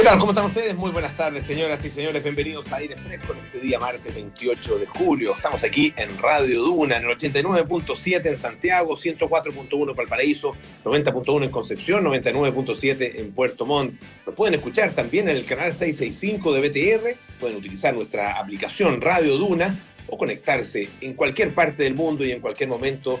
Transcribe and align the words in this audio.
¿Qué 0.00 0.06
tal? 0.06 0.18
¿Cómo 0.18 0.32
están 0.32 0.46
ustedes? 0.46 0.74
Muy 0.74 0.90
buenas 0.92 1.14
tardes, 1.14 1.44
señoras 1.44 1.84
y 1.84 1.90
señores. 1.90 2.22
Bienvenidos 2.22 2.72
a 2.72 2.76
Aire 2.76 2.96
Fresco 2.96 3.34
en 3.34 3.44
este 3.44 3.60
día 3.60 3.78
martes 3.78 4.14
28 4.14 4.78
de 4.78 4.86
julio. 4.86 5.34
Estamos 5.36 5.62
aquí 5.62 5.92
en 5.94 6.16
Radio 6.16 6.62
Duna, 6.62 6.96
en 6.96 7.04
el 7.04 7.10
89.7 7.18 8.24
en 8.24 8.36
Santiago, 8.38 8.96
104.1 8.96 9.90
en 9.90 9.94
Valparaíso, 9.94 10.56
90.1 10.84 11.44
en 11.44 11.50
Concepción, 11.50 12.04
99.7 12.06 13.20
en 13.20 13.32
Puerto 13.32 13.66
Montt. 13.66 13.92
Nos 14.24 14.34
pueden 14.34 14.54
escuchar 14.54 14.90
también 14.92 15.28
en 15.28 15.36
el 15.36 15.44
canal 15.44 15.70
665 15.70 16.54
de 16.54 16.60
BTR. 16.66 17.16
Pueden 17.38 17.58
utilizar 17.58 17.92
nuestra 17.92 18.40
aplicación 18.40 19.02
Radio 19.02 19.36
Duna 19.36 19.78
o 20.06 20.16
conectarse 20.16 20.88
en 21.02 21.12
cualquier 21.12 21.54
parte 21.54 21.82
del 21.82 21.94
mundo 21.94 22.24
y 22.24 22.32
en 22.32 22.40
cualquier 22.40 22.70
momento 22.70 23.20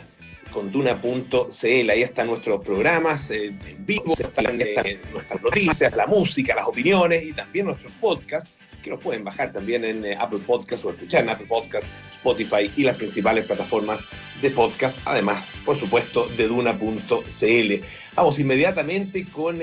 con 0.50 0.70
duna.cl. 0.70 1.90
Ahí 1.90 2.02
están 2.02 2.26
nuestros 2.26 2.64
programas 2.64 3.30
eh, 3.30 3.46
en 3.46 3.86
vivo, 3.86 4.14
están 4.18 4.60
eh, 4.60 5.00
nuestras 5.12 5.42
noticias, 5.42 5.94
la 5.96 6.06
música, 6.06 6.54
las 6.54 6.66
opiniones 6.66 7.24
y 7.24 7.32
también 7.32 7.66
nuestros 7.66 7.92
podcasts 8.00 8.50
que 8.82 8.88
los 8.88 9.00
pueden 9.00 9.22
bajar 9.24 9.52
también 9.52 9.84
en 9.84 10.04
eh, 10.06 10.16
Apple 10.18 10.38
Podcasts 10.46 10.84
o 10.86 10.90
escuchar 10.90 11.22
en 11.22 11.28
Apple 11.28 11.46
Podcasts, 11.46 11.86
Spotify 12.16 12.70
y 12.76 12.82
las 12.82 12.96
principales 12.96 13.44
plataformas 13.44 14.06
de 14.40 14.50
podcast, 14.50 14.98
además, 15.04 15.46
por 15.66 15.78
supuesto, 15.78 16.26
de 16.36 16.48
duna.cl. 16.48 17.84
Vamos 18.14 18.38
inmediatamente 18.38 19.26
con 19.26 19.60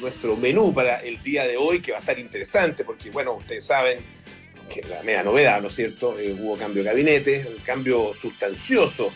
nuestro 0.00 0.36
menú 0.36 0.74
para 0.74 1.00
el 1.00 1.22
día 1.22 1.44
de 1.44 1.56
hoy, 1.56 1.80
que 1.80 1.92
va 1.92 1.98
a 1.98 2.00
estar 2.00 2.18
interesante, 2.18 2.84
porque, 2.84 3.10
bueno, 3.10 3.32
ustedes 3.32 3.64
saben 3.64 3.98
que 4.72 4.82
la 4.82 5.02
media 5.02 5.22
novedad, 5.22 5.62
¿no 5.62 5.68
es 5.68 5.74
cierto? 5.74 6.14
hubo 6.38 6.56
cambio 6.58 6.82
de 6.82 6.90
gabinete, 6.90 7.46
un 7.48 7.62
cambio 7.64 8.12
sustancioso 8.12 9.10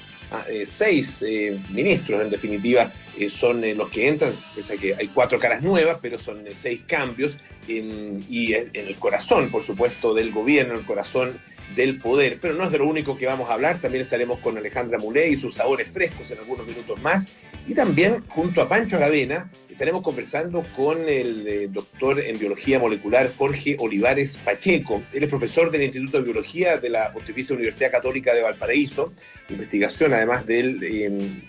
eh, 0.48 0.64
seis 0.66 1.22
eh, 1.22 1.56
ministros, 1.70 2.22
en 2.22 2.30
definitiva, 2.30 2.90
eh, 3.18 3.30
son 3.30 3.62
los 3.76 3.88
que 3.90 4.08
entran, 4.08 4.32
pese 4.54 4.74
a 4.74 4.76
que 4.76 4.94
hay 4.94 5.08
cuatro 5.08 5.38
caras 5.38 5.62
nuevas, 5.62 5.98
pero 6.02 6.18
son 6.18 6.44
seis 6.54 6.82
cambios, 6.86 7.38
y 7.68 8.54
en 8.54 8.70
el 8.74 8.94
corazón, 8.96 9.50
por 9.50 9.64
supuesto, 9.64 10.14
del 10.14 10.30
gobierno, 10.30 10.74
el 10.74 10.84
corazón 10.84 11.36
del 11.74 11.98
poder. 11.98 12.38
Pero 12.40 12.54
no 12.54 12.64
es 12.64 12.70
de 12.70 12.78
lo 12.78 12.86
único 12.86 13.16
que 13.16 13.26
vamos 13.26 13.50
a 13.50 13.54
hablar, 13.54 13.80
también 13.80 14.04
estaremos 14.04 14.38
con 14.38 14.56
Alejandra 14.56 14.98
Muley 14.98 15.32
y 15.32 15.36
sus 15.36 15.56
sabores 15.56 15.90
frescos 15.90 16.30
en 16.30 16.38
algunos 16.38 16.66
minutos 16.66 17.00
más. 17.02 17.26
Y 17.68 17.74
también, 17.74 18.24
junto 18.28 18.62
a 18.62 18.68
Pancho 18.68 18.96
Aravena, 18.96 19.50
estaremos 19.68 20.02
conversando 20.02 20.64
con 20.76 21.08
el 21.08 21.46
eh, 21.48 21.68
doctor 21.68 22.20
en 22.20 22.38
biología 22.38 22.78
molecular 22.78 23.28
Jorge 23.36 23.76
Olivares 23.80 24.36
Pacheco. 24.36 25.02
Él 25.12 25.24
es 25.24 25.28
profesor 25.28 25.72
del 25.72 25.82
Instituto 25.82 26.18
de 26.18 26.24
Biología 26.24 26.76
de 26.76 26.90
la 26.90 27.12
Pontificia 27.12 27.56
Universidad 27.56 27.90
Católica 27.90 28.32
de 28.34 28.42
Valparaíso, 28.42 29.12
investigación 29.50 30.14
además 30.14 30.46
del, 30.46 30.80
em, 30.84 31.42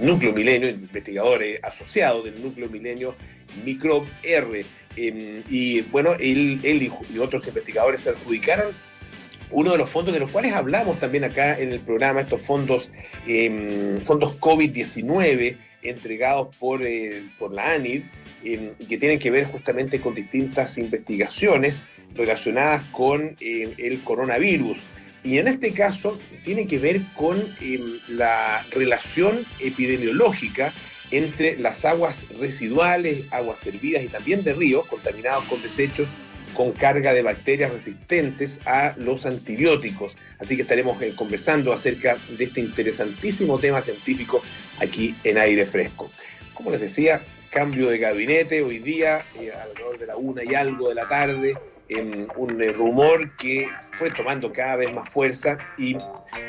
Núcleo 0.00 0.32
Milenio, 0.32 0.68
investigador 0.68 1.42
eh, 1.42 1.58
asociado 1.60 2.22
del 2.22 2.40
Núcleo 2.40 2.68
Milenio 2.70 3.16
Microb 3.64 4.06
R. 4.22 4.64
Em, 4.96 5.42
y 5.50 5.80
bueno, 5.82 6.14
él, 6.20 6.60
él 6.62 6.82
y 7.12 7.18
otros 7.18 7.46
investigadores 7.48 8.02
se 8.02 8.10
adjudicaron 8.10 8.68
uno 9.52 9.72
de 9.72 9.78
los 9.78 9.90
fondos 9.90 10.12
de 10.14 10.20
los 10.20 10.30
cuales 10.30 10.52
hablamos 10.52 10.98
también 10.98 11.24
acá 11.24 11.58
en 11.58 11.72
el 11.72 11.80
programa, 11.80 12.20
estos 12.20 12.42
fondos, 12.42 12.90
em, 13.26 14.00
fondos 14.00 14.38
COVID-19 14.40 15.56
entregados 15.82 16.54
por, 16.56 16.82
eh, 16.84 17.22
por 17.38 17.52
la 17.52 17.72
ANID, 17.72 18.02
em, 18.44 18.74
que 18.88 18.98
tienen 18.98 19.18
que 19.18 19.30
ver 19.30 19.44
justamente 19.44 20.00
con 20.00 20.14
distintas 20.14 20.78
investigaciones 20.78 21.82
relacionadas 22.14 22.82
con 22.92 23.36
em, 23.40 23.70
el 23.78 24.00
coronavirus. 24.00 24.78
Y 25.24 25.38
en 25.38 25.48
este 25.48 25.72
caso 25.72 26.18
tiene 26.42 26.66
que 26.66 26.78
ver 26.78 27.00
con 27.14 27.40
la 28.08 28.60
relación 28.72 29.38
epidemiológica 29.60 30.72
entre 31.12 31.56
las 31.58 31.84
aguas 31.84 32.26
residuales, 32.40 33.32
aguas 33.32 33.60
servidas 33.60 34.02
y 34.02 34.08
también 34.08 34.42
de 34.42 34.52
ríos 34.54 34.86
contaminados 34.86 35.44
con 35.44 35.62
desechos 35.62 36.08
con 36.54 36.72
carga 36.72 37.12
de 37.12 37.22
bacterias 37.22 37.72
resistentes 37.72 38.60
a 38.64 38.94
los 38.96 39.26
antibióticos. 39.26 40.16
Así 40.38 40.56
que 40.56 40.62
estaremos 40.62 41.00
eh, 41.02 41.12
conversando 41.16 41.72
acerca 41.72 42.16
de 42.36 42.44
este 42.44 42.60
interesantísimo 42.60 43.58
tema 43.58 43.80
científico 43.80 44.42
aquí 44.80 45.14
en 45.24 45.38
aire 45.38 45.66
fresco. 45.66 46.10
Como 46.54 46.70
les 46.70 46.80
decía, 46.80 47.20
cambio 47.50 47.88
de 47.88 47.98
gabinete 47.98 48.62
hoy 48.62 48.78
día, 48.78 49.22
eh, 49.40 49.52
alrededor 49.52 49.98
de 49.98 50.06
la 50.06 50.16
una 50.16 50.44
y 50.44 50.54
algo 50.54 50.88
de 50.88 50.94
la 50.94 51.08
tarde, 51.08 51.56
en 51.92 52.28
un 52.36 52.60
eh, 52.62 52.72
rumor 52.72 53.36
que 53.36 53.68
fue 53.98 54.10
tomando 54.10 54.52
cada 54.52 54.76
vez 54.76 54.92
más 54.92 55.08
fuerza 55.08 55.58
y 55.76 55.96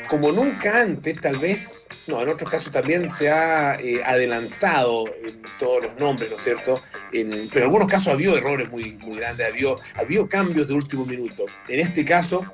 como 0.08 0.32
nunca 0.32 0.80
antes, 0.80 1.20
tal 1.20 1.36
vez, 1.38 1.86
no, 2.06 2.22
en 2.22 2.28
otros 2.28 2.50
casos 2.50 2.70
también 2.70 3.10
se 3.10 3.30
ha 3.30 3.74
eh, 3.74 4.02
adelantado 4.04 5.06
en 5.06 5.42
todos 5.58 5.84
los 5.84 6.00
nombres, 6.00 6.30
¿no 6.30 6.36
es 6.36 6.44
cierto? 6.44 6.74
pero 7.10 7.30
en 7.30 7.62
algunos 7.62 7.88
casos 7.88 8.08
ha 8.08 8.12
habido 8.12 8.36
errores 8.36 8.70
muy, 8.70 8.98
muy 9.02 9.18
grandes, 9.18 9.46
ha 9.46 9.50
habido, 9.50 9.76
ha 9.94 10.00
habido 10.00 10.28
cambios 10.28 10.66
de 10.66 10.74
último 10.74 11.06
minuto. 11.06 11.44
En 11.68 11.80
este 11.80 12.04
caso, 12.04 12.44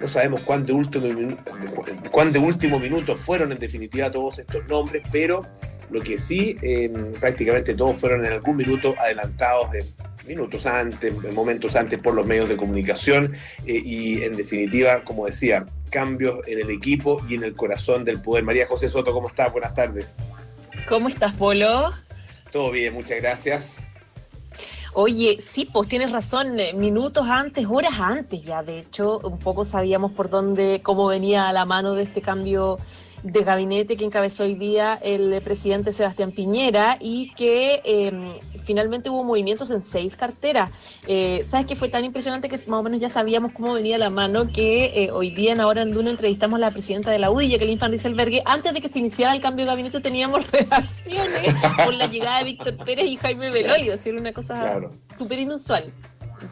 no 0.00 0.06
sabemos 0.06 0.42
cuán 0.42 0.64
de 0.64 0.72
último, 0.72 1.36
cuán 2.12 2.32
de 2.32 2.38
último 2.38 2.78
minuto 2.78 3.16
fueron 3.16 3.50
en 3.50 3.58
definitiva 3.58 4.10
todos 4.10 4.38
estos 4.38 4.64
nombres, 4.68 5.02
pero 5.10 5.42
lo 5.90 6.00
que 6.00 6.16
sí, 6.16 6.56
prácticamente 7.18 7.74
todos 7.74 7.96
fueron 7.98 8.24
en 8.24 8.32
algún 8.32 8.56
minuto 8.56 8.94
adelantados 8.98 9.70
minutos 10.26 10.66
antes, 10.66 11.14
momentos 11.32 11.76
antes 11.76 11.98
por 11.98 12.14
los 12.14 12.26
medios 12.26 12.48
de 12.48 12.56
comunicación 12.56 13.34
eh, 13.66 13.82
y 13.84 14.22
en 14.22 14.36
definitiva, 14.36 15.02
como 15.04 15.26
decía, 15.26 15.66
cambios 15.90 16.46
en 16.46 16.60
el 16.60 16.70
equipo 16.70 17.20
y 17.28 17.34
en 17.34 17.44
el 17.44 17.54
corazón 17.54 18.04
del 18.04 18.20
poder. 18.20 18.44
María 18.44 18.66
José 18.66 18.88
Soto, 18.88 19.12
¿cómo 19.12 19.28
estás? 19.28 19.52
Buenas 19.52 19.74
tardes. 19.74 20.16
¿Cómo 20.88 21.08
estás, 21.08 21.32
Polo? 21.34 21.92
Todo 22.50 22.70
bien, 22.70 22.94
muchas 22.94 23.20
gracias. 23.20 23.76
Oye, 24.92 25.38
sí, 25.40 25.64
pues 25.64 25.88
tienes 25.88 26.12
razón, 26.12 26.60
eh, 26.60 26.72
minutos 26.72 27.26
antes, 27.28 27.66
horas 27.68 27.94
antes 27.98 28.44
ya, 28.44 28.62
de 28.62 28.78
hecho, 28.78 29.18
un 29.18 29.40
poco 29.40 29.64
sabíamos 29.64 30.12
por 30.12 30.30
dónde, 30.30 30.80
cómo 30.84 31.06
venía 31.08 31.48
a 31.48 31.52
la 31.52 31.64
mano 31.64 31.94
de 31.94 32.04
este 32.04 32.22
cambio 32.22 32.78
de 33.24 33.42
gabinete 33.42 33.96
que 33.96 34.04
encabezó 34.04 34.44
hoy 34.44 34.54
día 34.54 34.98
el 35.02 35.40
presidente 35.42 35.92
Sebastián 35.92 36.30
Piñera 36.30 36.98
y 37.00 37.32
que 37.34 37.80
em, 37.84 38.34
finalmente 38.64 39.08
hubo 39.08 39.24
movimientos 39.24 39.70
en 39.70 39.82
seis 39.82 40.14
carteras. 40.14 40.70
Eh, 41.08 41.44
¿Sabes 41.48 41.66
que 41.66 41.74
fue 41.74 41.88
tan 41.88 42.04
impresionante 42.04 42.50
que 42.50 42.58
más 42.66 42.80
o 42.80 42.82
menos 42.82 43.00
ya 43.00 43.08
sabíamos 43.08 43.52
cómo 43.52 43.72
venía 43.72 43.96
la 43.96 44.10
mano 44.10 44.46
que 44.52 45.04
eh, 45.04 45.10
hoy 45.10 45.30
día 45.30 45.52
en 45.52 45.60
Ahora 45.60 45.82
en 45.82 45.92
Luna 45.92 46.10
entrevistamos 46.10 46.58
a 46.58 46.60
la 46.60 46.70
presidenta 46.70 47.10
de 47.10 47.18
la 47.18 47.30
UDI, 47.30 47.48
Jacqueline 47.48 47.78
Van 47.78 47.90
Rieselberghe. 47.90 48.42
Antes 48.44 48.74
de 48.74 48.82
que 48.82 48.90
se 48.90 48.98
iniciara 48.98 49.34
el 49.34 49.40
cambio 49.40 49.64
de 49.64 49.70
gabinete 49.70 50.00
teníamos 50.00 50.50
reacciones 50.52 51.54
por 51.82 51.94
la 51.94 52.06
llegada 52.06 52.38
de 52.38 52.44
Víctor 52.44 52.76
Pérez 52.84 53.06
y 53.06 53.16
Jaime 53.16 53.50
Belolio, 53.50 53.92
decir 53.92 54.14
una 54.14 54.34
cosa 54.34 54.80
súper 55.16 55.38
inusual 55.38 55.92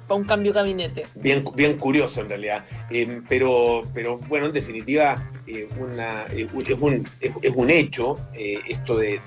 para 0.07 0.21
un 0.21 0.25
cambio 0.25 0.53
de 0.53 0.61
gabinete. 0.61 1.07
Bien, 1.15 1.45
bien 1.55 1.77
curioso 1.79 2.21
en 2.21 2.29
realidad. 2.29 2.65
Eh, 2.91 3.21
pero, 3.29 3.89
pero 3.95 4.19
bueno, 4.19 4.47
en 4.47 4.53
definitiva, 4.53 5.31
eh, 5.47 5.69
una, 5.79 6.27
eh, 6.31 6.49
es, 6.67 6.79
un, 6.81 7.07
es, 7.21 7.55
un 7.55 7.71
hecho 7.71 8.19
esto 8.35 8.97
de, 8.97 9.21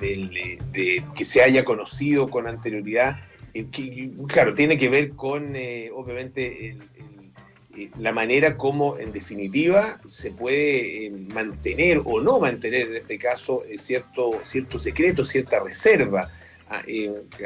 que 1.15 1.25
se 1.25 1.41
haya 1.41 1.63
conocido 1.63 2.27
con 2.27 2.47
anterioridad. 2.47 3.19
Que, 3.53 4.11
claro, 4.27 4.53
tiene 4.53 4.77
que 4.77 4.89
ver 4.89 5.11
con, 5.11 5.55
obviamente, 5.95 6.77
la 7.99 8.11
manera 8.11 8.57
como, 8.57 8.97
en 8.97 9.13
definitiva, 9.13 9.99
se 10.05 10.31
puede 10.31 11.09
mantener 11.33 12.01
o 12.03 12.19
no 12.19 12.39
mantener, 12.39 12.87
en 12.87 12.95
este 12.97 13.17
caso, 13.17 13.63
cierto, 13.77 14.31
cierto 14.43 14.77
secreto, 14.77 15.23
cierta 15.23 15.61
reserva 15.61 16.29
Ah, 16.67 16.81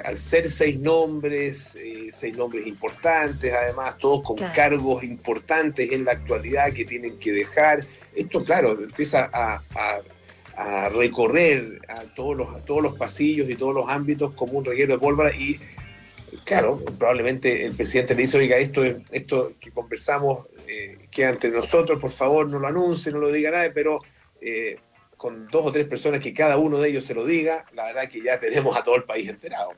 al 0.05 0.17
ser 0.17 0.49
seis 0.49 0.79
nombres, 0.79 1.75
eh, 1.75 2.07
seis 2.09 2.37
nombres 2.37 2.65
importantes, 2.65 3.53
además, 3.53 3.97
todos 3.97 4.23
con 4.23 4.37
cargos 4.37 5.03
importantes 5.03 5.91
en 5.91 6.05
la 6.05 6.13
actualidad 6.13 6.71
que 6.71 6.85
tienen 6.85 7.19
que 7.19 7.33
dejar, 7.33 7.83
esto, 8.15 8.43
claro, 8.45 8.81
empieza 8.81 9.29
a, 9.33 9.61
recorrer 10.93 11.79
a 11.87 12.01
todos, 12.15 12.35
los, 12.35 12.65
todos 12.65 12.83
los 12.83 12.97
pasillos 12.97 13.49
y 13.49 13.55
todos 13.55 13.73
los 13.73 13.87
ámbitos 13.87 14.33
como 14.33 14.57
un 14.57 14.65
reguero 14.65 14.93
de 14.93 14.99
pólvora 14.99 15.33
y, 15.33 15.57
claro, 16.43 16.83
probablemente 16.97 17.65
el 17.65 17.73
presidente 17.75 18.13
le 18.13 18.23
dice, 18.23 18.37
oiga, 18.37 18.57
esto, 18.57 18.83
esto 18.83 19.53
que 19.57 19.71
conversamos 19.71 20.47
eh, 20.67 20.97
queda 21.11 21.29
entre 21.29 21.49
nosotros, 21.49 21.97
por 21.99 22.09
favor, 22.09 22.49
no 22.49 22.59
lo 22.59 22.67
anuncie, 22.67 23.11
no 23.11 23.19
lo 23.19 23.31
diga 23.31 23.51
nadie, 23.51 23.71
pero... 23.71 23.99
Eh, 24.41 24.77
con 25.19 25.49
dos 25.49 25.65
o 25.65 25.71
tres 25.73 25.85
personas 25.85 26.21
que 26.21 26.33
cada 26.33 26.55
uno 26.55 26.77
de 26.77 26.87
ellos 26.87 27.03
se 27.03 27.13
lo 27.13 27.25
diga, 27.25 27.65
la 27.73 27.83
verdad 27.83 28.07
que 28.07 28.21
ya 28.21 28.39
tenemos 28.39 28.77
a 28.77 28.83
todo 28.83 28.95
el 28.95 29.03
país 29.03 29.27
enterado. 29.27 29.73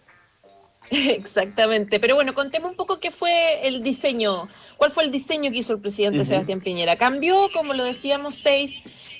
Exactamente, 1.17 2.01
pero 2.01 2.15
bueno, 2.15 2.33
contemos 2.33 2.71
un 2.71 2.75
poco 2.75 2.99
qué 2.99 3.11
fue 3.11 3.65
el 3.65 3.81
diseño, 3.81 4.49
cuál 4.75 4.91
fue 4.91 5.05
el 5.05 5.11
diseño 5.11 5.49
que 5.49 5.59
hizo 5.59 5.71
el 5.73 5.79
presidente 5.79 6.25
Sebastián 6.25 6.59
Piñera. 6.59 6.97
Cambió, 6.97 7.49
como 7.53 7.73
lo 7.73 7.85
decíamos, 7.85 8.35
seis 8.35 8.73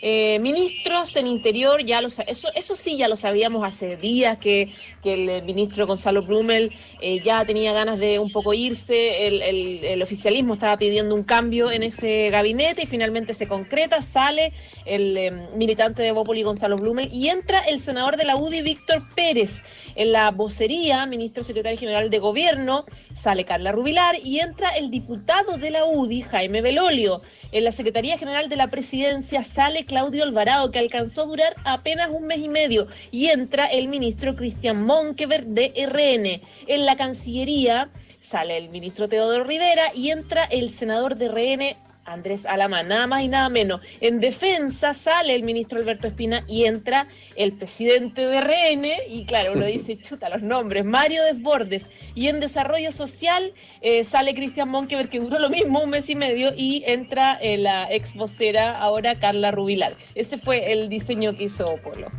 eh, 0.04 0.40
ministros 0.40 1.16
en 1.16 1.28
interior, 1.28 1.86
ya 1.86 2.02
lo, 2.02 2.08
eso, 2.08 2.50
eso 2.56 2.76
sí 2.76 2.98
ya 2.98 3.08
lo 3.08 3.16
sabíamos 3.16 3.64
hace 3.64 3.98
días 3.98 4.40
que, 4.40 4.70
el 5.04 5.30
eh, 5.30 5.42
ministro 5.44 5.86
Gonzalo 5.86 6.24
Blumel 6.24 6.72
eh, 7.02 7.22
ya 7.22 7.46
tenía 7.46 7.72
ganas 7.72 8.00
de 8.00 8.18
un 8.18 8.32
poco 8.32 8.54
irse, 8.54 9.28
el, 9.28 10.02
oficialismo 10.02 10.56
estaba 10.56 10.78
pidiendo 10.78 11.14
un 11.14 11.24
cambio 11.24 11.72
en 11.72 11.84
ese 11.84 12.30
gabinete 12.32 12.84
y 12.84 12.86
finalmente 12.88 13.36
se 13.36 13.48
concreta, 13.48 14.02
sale 14.02 14.54
el 14.86 15.32
militante 15.56 16.02
de 16.02 16.12
Bópoli 16.12 16.42
Gonzalo 16.42 16.76
Blumel 16.76 17.10
y 17.14 17.30
entra 17.30 17.60
el 17.60 17.80
senador 17.80 18.18
de 18.18 18.26
la 18.26 18.36
UDI 18.36 18.62
Víctor 18.64 19.04
Pérez. 19.16 19.62
En 19.96 20.12
la 20.12 20.32
vocería, 20.32 21.06
ministro 21.06 21.44
secretaria 21.62 21.80
general 21.80 22.10
de 22.10 22.18
gobierno, 22.18 22.86
sale 23.14 23.46
Carla 23.46 23.72
Rubilar 23.72 24.16
y 24.24 24.40
entra 24.40 24.70
el 24.70 24.90
diputado 24.90 25.58
de 25.58 25.70
la 25.70 25.86
UDI, 25.86 26.24
Jaime 26.24 26.60
Belolio. 26.60 27.22
En 27.52 27.66
la 27.66 27.72
Secretaría 27.72 28.18
General 28.18 28.50
de 28.50 28.56
la 28.56 28.72
Presidencia 28.72 29.44
sale 29.44 29.86
Claudio 29.86 30.24
Alvarado, 30.24 30.72
que 30.72 30.80
alcanzó 30.80 31.22
a 31.22 31.26
durar 31.26 31.56
apenas 31.64 32.10
un 32.10 32.26
mes 32.26 32.40
y 32.40 32.50
medio, 32.50 32.88
y 33.12 33.28
entra 33.28 33.68
el 33.68 33.90
ministro 33.90 34.36
Cristian 34.36 34.84
Monkever 34.84 35.46
de 35.46 35.72
RN. 35.86 36.42
En 36.66 36.86
la 36.88 36.96
Cancillería 36.96 37.92
sale 38.20 38.58
el 38.58 38.70
ministro 38.70 39.08
Teodoro 39.08 39.44
Rivera 39.44 39.92
y 39.94 40.10
entra 40.10 40.46
el 40.46 40.74
senador 40.74 41.16
de 41.16 41.28
RN 41.28 41.91
Andrés 42.06 42.46
Alamán, 42.46 42.88
nada 42.88 43.08
más 43.08 43.22
y 43.24 43.28
nada 43.28 43.50
menos. 43.50 43.82
En 44.00 44.20
defensa 44.20 44.94
sale 44.94 45.36
el 45.36 45.44
ministro 45.44 45.80
Alberto 45.80 46.08
Espina 46.08 46.44
y 46.48 46.66
entra 46.66 47.08
el 47.36 47.54
presidente 47.54 48.26
de 48.26 48.42
RN, 48.42 48.88
y 49.08 49.26
claro, 49.26 49.54
uno 49.54 49.66
dice, 49.66 49.98
chuta 50.02 50.30
los 50.30 50.42
nombres, 50.42 50.86
Mario 50.86 51.24
Desbordes. 51.24 51.90
Y 52.16 52.28
en 52.28 52.40
desarrollo 52.40 52.92
social 52.92 53.54
eh, 53.82 54.04
sale 54.04 54.34
Cristian 54.34 54.70
Monkever, 54.70 55.10
que 55.10 55.20
duró 55.20 55.40
lo 55.40 55.50
mismo, 55.50 55.84
un 55.84 55.92
mes 55.92 56.10
y 56.10 56.16
medio, 56.16 56.52
y 56.56 56.84
entra 56.86 57.38
eh, 57.42 57.58
la 57.58 57.92
ex 57.92 58.14
vocera, 58.14 58.78
ahora 58.80 59.20
Carla 59.20 59.52
Rubilar. 59.52 59.96
Ese 60.16 60.38
fue 60.38 60.72
el 60.72 60.90
diseño 60.90 61.36
que 61.36 61.46
hizo 61.46 61.78
Polo. 61.78 62.12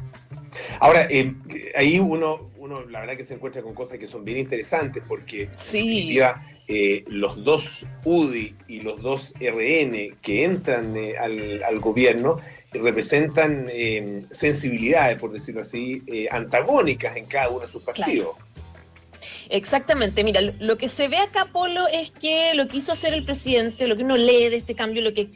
Ahora, 0.81 1.07
eh, 1.11 1.35
ahí 1.77 1.99
uno, 1.99 2.51
uno, 2.59 2.85
la 2.87 3.01
verdad 3.01 3.17
que 3.17 3.25
se 3.25 3.35
encuentra 3.35 3.63
con 3.63 3.75
cosas 3.75 3.99
que 3.99 4.07
son 4.07 4.25
bien 4.25 4.39
interesantes, 4.39 5.03
porque 5.07 5.49
sí. 5.57 6.19
Eh, 6.69 7.05
los 7.09 7.43
dos 7.43 7.85
UDI 8.05 8.55
y 8.69 8.81
los 8.83 9.03
dos 9.03 9.35
RN 9.41 10.17
que 10.23 10.45
entran 10.45 10.97
eh, 10.97 11.17
al, 11.19 11.81
gobierno 11.81 12.41
representan 12.73 13.67
eh, 13.69 14.23
sensibilidades, 14.31 15.19
por 15.19 15.33
decirlo 15.33 15.63
así, 15.63 16.03
antagónicas 16.31 17.17
en 17.17 17.27
cada 17.27 17.51
uno 17.51 17.61
de 17.61 17.69
sus 17.69 17.83
partidos. 17.83 18.37
Exactamente, 19.51 20.25
mira, 20.25 20.41
lo 20.41 20.79
que 20.79 20.89
se 20.89 21.09
ve 21.09 21.19
acá, 21.19 21.47
Polo, 21.53 21.89
es 21.89 22.11
que 22.13 22.55
lo 22.55 22.69
que 22.69 22.79
hizo 22.79 22.93
hacer 22.93 23.13
el 23.13 23.25
presidente, 23.25 23.87
lo 23.87 23.97
que 23.97 24.05
uno 24.05 24.17
lee 24.17 24.49
de 24.49 24.57
este 24.57 24.75
cambio, 24.75 25.03
lo 25.03 25.13
que 25.13 25.29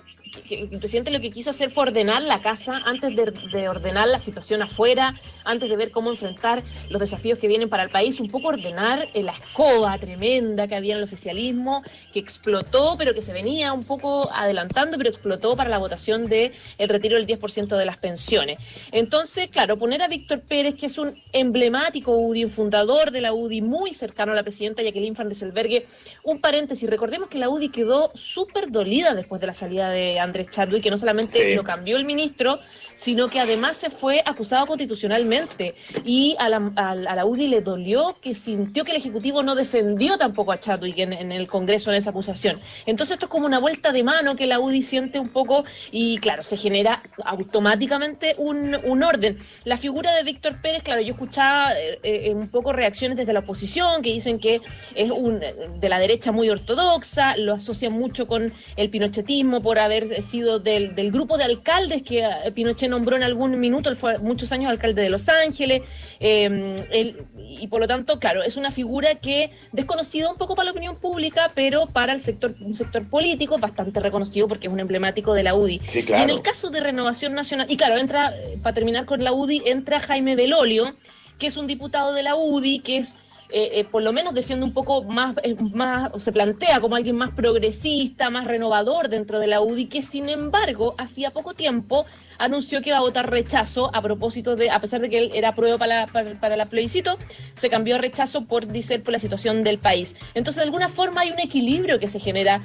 el 0.51 0.79
presidente 0.79 1.11
lo 1.11 1.21
que 1.21 1.31
quiso 1.31 1.51
hacer 1.51 1.71
fue 1.71 1.85
ordenar 1.85 2.23
la 2.23 2.41
casa 2.41 2.83
antes 2.85 3.15
de, 3.15 3.69
ordenar 3.69 4.09
la 4.09 4.19
situación 4.19 4.63
afuera, 4.63 5.15
antes 5.45 5.69
de 5.69 5.77
ver 5.77 5.91
cómo 5.91 6.11
enfrentar 6.11 6.63
los 6.91 7.01
desafíos 7.01 7.39
que 7.39 7.49
vienen 7.49 7.69
para 7.69 7.83
el 7.83 7.91
país, 7.91 8.21
un 8.21 8.29
poco 8.29 8.49
ordenar 8.49 9.09
la 9.15 9.33
escoba 9.33 9.97
tremenda 9.99 10.69
que 10.69 10.77
había 10.77 10.93
en 10.93 10.99
el 10.99 11.05
oficialismo, 11.05 11.83
que 12.13 12.19
explotó, 12.19 12.97
pero 12.99 13.15
que 13.15 13.23
se 13.23 13.33
venía 13.33 13.73
un 13.73 13.85
poco 13.85 14.31
adelantando, 14.33 14.97
pero 14.99 15.11
explotó 15.11 15.57
para 15.57 15.71
la 15.71 15.79
votación 15.79 16.27
del 16.27 16.53
el 16.79 16.89
retiro 16.89 17.17
del 17.17 17.27
10% 17.27 17.77
de 17.77 17.85
las 17.85 17.97
pensiones. 17.97 18.59
Entonces, 18.93 19.49
claro, 19.49 19.79
poner 19.79 20.03
a 20.03 20.09
Víctor 20.09 20.41
Pérez, 20.41 20.75
que 20.75 20.87
es 20.87 20.99
un 20.99 21.21
emblemático 21.33 22.17
UDI, 22.17 22.45
un 22.45 22.51
fundador 22.51 23.11
de 23.11 23.21
la 23.21 23.33
UDI, 23.33 23.63
muy 23.63 23.95
cercano 23.95 24.33
a 24.33 24.35
la 24.35 24.43
presidenta 24.43 24.83
Jacqueline 24.83 25.15
Van 25.15 25.35
Selbergue, 25.35 25.87
un 26.25 26.41
paréntesis, 26.41 26.89
recordemos 26.89 27.29
que 27.29 27.39
la 27.39 27.49
UDI 27.49 27.69
quedó 27.69 28.11
súper 28.15 28.71
dolida 28.71 29.15
después 29.15 29.41
de 29.41 29.47
la 29.47 29.55
salida 29.55 29.91
de 29.91 30.19
Andrés 30.27 30.51
Chadwick, 30.51 30.83
que 30.83 30.91
no 30.91 30.99
solamente 30.99 31.55
lo 31.55 31.65
cambió 31.65 31.97
el 31.97 32.05
ministro, 32.05 32.61
sino 32.97 33.29
que 33.29 33.39
además 33.39 33.77
se 33.77 33.91
fue 33.91 34.23
acusado 34.25 34.67
constitucionalmente. 34.67 35.77
Y 36.05 36.35
a 36.41 36.49
la, 36.49 36.73
a, 36.75 36.95
la 36.95 37.25
UDI 37.25 37.47
le 37.47 37.61
dolió 37.61 38.17
que 38.21 38.35
sintió 38.35 38.85
que 38.85 38.91
el 38.91 38.97
Ejecutivo 38.97 39.43
no 39.43 39.55
defendió 39.55 40.19
tampoco 40.19 40.51
a 40.51 40.59
Chadwick 40.59 40.99
en, 40.99 41.13
en, 41.13 41.31
el 41.31 41.47
Congreso 41.47 41.91
en 41.91 41.99
esa 41.99 42.11
acusación. 42.11 42.61
Entonces 42.87 43.15
esto 43.15 43.27
es 43.27 43.31
como 43.31 43.47
una 43.47 43.59
vuelta 43.59 43.93
de 43.93 44.03
mano 44.03 44.35
que 44.35 44.47
la 44.47 44.59
UDI 44.59 44.83
siente 44.83 45.21
un 45.21 45.29
poco 45.29 45.65
y 45.93 46.19
claro, 46.19 46.43
se 46.43 46.57
genera 46.57 47.03
automáticamente 47.25 48.35
un, 48.39 48.77
un 48.85 49.03
orden. 49.03 49.39
La 49.65 49.77
figura 49.77 50.15
de 50.15 50.23
Víctor 50.23 50.61
Pérez, 50.63 50.83
claro, 50.83 51.03
yo 51.03 51.13
escuchaba 51.13 51.73
eh, 51.79 52.01
eh, 52.03 52.33
un 52.35 52.49
poco 52.49 52.73
reacciones 52.73 53.19
desde 53.19 53.33
la 53.33 53.41
oposición 53.41 54.03
que 54.03 54.13
dicen 54.13 54.39
que 54.39 54.63
es 54.95 55.11
un, 55.11 55.41
de 55.41 55.89
la 55.89 55.99
derecha 55.99 56.33
muy 56.33 56.49
ortodoxa, 56.49 57.37
lo 57.37 57.55
asocian 57.55 57.93
mucho 57.93 58.27
con 58.27 58.55
el 58.77 58.91
pinochetismo 58.91 59.61
por 59.61 59.79
haber 59.79 60.23
sido 60.23 60.59
del, 60.59 60.95
del 60.95 61.13
grupo 61.13 61.37
de 61.37 61.45
alcaldes 61.45 62.03
que 62.03 62.21
eh, 62.21 62.53
Nombró 62.89 63.17
en 63.17 63.23
algún 63.23 63.59
minuto, 63.59 63.91
él 63.91 63.97
fue 63.97 64.19
muchos 64.19 64.53
años 64.53 64.71
alcalde 64.71 65.03
de 65.03 65.11
Los 65.11 65.29
Ángeles, 65.29 65.83
eh, 66.21 67.17
y 67.37 67.67
por 67.69 67.81
lo 67.81 67.87
tanto, 67.87 68.19
claro, 68.19 68.43
es 68.43 68.57
una 68.57 68.71
figura 68.71 69.17
que 69.17 69.51
desconocida 69.73 70.31
un 70.31 70.37
poco 70.37 70.55
para 70.55 70.67
la 70.67 70.71
opinión 70.73 70.97
pública, 70.97 71.51
pero 71.55 71.87
para 71.87 72.13
el 72.13 72.23
sector, 72.23 72.55
un 72.61 72.77
sector 72.77 73.09
político 73.09 73.59
bastante 73.59 74.01
reconocido 74.01 74.49
porque 74.49 74.67
es 74.67 74.73
un 74.73 74.81
emblemático 74.81 75.35
de 75.35 75.43
la 75.43 75.55
UDI. 75.55 75.81
Y 75.95 76.13
en 76.13 76.31
el 76.31 76.43
caso 76.43 76.71
de 76.71 76.81
Renovación 76.81 77.35
Nacional, 77.35 77.67
y 77.71 77.77
claro, 77.77 77.97
entra, 77.97 78.35
eh, 78.37 78.59
para 78.63 78.75
terminar 78.75 79.07
con 79.07 79.23
la 79.23 79.33
UDI, 79.33 79.63
entra 79.67 80.01
Jaime 80.01 80.37
Belolio, 80.37 80.95
que 81.39 81.49
es 81.49 81.57
un 81.57 81.67
diputado 81.67 82.13
de 82.15 82.23
la 82.23 82.37
UDI, 82.37 82.81
que 82.81 82.99
es 82.99 83.15
eh, 83.49 83.71
eh, 83.75 83.85
por 83.85 84.03
lo 84.03 84.13
menos 84.13 84.35
defiende 84.35 84.65
un 84.65 84.73
poco 84.73 85.05
más, 85.05 85.37
eh, 85.45 85.55
más, 85.73 86.11
o 86.13 86.19
se 86.19 86.33
plantea 86.33 86.81
como 86.81 86.97
alguien 86.97 87.17
más 87.17 87.31
progresista, 87.31 88.29
más 88.29 88.47
renovador 88.47 89.09
dentro 89.09 89.39
de 89.39 89.47
la 89.47 89.61
UDI, 89.61 89.87
que 89.87 90.03
sin 90.03 90.29
embargo, 90.29 90.95
hacía 90.99 91.31
poco 91.31 91.55
tiempo 91.55 92.07
anunció 92.39 92.83
que 92.83 92.91
iba 92.91 92.99
a 92.99 93.01
votar 93.01 93.31
rechazo 93.31 93.91
a 93.95 94.03
propósito 94.03 94.57
de, 94.57 94.71
a 94.71 94.81
pesar 94.81 95.01
de 95.01 95.11
que 95.11 95.19
él 95.19 95.31
era 95.35 95.55
prueba 95.55 95.79
para, 95.79 96.07
para, 96.07 96.55
el 96.55 96.69
plebiscito, 96.69 97.19
se 97.55 97.71
cambió 97.71 97.97
a 97.97 97.99
rechazo 97.99 98.45
por, 98.45 98.67
dice, 98.67 98.99
por 98.99 99.13
la 99.13 99.19
situación 99.19 99.65
del 99.65 99.79
país. 99.79 100.17
Entonces, 100.35 100.57
de 100.57 100.65
alguna 100.65 100.89
forma 100.89 101.23
hay 101.23 101.31
un 101.31 101.41
equilibrio 101.41 101.99
que 101.99 102.09
se 102.09 102.21
genera, 102.21 102.63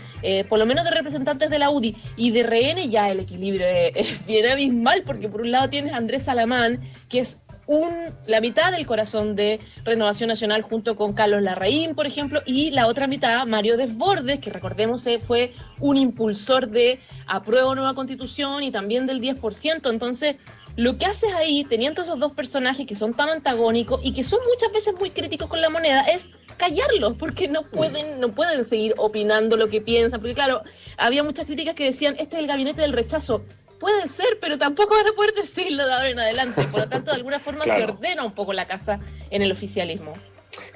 por 0.49 0.59
lo 0.59 0.65
menos 0.65 0.85
de 0.85 0.91
representantes 0.91 1.49
de 1.49 1.59
la 1.59 1.69
UDI 1.69 1.95
y 2.17 2.31
de 2.31 2.43
RN, 2.43 2.89
ya 2.89 3.09
el 3.09 3.19
equilibrio 3.19 3.67
es, 3.67 3.91
es 3.95 4.25
bien 4.25 4.47
abismal, 4.47 5.03
porque 5.05 5.29
por 5.29 5.41
un 5.41 5.51
lado 5.51 5.69
tienes 5.69 5.93
a 5.93 5.97
Andrés 5.97 6.23
Salamán, 6.23 6.79
que 7.09 7.19
es 7.19 7.39
la 8.27 8.41
mitad 8.41 8.71
del 8.71 8.85
corazón 8.85 9.35
de 9.35 9.59
Renovación 9.83 10.27
Nacional 10.27 10.61
junto 10.61 10.95
con 10.95 11.13
Carlos 11.13 11.41
Larraín, 11.41 11.95
por 11.95 12.05
ejemplo, 12.05 12.41
y 12.45 12.71
la 12.71 12.87
otra 12.87 13.07
mitad, 13.07 13.45
Mario 13.45 13.77
Desbordes, 13.77 14.39
que 14.39 14.49
recordemos 14.49 15.05
eh, 15.07 15.19
fue 15.19 15.53
un 15.79 15.97
impulsor 15.97 16.67
de 16.67 16.99
apruebo 17.27 17.75
nueva 17.75 17.95
constitución 17.95 18.63
y 18.63 18.71
también 18.71 19.07
del 19.07 19.21
10%. 19.21 19.89
Entonces, 19.89 20.35
lo 20.75 20.97
que 20.97 21.05
haces 21.05 21.33
ahí, 21.33 21.63
teniendo 21.65 22.01
esos 22.01 22.19
dos 22.19 22.33
personajes 22.33 22.85
que 22.85 22.95
son 22.95 23.13
tan 23.13 23.29
antagónicos 23.29 24.01
y 24.03 24.13
que 24.13 24.23
son 24.23 24.39
muchas 24.49 24.71
veces 24.71 24.93
muy 24.99 25.11
críticos 25.11 25.49
con 25.49 25.61
la 25.61 25.69
moneda, 25.69 26.01
es 26.01 26.29
callarlos, 26.57 27.13
porque 27.17 27.47
no 27.47 27.63
pueden, 27.63 28.19
no 28.19 28.33
pueden 28.33 28.63
seguir 28.65 28.93
opinando 28.97 29.57
lo 29.57 29.67
que 29.69 29.81
piensan, 29.81 30.19
porque 30.19 30.35
claro, 30.35 30.61
había 30.97 31.23
muchas 31.23 31.45
críticas 31.45 31.75
que 31.75 31.85
decían, 31.85 32.15
este 32.19 32.35
es 32.35 32.41
el 32.41 32.47
gabinete 32.47 32.81
del 32.81 32.93
rechazo. 32.93 33.43
Puede 33.81 34.07
ser, 34.07 34.37
pero 34.39 34.59
tampoco 34.59 34.93
van 34.95 35.07
a 35.07 35.13
poder 35.13 35.33
decirlo 35.33 35.87
de 35.87 35.91
ahora 35.91 36.09
en 36.11 36.19
adelante. 36.19 36.61
Por 36.65 36.81
lo 36.81 36.87
tanto, 36.87 37.09
de 37.09 37.17
alguna 37.17 37.39
forma 37.39 37.65
se 37.65 37.83
ordena 37.83 38.23
un 38.23 38.31
poco 38.31 38.53
la 38.53 38.67
casa 38.67 38.99
en 39.31 39.41
el 39.41 39.51
oficialismo. 39.51 40.13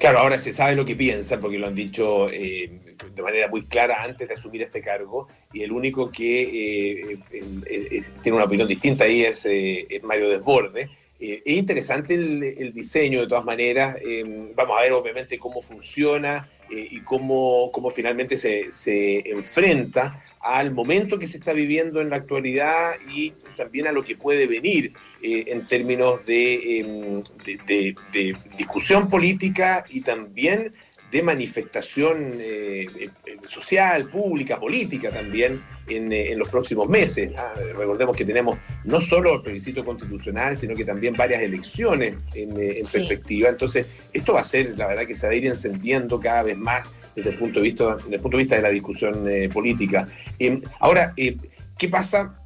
Claro, 0.00 0.18
ahora 0.18 0.40
se 0.40 0.50
sabe 0.50 0.74
lo 0.74 0.84
que 0.84 0.96
piensan, 0.96 1.40
porque 1.40 1.56
lo 1.56 1.68
han 1.68 1.74
dicho 1.76 2.28
eh, 2.30 2.68
de 3.14 3.22
manera 3.22 3.46
muy 3.46 3.64
clara 3.66 4.02
antes 4.02 4.26
de 4.26 4.34
asumir 4.34 4.62
este 4.62 4.80
cargo, 4.82 5.28
y 5.52 5.62
el 5.62 5.70
único 5.70 6.10
que 6.10 6.42
eh, 6.42 7.18
eh, 7.30 8.02
tiene 8.24 8.36
una 8.36 8.46
opinión 8.46 8.66
distinta 8.66 9.04
ahí 9.04 9.22
es, 9.22 9.46
Mario 10.02 10.28
Desborde. 10.28 10.90
es 11.20 11.40
interesante 11.46 12.14
el, 12.14 12.72
diseño, 12.72 13.20
de 13.20 13.28
todas 13.28 13.44
maneras. 13.44 13.98
vamos 14.56 14.76
a 14.78 14.82
ver, 14.82 14.92
obviamente, 14.92 15.38
cómo 15.38 15.62
funciona 15.62 16.48
y 16.70 17.00
cómo, 17.00 17.70
cómo 17.72 17.90
finalmente 17.90 18.36
se, 18.36 18.70
se 18.70 19.28
enfrenta 19.30 20.22
al 20.46 20.70
momento 20.70 21.18
que 21.18 21.26
se 21.26 21.38
está 21.38 21.52
viviendo 21.52 22.00
en 22.00 22.10
la 22.10 22.16
actualidad 22.16 22.94
y 23.12 23.32
también 23.56 23.88
a 23.88 23.92
lo 23.92 24.04
que 24.04 24.16
puede 24.16 24.46
venir 24.46 24.92
eh, 25.20 25.44
en 25.48 25.66
términos 25.66 26.20
em, 26.28 27.22
de, 27.44 28.36
discusión 28.56 29.10
política 29.10 29.84
y 29.90 30.02
también 30.02 30.72
de 31.10 31.22
manifestación 31.22 32.32
eh, 32.40 32.86
eh, 32.98 33.10
social, 33.48 34.08
pública, 34.08 34.58
política 34.58 35.10
también 35.10 35.62
en, 35.88 36.38
los 36.38 36.48
próximos 36.48 36.88
meses. 36.88 37.32
Ah, 37.36 37.54
recordemos 37.76 38.16
que 38.16 38.24
tenemos 38.24 38.58
no 38.84 39.00
solo 39.00 39.34
el 39.34 39.42
plebiscito 39.42 39.84
constitucional, 39.84 40.56
sino 40.56 40.74
que 40.74 40.84
también 40.84 41.14
varias 41.14 41.42
elecciones 41.42 42.16
en, 42.34 42.54
perspectiva. 42.54 43.48
Entonces, 43.48 43.86
esto 44.12 44.34
va 44.34 44.40
a 44.40 44.44
ser, 44.44 44.76
la 44.76 44.88
verdad, 44.88 45.06
que 45.06 45.14
se 45.14 45.26
va 45.26 45.32
a 45.32 45.36
ir 45.36 45.46
encendiendo 45.46 46.18
cada 46.18 46.42
vez 46.42 46.56
más 46.56 46.88
desde 47.16 47.30
el 47.30 47.38
punto 47.38 47.60
de 47.60 47.64
vista, 47.64 47.96
desde 47.96 48.16
el 48.16 48.20
punto 48.20 48.36
de, 48.36 48.42
vista 48.42 48.56
de 48.56 48.62
la 48.62 48.68
discusión 48.68 49.28
eh, 49.28 49.48
política. 49.48 50.06
Em, 50.38 50.60
ahora, 50.78 51.14
eh, 51.16 51.36
¿qué 51.78 51.88
pasa? 51.88 52.42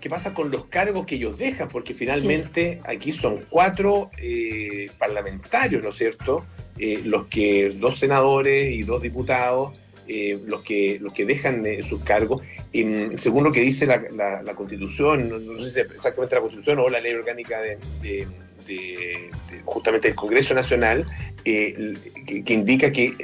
¿Qué 0.00 0.08
pasa 0.08 0.32
con 0.32 0.50
los 0.50 0.66
cargos 0.66 1.04
que 1.04 1.16
ellos 1.16 1.36
dejan? 1.36 1.68
Porque 1.68 1.92
finalmente 1.92 2.80
aquí 2.84 3.12
son 3.12 3.44
cuatro 3.50 4.10
eh, 4.18 4.88
parlamentarios, 4.98 5.82
¿no 5.82 5.90
es 5.90 5.96
cierto? 5.96 6.46
Los 6.78 7.26
que, 7.26 7.70
dos 7.70 7.98
senadores 7.98 8.72
y 8.72 8.82
dos 8.82 9.02
diputados, 9.02 9.72
los, 10.46 10.62
que, 10.62 10.98
los 11.00 11.12
que 11.12 11.24
dejan 11.24 11.64
sus 11.82 12.00
cargos. 12.02 12.42
Em, 12.72 13.16
según 13.16 13.44
lo 13.44 13.52
que 13.52 13.60
dice 13.60 13.86
la, 13.86 14.54
Constitución, 14.54 15.28
no, 15.28 15.62
sé 15.62 15.70
si 15.70 15.80
exactamente 15.80 16.34
la 16.34 16.40
Constitución 16.42 16.78
o 16.78 16.88
la 16.88 17.00
ley 17.00 17.14
orgánica 17.14 17.60
de 17.60 17.78
justamente 19.64 20.08
el 20.08 20.14
Congreso 20.14 20.54
Nacional, 20.54 21.06
eh, 21.44 21.94
que, 22.26 22.54
indica 22.54 22.90
que 22.92 23.14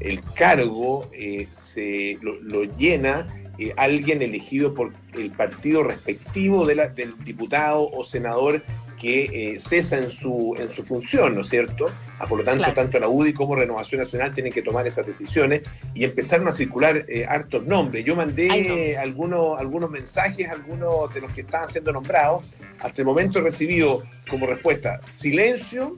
el, 0.00 0.22
cargo 0.34 1.08
eh, 1.12 1.48
se 1.52 2.18
lo, 2.22 2.64
llena 2.64 3.26
eh, 3.58 3.74
alguien 3.76 4.22
elegido 4.22 4.74
por 4.74 4.92
el 5.14 5.30
partido 5.30 5.84
respectivo 5.84 6.64
de 6.64 6.74
la, 6.74 6.88
del 6.88 7.14
diputado 7.24 7.90
o 7.90 8.04
senador 8.04 8.62
que 9.02 9.56
cesa 9.58 9.98
en 9.98 10.10
su, 10.10 10.54
en 10.56 10.70
su 10.70 10.84
función, 10.84 11.34
¿no 11.34 11.40
es 11.40 11.48
cierto? 11.48 11.86
Ah, 12.20 12.26
por 12.26 12.38
lo 12.38 12.44
tanto, 12.44 12.72
tanto 12.72 13.00
la 13.00 13.08
UDI 13.08 13.32
como 13.32 13.56
Renovación 13.56 14.00
Nacional 14.00 14.32
tienen 14.32 14.52
que 14.52 14.62
tomar 14.62 14.86
esas 14.86 15.04
decisiones 15.04 15.62
y 15.92 16.04
empezaron 16.04 16.46
a 16.46 16.52
circular 16.52 17.04
hartos 17.28 17.66
nombres. 17.66 18.04
Yo 18.04 18.14
mandé 18.14 18.96
algunos, 18.96 19.60
algunos 19.60 19.90
mensajes, 19.90 20.48
algunos 20.48 21.12
de 21.12 21.20
los 21.20 21.32
que 21.32 21.40
estaban 21.40 21.68
siendo 21.68 21.92
nombrados. 21.92 22.44
Hasta 22.78 23.02
el 23.02 23.06
momento 23.06 23.40
he 23.40 23.42
recibido 23.42 24.04
como 24.28 24.46
respuesta 24.46 25.00
silencio 25.08 25.96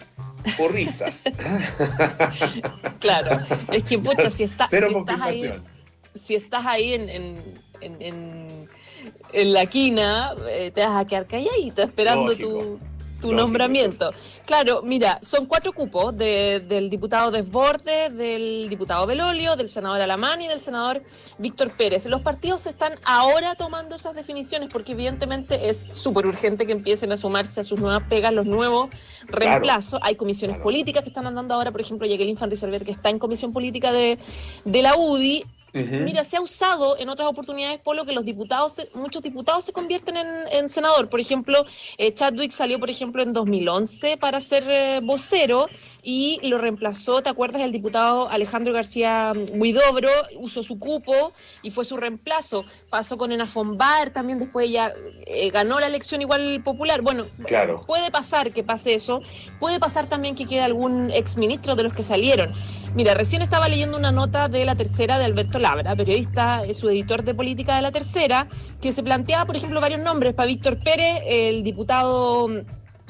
o 0.59 0.69
risas. 0.69 1.25
claro, 3.01 3.41
es 3.73 3.83
que, 3.85 3.99
pucha, 3.99 4.31
si, 4.31 4.45
está, 4.45 4.67
si 4.67 4.77
estás 4.77 5.21
ahí, 5.21 5.53
si 6.15 6.35
estás 6.37 6.67
ahí 6.67 6.95
en, 6.95 7.09
en, 7.09 7.39
en, 7.81 8.69
en 9.33 9.53
la 9.53 9.67
quina, 9.67 10.35
eh, 10.49 10.71
te 10.71 10.83
vas 10.83 11.05
a 11.05 11.07
quedar 11.07 11.27
calladito 11.27 11.83
esperando 11.83 12.37
tu 12.37 12.79
tu 13.25 13.33
nombramiento. 13.33 14.13
Claro, 14.45 14.83
mira, 14.83 15.19
son 15.23 15.47
cuatro 15.47 15.73
cupos 15.73 16.15
del 16.15 16.91
diputado 16.91 17.31
Desborde, 17.31 18.11
del 18.11 18.69
diputado 18.69 19.07
Belolio, 19.07 19.57
del 19.57 19.69
senador 19.69 20.03
Alamán 20.03 20.43
y 20.43 20.49
del 20.49 20.61
senador 20.61 21.03
Víctor 21.39 21.71
Pérez. 21.71 22.05
Los 22.05 22.21
partidos 22.21 22.67
están 22.67 22.99
ahora 23.03 23.55
tomando 23.55 23.95
esas 23.95 24.15
definiciones 24.15 24.69
porque 24.71 24.93
evidentemente 24.93 25.71
es 25.71 25.87
súper 25.91 26.27
urgente 26.27 26.67
que 26.67 26.73
empiecen 26.73 27.13
a 27.13 27.17
sumarse 27.17 27.61
a 27.61 27.65
sus 27.65 27.81
nuevas 27.81 28.03
pegas 28.11 28.35
los 28.35 28.45
nuevos 28.45 28.91
reemplazos. 29.27 29.99
Hay 30.03 30.17
comisiones 30.17 30.59
políticas 30.59 31.03
que 31.03 31.09
están 31.09 31.27
andando 31.27 31.55
ahora, 31.55 31.73
por 31.73 31.81
ejemplo, 31.81 32.07
Jacqueline 32.07 32.37
Van 32.39 32.51
Rieselberg, 32.51 32.85
que 32.85 32.93
está 32.93 33.09
en 33.09 33.19
comisión 33.19 33.55
política 33.55 33.91
de, 33.91 34.19
de 34.67 34.83
la 34.83 34.99
UDI, 34.99 35.47
Mira, 35.75 36.23
se 36.23 36.37
ha 36.37 36.41
usado 36.41 36.97
en 36.99 37.09
otras 37.09 37.29
oportunidades, 37.29 37.81
Polo, 37.81 38.05
que 38.05 38.13
los 38.13 38.25
diputados, 38.25 38.77
muchos 38.95 39.23
diputados 39.23 39.65
se 39.65 39.73
convierten 39.73 40.17
en, 40.17 40.69
senador. 40.69 41.11
Por 41.11 41.19
ejemplo, 41.19 41.65
eh, 41.99 42.15
Chadwick 42.15 42.53
salió, 42.53 42.79
por 42.79 42.91
ejemplo, 42.91 43.25
en 43.25 43.33
2011 43.33 44.17
para 44.17 44.41
ser 44.41 44.65
eh, 44.69 45.01
vocero 45.03 45.69
y 46.05 46.39
lo 46.45 46.59
reemplazó, 46.59 47.23
¿te 47.23 47.31
acuerdas? 47.31 47.63
El 47.63 47.73
diputado 47.73 48.29
Alejandro 48.29 48.73
García 48.73 49.33
Huidobro 49.53 50.11
usó 50.39 50.63
su 50.63 50.79
cupo 50.79 51.33
y 51.63 51.73
fue 51.73 51.85
su 51.85 51.97
reemplazo. 51.97 52.65
Pasó 52.89 53.17
con 53.17 53.33
Ena 53.33 53.49
Bar, 53.55 54.11
también 54.11 54.39
después 54.39 54.71
ya 54.71 54.93
eh, 55.27 55.51
ganó 55.51 55.81
la 55.81 55.89
elección 55.89 56.23
igual 56.23 56.63
popular. 56.63 57.03
Bueno, 57.03 57.25
puede 57.87 58.13
pasar 58.13 58.53
que 58.53 58.63
pase 58.63 58.95
eso. 58.95 59.23
Puede 59.59 59.81
pasar 59.81 60.07
también 60.07 60.37
que 60.37 60.47
quede 60.47 60.61
algún 60.61 61.11
exministro 61.11 61.75
de 61.75 61.83
los 61.83 61.95
que 61.95 62.05
salieron. 62.05 62.55
Mira, 62.95 63.15
recién 63.15 63.43
estaba 63.43 63.69
leyendo 63.69 63.97
una 63.97 64.13
nota 64.13 64.49
de 64.49 64.65
La 64.65 64.77
Tercera 64.77 65.19
de 65.19 65.25
Alberto 65.25 65.59
Labra, 65.65 65.97
periodista, 65.97 66.61
su 66.75 66.91
editor 66.91 67.25
de 67.25 67.35
política 67.35 67.77
de 67.77 67.81
La 67.81 67.91
Tercera, 67.91 68.49
que 68.83 68.93
se 68.93 69.03
planteaba, 69.03 69.47
por 69.47 69.57
ejemplo, 69.57 69.81
varios 69.81 70.03
nombres 70.03 70.35
para 70.35 70.47
Víctor 70.47 70.79
Pérez, 70.79 71.23
el 71.25 71.65
diputado 71.65 72.51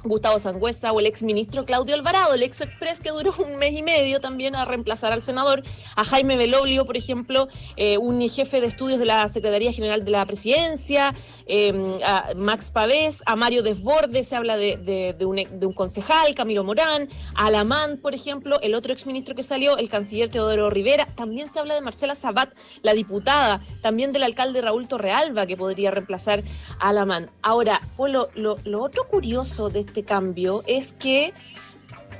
Gustavo 0.04 0.38
Sangüesa 0.38 0.92
o 0.92 1.00
el 1.00 1.06
ex 1.06 1.25
ministro 1.25 1.64
Claudio 1.64 1.94
Alvarado, 1.94 2.34
el 2.34 2.42
ex 2.42 2.61
express 2.61 3.00
que 3.00 3.11
duró 3.11 3.34
un 3.38 3.56
mes 3.58 3.73
y 3.73 3.82
medio 3.82 4.20
también 4.20 4.54
a 4.54 4.64
reemplazar 4.64 5.12
al 5.12 5.23
senador, 5.23 5.62
a 5.96 6.04
Jaime 6.04 6.37
Belolio, 6.37 6.87
por 6.87 6.96
ejemplo, 6.96 7.49
eh, 7.76 7.99
un 7.99 8.20
jefe 8.28 8.61
de 8.61 8.68
estudios 8.68 8.99
de 8.99 9.06
la 9.06 9.28
Secretaría 9.28 9.73
General 9.73 10.04
de 10.04 10.11
la 10.11 10.25
Presidencia, 10.25 11.14
em, 11.47 12.03
a 12.03 12.33
Max 12.37 12.71
Pavés, 12.71 13.23
a 13.27 13.37
Mario 13.37 13.63
Desbordes, 13.63 14.29
se 14.29 14.37
habla 14.37 14.57
de, 14.57 15.17
un, 15.21 15.73
concejal, 15.73 16.35
Camilo 16.35 16.65
Morán, 16.65 17.09
a 17.35 17.47
Alamán, 17.47 17.99
por 17.99 18.15
ejemplo, 18.15 18.61
el 18.61 18.75
otro 18.75 18.93
ex 18.93 19.07
ministro 19.07 19.35
que 19.35 19.43
salió, 19.43 19.77
el 19.77 19.89
canciller 19.89 20.29
Teodoro 20.29 20.71
Rivera, 20.71 21.07
también 21.17 21.49
se 21.49 21.59
habla 21.59 21.75
de 21.75 21.81
Marcela 21.81 22.15
Sabat, 22.15 22.51
la 22.83 22.95
diputada, 22.95 23.61
también 23.83 24.13
del 24.13 24.23
alcalde 24.23 24.61
Raúl 24.61 24.89
Torrealba, 24.89 25.47
que 25.47 25.57
podría 25.57 25.91
reemplazar 25.91 26.43
a 26.79 26.89
Alamán. 26.89 27.31
Ahora, 27.43 27.81
lo, 27.99 28.29
lo 28.35 28.83
otro 28.83 29.09
curioso 29.09 29.69
de 29.69 29.81
este 29.81 30.03
cambio 30.03 30.63
es 30.67 30.93
que 30.93 31.33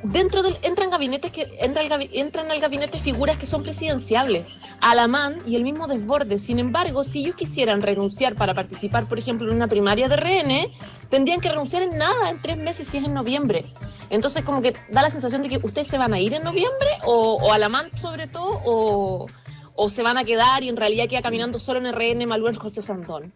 dentro 0.05 0.43
del 0.43 0.57
entran 0.63 0.91
gabinetes 0.91 1.33
que 1.33 1.59
entran 1.59 2.51
al 2.51 2.61
gabinete 2.61 3.01
figuras 3.01 3.39
que 3.39 3.47
son 3.47 3.63
presidenciables, 3.63 4.47
Alamán 4.81 5.39
y 5.47 5.57
el 5.57 5.63
mismo 5.63 5.87
Desbordes. 5.87 6.43
Sin 6.43 6.59
embargo, 6.59 7.03
si 7.03 7.21
ellos 7.21 7.35
quisieran 7.35 7.83
renunciar 7.83 8.35
para 8.35 8.55
participar, 8.55 9.07
por 9.09 9.19
ejemplo, 9.19 9.49
en 9.49 9.57
una 9.57 9.67
primaria 9.67 10.09
de 10.09 10.17
RN, 10.17 10.73
tendrían 11.09 11.41
que 11.41 11.49
renunciar 11.49 11.83
en 11.83 11.97
nada 11.97 12.31
en 12.31 12.41
tres 12.41 12.59
meses 12.59 12.87
si 12.87 12.99
es 12.99 13.05
en 13.05 13.15
noviembre. 13.15 13.65
Entonces, 14.11 14.45
como 14.45 14.61
que 14.61 14.75
da 14.91 15.03
la 15.03 15.11
sensación 15.11 15.43
de 15.43 15.49
que 15.49 15.61
ustedes 15.63 15.89
se 15.89 15.99
van 15.99 16.13
a 16.13 16.21
ir 16.21 16.35
en 16.35 16.45
noviembre 16.45 16.89
o, 17.05 17.39
o 17.43 17.53
Alamán 17.53 17.91
sobre 17.97 18.27
todo 18.27 18.61
o, 18.65 19.27
o 19.75 19.89
se 19.89 20.03
van 20.03 20.19
a 20.19 20.25
quedar 20.25 20.63
y 20.63 20.69
en 20.69 20.77
realidad 20.77 21.09
queda 21.09 21.23
caminando 21.23 21.59
solo 21.59 21.81
en 21.81 21.93
RN 21.93 22.27
Manuel 22.27 22.57
José 22.57 22.83
Santón. 22.83 23.33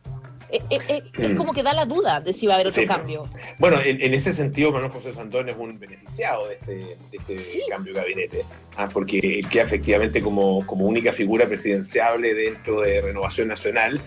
Eh, 0.50 0.62
eh, 0.70 0.78
eh, 0.88 1.02
es 1.18 1.30
mm. 1.32 1.36
como 1.36 1.52
que 1.52 1.62
da 1.62 1.74
la 1.74 1.84
duda 1.84 2.20
de 2.20 2.32
si 2.32 2.46
va 2.46 2.54
a 2.54 2.56
haber 2.56 2.68
otro 2.68 2.86
cambio. 2.86 3.28
Bueno, 3.58 3.80
en, 3.84 4.14
ese 4.14 4.32
sentido, 4.32 4.72
Manuel 4.72 4.90
José 4.90 5.12
Santón 5.12 5.48
es 5.48 5.56
un 5.56 5.78
beneficiado 5.78 6.48
de 6.48 6.54
este, 6.54 6.96
este 7.12 7.60
cambio 7.68 7.92
de 7.92 8.00
gabinete, 8.00 8.44
¿ah? 8.76 8.88
porque 8.90 9.18
él 9.18 9.48
queda 9.48 9.64
efectivamente 9.64 10.22
como, 10.22 10.66
como 10.66 10.86
única 10.86 11.12
figura 11.12 11.46
presidenciable 11.46 12.32
dentro 12.34 12.80
de 12.80 13.00
Renovación 13.00 13.48
Nacional, 13.48 14.00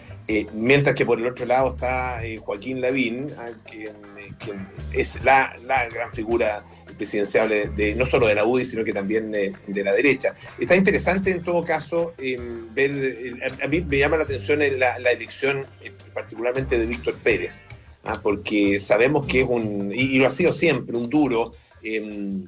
mientras 0.53 0.95
que 0.95 1.05
por 1.05 1.19
el 1.19 1.27
otro 1.27 1.45
lado 1.45 1.71
está 1.75 2.21
Joaquín 2.39 2.81
Lavín, 2.81 3.27
¿ah? 3.37 3.49
quien, 3.69 4.67
es 4.93 5.23
la, 5.23 5.55
la 5.67 5.87
gran 5.89 6.11
figura 6.11 6.63
presidencial 7.01 7.49
de, 7.49 7.95
no 7.95 8.05
solo 8.05 8.27
de 8.27 8.35
la 8.35 8.45
UDI, 8.45 8.63
sino 8.63 8.83
que 8.83 8.93
también 8.93 9.31
de, 9.31 9.83
la 9.83 9.91
derecha. 9.91 10.35
Está 10.59 10.75
interesante 10.75 11.31
en 11.31 11.43
todo 11.43 11.63
caso 11.63 12.13
em, 12.19 12.71
ver, 12.75 12.91
eh, 12.93 13.33
a 13.63 13.67
mí 13.67 13.81
me 13.81 13.97
llama 13.97 14.17
la 14.17 14.23
atención 14.23 14.59
la, 14.77 14.97
elección 15.11 15.65
eh, 15.81 15.91
particularmente 16.13 16.77
de 16.77 16.85
Víctor 16.85 17.15
Pérez, 17.15 17.63
¿ah? 18.03 18.19
porque 18.21 18.79
sabemos 18.79 19.25
que 19.25 19.41
es 19.41 19.47
un, 19.49 19.91
y, 19.91 20.19
lo 20.19 20.27
ha 20.27 20.31
sido 20.31 20.53
siempre, 20.53 20.95
un 20.95 21.09
duro 21.09 21.53
em, 21.81 22.45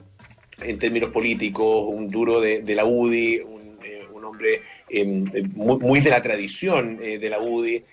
en 0.62 0.78
términos 0.78 1.10
políticos, 1.10 1.86
un 1.88 2.10
duro 2.10 2.40
de, 2.40 2.76
la 2.76 2.86
UDI, 2.86 3.40
un, 3.40 3.80
eh, 3.84 4.06
hombre 4.24 4.62
em, 4.88 5.26
muy, 5.56 6.00
de 6.00 6.12
la 6.12 6.22
tradición 6.22 6.98
de 6.98 7.28
la 7.28 7.40
UDI, 7.40 7.84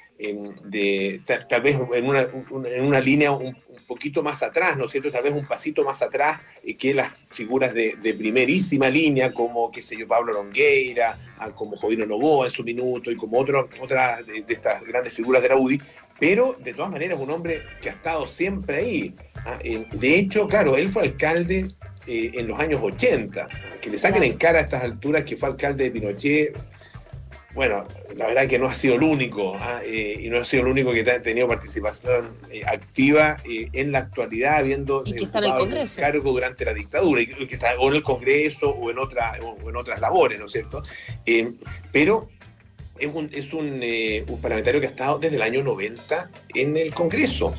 de, 0.64 1.22
tal, 1.24 1.62
vez 1.62 1.76
en 1.94 2.06
una, 2.06 2.20
en 2.20 2.84
una 2.84 3.00
línea 3.00 3.32
un, 3.32 3.56
poquito 3.86 4.22
más 4.22 4.42
atrás, 4.42 4.76
¿no 4.76 4.84
es 4.84 4.92
cierto? 4.92 5.10
Tal 5.10 5.24
vez 5.24 5.32
un 5.32 5.44
pasito 5.44 5.82
más 5.82 6.00
atrás 6.00 6.40
eh, 6.62 6.76
que 6.76 6.94
las 6.94 7.12
figuras 7.30 7.74
de, 7.74 7.96
primerísima 8.16 8.88
línea, 8.88 9.32
como, 9.32 9.70
qué 9.72 9.82
sé 9.82 9.96
yo, 9.96 10.06
Pablo 10.06 10.32
Longueira, 10.32 11.18
ah, 11.38 11.50
como 11.50 11.76
Jovino 11.76 12.06
Novoa 12.06 12.46
en 12.46 12.52
su 12.52 12.62
minuto 12.62 13.10
y 13.10 13.16
como 13.16 13.40
otras 13.40 14.26
de, 14.26 14.44
estas 14.46 14.84
grandes 14.84 15.14
figuras 15.14 15.42
de 15.42 15.48
la 15.48 15.56
UDI, 15.56 15.80
pero 16.20 16.56
de 16.60 16.72
todas 16.72 16.90
maneras 16.90 17.18
un 17.18 17.30
hombre 17.30 17.62
que 17.80 17.88
ha 17.88 17.92
estado 17.92 18.26
siempre 18.26 18.76
ahí. 18.76 19.14
Ah, 19.34 19.58
de 19.62 20.18
hecho, 20.18 20.46
claro, 20.46 20.76
él 20.76 20.88
fue 20.88 21.02
alcalde 21.02 21.70
eh, 22.06 22.32
en 22.34 22.46
los 22.46 22.58
años 22.58 22.80
80. 22.82 23.48
Que 23.80 23.90
le 23.90 23.98
saquen 23.98 24.22
en 24.22 24.36
cara 24.36 24.58
a 24.58 24.62
estas 24.62 24.82
alturas 24.82 25.24
que 25.24 25.36
fue 25.36 25.48
alcalde 25.48 25.84
de 25.84 25.90
Pinochet, 25.90 26.58
bueno, 27.54 27.84
la 28.14 28.26
verdad 28.26 28.48
que 28.48 28.58
no 28.58 28.66
ha 28.66 28.74
sido 28.74 28.94
el 28.94 29.02
único, 29.02 29.56
¿ah? 29.56 29.80
eh, 29.84 30.18
y 30.20 30.28
no 30.30 30.38
ha 30.38 30.44
sido 30.44 30.62
el 30.62 30.68
único 30.68 30.92
que 30.92 31.00
ha 31.10 31.20
tenido 31.20 31.48
participación 31.48 32.36
eh, 32.50 32.62
activa 32.64 33.38
eh, 33.44 33.68
en 33.72 33.90
la 33.90 34.00
actualidad, 34.00 34.56
habiendo 34.58 35.02
¿Y 35.04 35.14
el 35.14 35.30
cargo 35.30 36.32
durante 36.32 36.64
la 36.64 36.72
dictadura, 36.72 37.20
y 37.22 37.26
que 37.26 37.56
está 37.56 37.74
o 37.78 37.88
en 37.88 37.96
el 37.96 38.02
Congreso 38.02 38.70
o 38.70 38.90
en, 38.90 38.98
otra, 38.98 39.38
o 39.42 39.68
en 39.68 39.76
otras 39.76 40.00
labores, 40.00 40.38
¿no 40.38 40.46
es 40.46 40.52
cierto? 40.52 40.82
pero 41.92 42.28
es, 42.98 43.10
un, 43.12 43.30
es 43.32 43.52
un, 43.52 43.82
un, 44.28 44.40
parlamentario 44.40 44.80
que 44.80 44.86
ha 44.86 44.90
estado 44.90 45.18
desde 45.18 45.36
el 45.36 45.42
año 45.42 45.64
90 45.64 46.30
en 46.54 46.76
el 46.76 46.94
Congreso, 46.94 47.54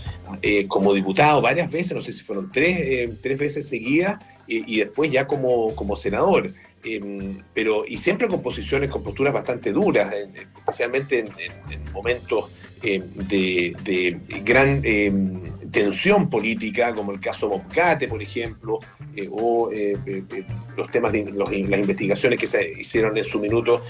como 0.68 0.94
diputado 0.94 1.42
varias 1.42 1.70
veces, 1.70 1.94
no 1.94 2.02
sé 2.02 2.14
si 2.14 2.22
fueron 2.22 2.50
tres, 2.50 3.10
tres 3.22 3.40
veces 3.40 3.68
seguidas, 3.68 4.24
y 4.48 4.80
después 4.80 5.12
ya 5.12 5.28
como, 5.28 5.76
como 5.76 5.96
senador. 5.96 6.52
Em, 6.84 7.38
pero 7.54 7.86
y 7.88 7.98
siempre 7.98 8.28
con 8.28 8.42
posiciones, 8.42 8.90
con 8.90 9.04
posturas 9.04 9.34
bastante 9.34 9.72
duras, 9.72 10.14
especialmente 10.58 11.20
en, 11.20 11.84
momentos 11.94 12.50
em, 12.82 13.04
de, 13.14 14.20
gran 14.44 14.82
em, 14.84 15.44
tensión 15.70 16.30
política, 16.30 16.94
como 16.96 17.12
el 17.12 17.20
caso 17.20 17.48
Moscate, 17.48 18.08
por 18.08 18.22
ejemplo, 18.22 18.80
eh, 19.16 19.30
o 19.32 19.72
eh, 19.72 19.94
eh, 20.06 20.44
los 20.76 20.90
temas 20.90 21.12
de 21.12 21.32
las 21.32 21.80
investigaciones 21.80 22.40
que 22.40 22.48
se 22.48 22.72
hicieron 22.80 23.16
en 23.16 23.26
su 23.26 23.40
minuto 23.40 23.84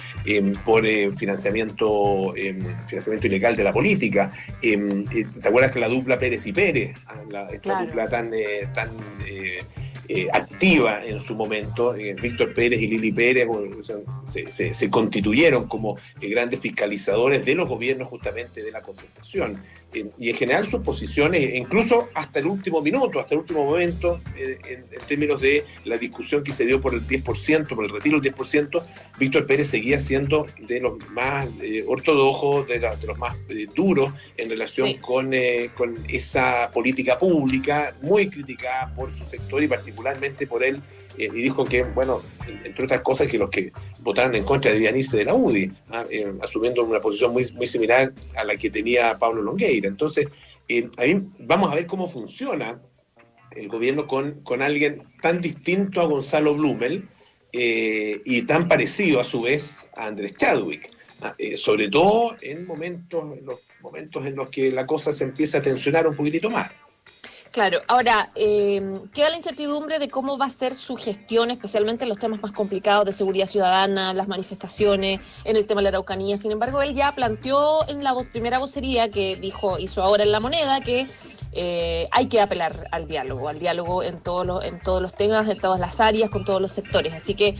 por 0.66 0.86
financiamiento, 1.16 2.34
financiamiento 2.88 3.28
ilegal 3.28 3.56
de 3.56 3.64
la 3.64 3.72
política. 3.72 4.32
¿Te 4.62 5.48
acuerdas 5.48 5.72
que 5.72 5.80
la 5.80 5.88
dupla 5.88 6.20
Pérez 6.20 6.46
y 6.46 6.52
Pérez, 6.52 6.98
ah, 7.08 7.16
la, 7.30 7.48
esta 7.50 7.84
dupla 7.84 8.10
tan, 8.10 8.32
tan 8.74 8.90
eh, 10.14 10.28
activa 10.34 11.06
en 11.06 11.20
su 11.20 11.36
momento. 11.36 11.96
Eh, 11.96 12.14
Víctor 12.14 12.54
Pérez 12.54 12.82
y 12.82 12.88
Lili 12.88 13.14
Pérez 13.14 13.48
se, 14.28 14.90
constituyeron 14.90 15.70
como 15.70 15.98
eh, 16.20 16.28
grandes 16.28 16.60
fiscalizadores 16.60 17.46
de 17.46 17.56
los 17.56 17.70
gobiernos 17.70 18.10
justamente 18.10 18.62
de 18.62 18.72
la 18.72 18.82
y 19.94 20.30
en 20.30 20.36
general 20.36 20.68
sus 20.68 20.82
posiciones, 20.82 21.54
incluso 21.56 22.10
hasta 22.14 22.40
el 22.40 22.46
último 22.46 22.82
minuto, 22.82 23.20
hasta 23.20 23.36
el 23.36 23.42
último 23.42 23.66
momento, 23.66 24.22
en, 24.36 24.86
términos 25.08 25.42
de 25.42 25.66
la 25.84 25.98
discusión 25.98 26.44
que 26.44 26.54
se 26.54 26.66
dio 26.66 26.80
por 26.80 26.94
el 26.94 27.06
10%, 27.06 27.68
por 27.68 27.86
el 27.86 27.92
retiro 27.92 28.20
del 28.20 28.34
10%, 28.34 28.84
Víctor 29.20 29.46
Pérez 29.46 29.68
seguía 29.68 30.00
siendo 30.00 30.48
de 30.60 30.80
los 30.80 31.10
más 31.10 31.48
eh, 31.62 31.84
ortodoxos, 31.86 32.68
de, 32.68 32.80
los 32.80 33.18
más 33.18 33.36
eh, 33.50 33.68
duros 33.76 34.14
en 34.38 34.50
relación 34.50 34.94
con, 34.98 35.34
eh, 35.34 35.70
con 35.76 35.96
esa 36.08 36.72
política 36.74 37.20
pública, 37.20 37.96
muy 38.02 38.30
criticada 38.30 38.94
por 38.96 39.14
su 39.16 39.26
sector 39.26 39.62
y 39.62 39.68
particularmente 39.68 40.48
por 40.48 40.64
él 40.64 40.82
y 41.18 41.28
dijo 41.30 41.64
que, 41.64 41.84
bueno, 41.84 42.22
entre 42.64 42.86
otras 42.86 43.02
cosas, 43.02 43.30
que 43.30 43.38
los 43.38 43.50
que 43.50 43.72
votaron 44.00 44.36
en 44.36 44.44
contra 44.44 44.72
debían 44.72 44.98
irse 44.98 45.18
de 45.18 45.26
la 45.26 45.34
UDI, 45.34 45.72
eh, 46.10 46.34
asumiendo 46.42 46.84
una 46.84 47.00
posición 47.00 47.34
muy, 47.34 47.50
muy 47.54 47.68
similar 47.68 48.14
a 48.36 48.44
la 48.44 48.56
que 48.56 48.70
tenía 48.70 49.18
Pablo 49.18 49.42
Longueira. 49.42 49.88
Entonces, 49.88 50.28
eh, 50.68 50.90
ahí 50.98 51.22
vamos 51.40 51.72
a 51.72 51.76
ver 51.76 51.86
cómo 51.86 52.08
funciona 52.08 52.82
el 53.52 53.68
gobierno 53.68 54.08
con, 54.08 54.42
con 54.42 54.62
alguien 54.62 55.04
tan 55.22 55.42
distinto 55.42 56.02
a 56.02 56.06
Gonzalo 56.06 56.56
Blumel 56.56 57.10
eh, 57.52 58.22
y 58.24 58.44
tan 58.44 58.68
parecido 58.68 59.20
a 59.20 59.24
su 59.24 59.42
vez 59.42 59.90
a 59.96 60.08
Andrés 60.08 60.36
Chadwick. 60.38 60.90
sobre 61.56 61.90
todo 61.90 62.36
en 62.42 62.66
momentos, 62.66 63.38
en 63.38 63.46
los 63.46 63.60
momentos 63.82 64.26
en 64.26 64.36
los 64.36 64.50
que 64.50 64.72
la 64.72 64.86
cosa 64.86 65.12
se 65.12 65.26
empieza 65.26 65.58
a 65.58 65.62
tensionar 65.62 66.08
un 66.08 66.16
poquitito 66.16 66.50
más. 66.50 66.72
Claro, 67.52 67.82
ahora 67.90 68.32
em, 68.36 69.10
queda 69.10 69.30
la 69.30 69.36
incertidumbre 69.36 70.00
de 70.00 70.08
cómo 70.08 70.38
va 70.38 70.46
a 70.46 70.50
ser 70.50 70.74
su 70.74 70.96
gestión, 70.96 71.52
especialmente 71.52 72.06
en 72.06 72.10
los 72.10 72.18
temas 72.18 72.42
más 72.42 72.54
complicados 72.54 73.04
de 73.04 73.12
seguridad 73.12 73.46
ciudadana, 73.46 74.14
las 74.14 74.30
manifestaciones, 74.30 75.20
en 75.44 75.58
el 75.58 75.66
tema 75.66 75.80
de 75.80 75.84
la 75.84 75.90
Araucanía. 75.90 76.38
Sin 76.38 76.54
embargo, 76.54 76.82
él 76.82 76.96
ya 76.96 77.14
planteó 77.14 77.86
en 77.90 78.06
la 78.06 78.16
primera 78.32 78.58
vocería 78.58 79.12
que 79.12 79.36
dijo, 79.36 79.78
hizo 79.80 80.02
ahora 80.02 80.24
en 80.24 80.32
la 80.32 80.40
moneda, 80.40 80.80
que 80.80 81.10
eh, 81.52 82.08
hay 82.12 82.28
que 82.28 82.40
apelar 82.40 82.88
al 82.92 83.06
diálogo, 83.10 83.50
al 83.50 83.60
diálogo 83.60 84.02
en 84.02 84.22
todos 84.22 84.48
los, 84.48 84.64
en 84.64 84.80
todos 84.80 85.02
los 85.02 85.14
temas, 85.14 85.50
en 85.50 85.60
todas 85.60 85.82
las 85.82 86.00
áreas, 86.00 86.30
con 86.30 86.46
todos 86.46 86.62
los 86.62 86.72
sectores. 86.72 87.14
Así 87.14 87.36
que 87.36 87.56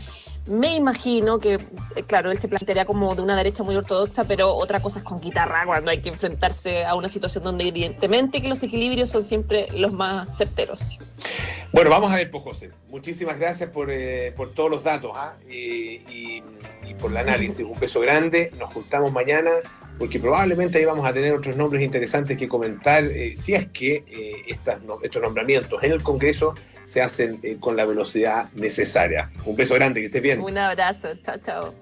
me 0.46 0.74
imagino 0.74 1.38
que, 1.38 1.54
eh, 1.54 2.02
claro, 2.06 2.30
él 2.30 2.38
se 2.38 2.48
plantearía 2.48 2.84
como 2.84 3.14
de 3.14 3.22
una 3.22 3.36
derecha 3.36 3.62
muy 3.62 3.76
ortodoxa, 3.76 4.24
pero 4.24 4.54
otra 4.54 4.80
cosa 4.80 4.98
es 4.98 5.04
con 5.04 5.20
guitarra 5.20 5.64
cuando 5.64 5.90
hay 5.90 6.00
que 6.00 6.08
enfrentarse 6.08 6.84
a 6.84 6.94
una 6.94 7.08
situación 7.08 7.44
donde 7.44 7.68
evidentemente 7.68 8.40
los 8.40 8.62
equilibrios 8.62 9.10
son 9.10 9.22
siempre 9.22 9.68
los 9.72 9.92
más 9.92 10.36
certeros. 10.36 10.98
Bueno, 11.72 11.90
vamos 11.90 12.12
a 12.12 12.16
ver, 12.16 12.30
pues. 12.30 12.66
Muchísimas 12.88 13.38
gracias 13.38 13.70
por, 13.70 13.90
eh, 13.90 14.32
por 14.36 14.52
todos 14.52 14.70
los 14.70 14.82
datos 14.82 15.12
¿ah? 15.14 15.34
y, 15.48 16.42
por 16.98 17.10
el 17.10 17.16
análisis. 17.16 17.64
Un 17.64 17.78
beso 17.78 18.00
grande. 18.00 18.50
Nos 18.58 18.72
juntamos 18.74 19.10
mañana 19.12 19.50
porque 19.98 20.18
probablemente 20.18 20.78
ahí 20.78 20.84
vamos 20.84 21.06
a 21.06 21.12
tener 21.12 21.32
otros 21.32 21.56
nombres 21.56 21.82
interesantes 21.82 22.36
que 22.36 22.48
comentar 22.48 23.04
eh, 23.04 23.34
si 23.36 23.54
es 23.54 23.68
que 23.68 24.04
estas, 24.46 24.80
estos 25.02 25.22
nombramientos 25.22 25.82
en 25.82 25.92
el 25.92 26.02
Congreso 26.02 26.54
se 26.84 27.02
hacen 27.02 27.38
eh, 27.42 27.56
con 27.58 27.76
la 27.76 27.84
velocidad 27.84 28.50
necesaria. 28.54 29.30
Un 29.44 29.56
beso 29.56 29.74
grande, 29.74 30.00
que 30.00 30.06
estés 30.06 30.22
bien. 30.22 30.40
Un 30.40 30.58
abrazo, 30.58 31.08
chao, 31.22 31.36
chao. 31.38 31.74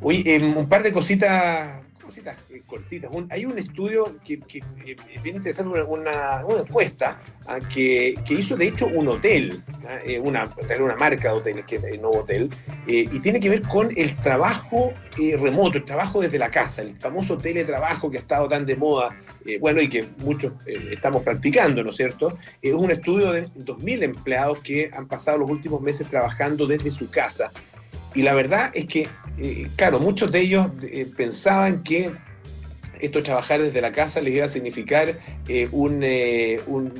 Uy, 0.00 0.22
em, 0.26 0.56
un 0.56 0.68
par 0.68 0.82
de 0.82 0.92
cositas, 0.92 1.80
cositas 2.00 2.36
eh, 2.50 2.62
cortitas. 2.64 3.10
hay 3.30 3.46
un 3.46 3.58
estudio 3.58 4.16
que, 4.24 4.38
que 4.40 4.58
eh, 4.86 4.96
viene 5.22 5.38
interesante, 5.38 5.82
una, 5.82 5.84
una, 6.44 6.60
encuesta 6.60 7.20
ah, 7.46 7.58
que, 7.58 8.14
que, 8.24 8.34
hizo 8.34 8.56
de 8.56 8.68
hecho 8.68 8.86
un 8.86 9.08
hotel, 9.08 9.60
ah, 9.88 9.98
una, 10.22 10.54
una 10.78 10.94
marca 10.94 11.32
de 11.32 11.34
hoteles, 11.34 11.64
que 11.64 11.76
es 11.76 11.84
el 11.84 12.00
Nuevo 12.00 12.20
Hotel, 12.20 12.48
y 12.86 13.18
tiene 13.20 13.40
que 13.40 13.48
ver 13.48 13.62
con 13.62 13.92
el 13.96 14.14
trabajo 14.16 14.92
remoto, 15.16 15.78
el 15.78 15.84
trabajo 15.84 16.20
desde 16.20 16.38
la 16.38 16.50
casa, 16.50 16.82
el 16.82 16.96
famoso 16.96 17.36
teletrabajo 17.36 18.08
que 18.08 18.18
ha 18.18 18.20
estado 18.20 18.46
tan 18.46 18.64
de 18.64 18.76
moda 18.76 19.16
eh, 19.48 19.58
bueno, 19.58 19.80
y 19.80 19.88
que 19.88 20.04
muchos 20.18 20.52
eh, 20.66 20.90
estamos 20.92 21.22
practicando, 21.22 21.82
¿no 21.82 21.88
es 21.88 21.96
cierto? 21.96 22.36
Es 22.60 22.74
un 22.74 22.90
estudio 22.90 23.32
de 23.32 23.46
2.000 23.46 24.02
empleados 24.02 24.58
que 24.58 24.90
han 24.92 25.08
pasado 25.08 25.38
los 25.38 25.48
últimos 25.48 25.80
meses 25.80 26.06
trabajando 26.06 26.66
desde 26.66 26.90
su 26.90 27.08
casa. 27.08 27.50
Y 28.14 28.20
la 28.20 28.34
verdad 28.34 28.70
es 28.74 28.84
que, 28.84 29.08
eh, 29.38 29.68
claro, 29.74 30.00
muchos 30.00 30.30
de 30.30 30.40
ellos 30.40 30.66
pensaban 31.16 31.82
que 31.82 32.10
esto 33.00 33.22
trabajar 33.22 33.62
desde 33.62 33.80
la 33.80 33.90
casa 33.90 34.20
les 34.20 34.34
iba 34.34 34.44
a 34.44 34.48
significar 34.50 35.18
un, 35.72 36.04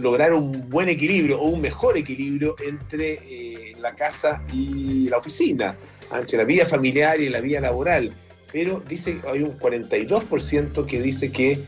lograr 0.00 0.32
un 0.32 0.70
buen 0.70 0.88
equilibrio 0.88 1.40
o 1.40 1.48
un 1.48 1.60
mejor 1.60 1.98
equilibrio 1.98 2.56
entre 2.66 3.74
la 3.78 3.94
casa 3.94 4.42
y 4.54 5.08
la 5.10 5.18
oficina, 5.18 5.76
entre 6.14 6.38
la 6.38 6.44
vida 6.44 6.64
familiar 6.64 7.20
y 7.20 7.28
la 7.28 7.42
vida 7.42 7.60
laboral. 7.60 8.10
Pero 8.52 8.82
dice, 8.88 9.18
hay 9.30 9.42
un 9.42 9.58
42% 9.58 10.86
que 10.86 11.02
dice 11.02 11.30
que 11.30 11.64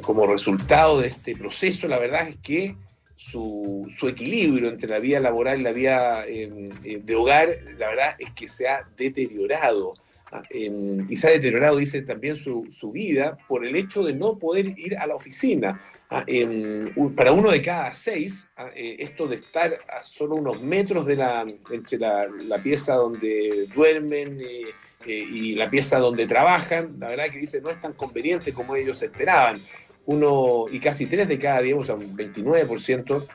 como 0.00 0.26
resultado 0.26 1.00
de 1.00 1.08
este 1.08 1.36
proceso, 1.36 1.88
la 1.88 1.98
verdad 1.98 2.28
es 2.28 2.36
que 2.36 2.76
su, 3.16 3.88
equilibrio 4.08 4.68
entre 4.68 4.88
la 4.88 4.98
vida 4.98 5.20
laboral 5.20 5.60
y 5.60 5.62
la 5.62 5.72
vida 5.72 6.26
em, 6.26 6.70
eh, 6.84 7.00
de 7.02 7.14
hogar, 7.14 7.48
la 7.78 7.88
verdad 7.88 8.16
es 8.18 8.30
que 8.32 8.48
se 8.48 8.68
ha 8.68 8.86
deteriorado. 8.96 9.94
Ah, 10.32 10.42
em, 10.50 11.06
y 11.10 11.16
se 11.16 11.28
ha 11.28 11.30
deteriorado, 11.30 11.76
dice 11.76 12.02
también, 12.02 12.36
su, 12.36 12.90
vida 12.92 13.36
por 13.48 13.64
el 13.64 13.76
hecho 13.76 14.02
de 14.02 14.14
no 14.14 14.38
poder 14.38 14.74
ir 14.76 14.96
a 14.98 15.06
la 15.06 15.14
oficina. 15.14 15.80
Ah, 16.10 16.24
em, 16.26 16.92
para 17.14 17.32
uno 17.32 17.50
de 17.50 17.62
cada 17.62 17.92
seis, 17.92 18.48
ah, 18.56 18.70
eh, 18.74 18.96
esto 18.98 19.26
de 19.26 19.36
estar 19.36 19.78
a 19.88 20.02
solo 20.02 20.36
unos 20.36 20.60
metros 20.60 21.06
de 21.06 21.16
la, 21.16 21.46
entre 21.70 21.98
la, 21.98 22.26
la 22.46 22.58
pieza 22.58 22.94
donde 22.94 23.68
duermen, 23.74 24.38
eh, 25.06 25.20
eh, 25.20 25.26
y 25.30 25.54
la 25.54 25.70
pieza 25.70 25.98
donde 25.98 26.26
trabajan, 26.26 26.96
la 26.98 27.08
verdad 27.08 27.24
que 27.30 27.38
dice 27.38 27.60
no 27.60 27.70
es 27.70 27.78
tan 27.78 27.92
conveniente 27.92 28.52
como 28.52 28.76
ellos 28.76 29.02
esperaban. 29.02 29.56
Uno 30.06 30.66
y 30.70 30.80
casi 30.80 31.06
tres 31.06 31.28
de 31.28 31.38
cada 31.38 31.62
diez, 31.62 31.76
o 31.76 31.84
sea, 31.84 31.94
un 31.94 32.16
29%, 32.16 33.26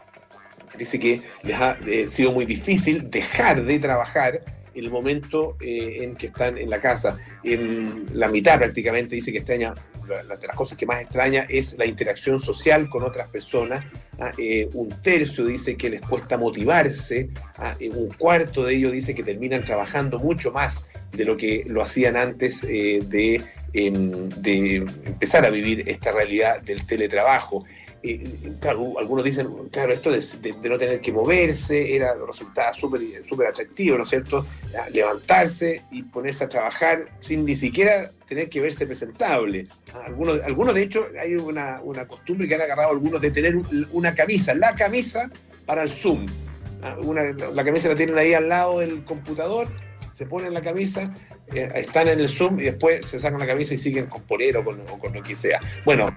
dice 0.77 0.99
que 0.99 1.21
les 1.43 1.55
ha 1.55 1.77
eh, 1.85 2.07
sido 2.07 2.31
muy 2.31 2.45
difícil 2.45 3.09
dejar 3.09 3.65
de 3.65 3.79
trabajar 3.79 4.41
el 4.73 4.89
momento 4.89 5.57
eh, 5.59 5.97
en 6.01 6.15
que 6.15 6.27
están 6.27 6.57
en 6.57 6.69
la 6.69 6.79
casa. 6.79 7.17
En 7.43 8.05
la 8.13 8.27
mitad 8.27 8.57
prácticamente 8.57 9.15
dice 9.15 9.31
que 9.31 9.39
extraña, 9.39 9.73
las 10.07 10.55
cosas 10.55 10.77
que 10.77 10.85
más 10.85 11.01
extraña 11.01 11.45
es 11.49 11.77
la 11.77 11.85
interacción 11.85 12.39
social 12.39 12.89
con 12.89 13.03
otras 13.03 13.27
personas. 13.29 13.85
Ah, 14.19 14.31
un 14.73 14.89
tercio 15.01 15.45
dice 15.45 15.75
que 15.75 15.89
les 15.89 16.01
cuesta 16.01 16.37
motivarse, 16.37 17.29
ah, 17.57 17.75
un 17.93 18.09
cuarto 18.09 18.65
de 18.65 18.75
ellos 18.75 18.91
dice 18.91 19.13
que 19.13 19.23
terminan 19.23 19.63
trabajando 19.63 20.19
mucho 20.19 20.51
más 20.51 20.85
de 21.11 21.25
lo 21.25 21.37
que 21.37 21.65
lo 21.67 21.81
hacían 21.81 22.15
antes 22.15 22.63
eh, 22.63 22.99
de, 23.05 23.41
em, 23.73 24.29
de, 24.29 24.77
empezar 25.05 25.45
a 25.45 25.49
vivir 25.49 25.83
esta 25.87 26.11
realidad 26.11 26.61
del 26.61 26.85
teletrabajo. 26.85 27.65
Eh, 28.01 28.23
claro, 28.61 28.97
algunos 28.97 29.25
dicen, 29.25 29.49
claro, 29.71 29.91
esto 29.91 30.09
de, 30.11 30.69
no 30.69 30.77
tener 30.77 31.01
que 31.01 31.11
moverse 31.11 31.95
era, 31.95 32.13
resultaba 32.25 32.73
súper 32.73 33.47
atractivo, 33.47 33.97
¿no 33.97 34.03
es 34.03 34.09
cierto? 34.09 34.45
Levantarse 34.93 35.83
y 35.91 36.03
ponerse 36.03 36.45
a 36.45 36.49
trabajar 36.49 37.09
sin 37.19 37.43
ni 37.43 37.57
siquiera 37.57 38.09
tener 38.25 38.47
que 38.47 38.61
verse 38.61 38.85
presentable. 38.85 39.67
Algunos, 40.05 40.41
algunos 40.43 40.75
de 40.75 40.83
hecho, 40.83 41.07
hay 41.19 41.35
una, 41.35 41.81
una 41.83 42.07
costumbre 42.07 42.47
que 42.47 42.55
han 42.55 42.61
agarrado 42.61 42.91
algunos 42.91 43.19
de 43.19 43.31
tener 43.31 43.57
una 43.91 44.15
camisa, 44.15 44.53
la 44.53 44.75
camisa 44.75 45.29
para 45.65 45.83
el 45.83 45.89
Zoom. 45.89 46.25
Ah, 46.81 46.95
una, 47.03 47.23
la 47.23 47.63
camisa 47.65 47.89
la 47.89 47.95
tienen 47.95 48.17
ahí 48.17 48.33
al 48.33 48.47
lado 48.47 48.79
del 48.79 49.03
computador 49.03 49.67
se 50.19 50.25
ponen 50.25 50.53
la 50.53 50.59
camisa, 50.59 51.13
eh, 51.53 51.71
están 51.75 52.09
en 52.09 52.19
el 52.19 52.27
Zoom 52.27 52.59
y 52.59 52.63
después 52.63 53.07
se 53.07 53.17
sacan 53.17 53.39
la 53.39 53.47
camisa 53.47 53.73
y 53.73 53.77
siguen 53.77 54.07
con 54.07 54.21
polero 54.23 54.59
o 54.59 54.99
con, 54.99 55.13
lo 55.13 55.23
que 55.23 55.33
sea. 55.33 55.61
Bueno, 55.85 56.13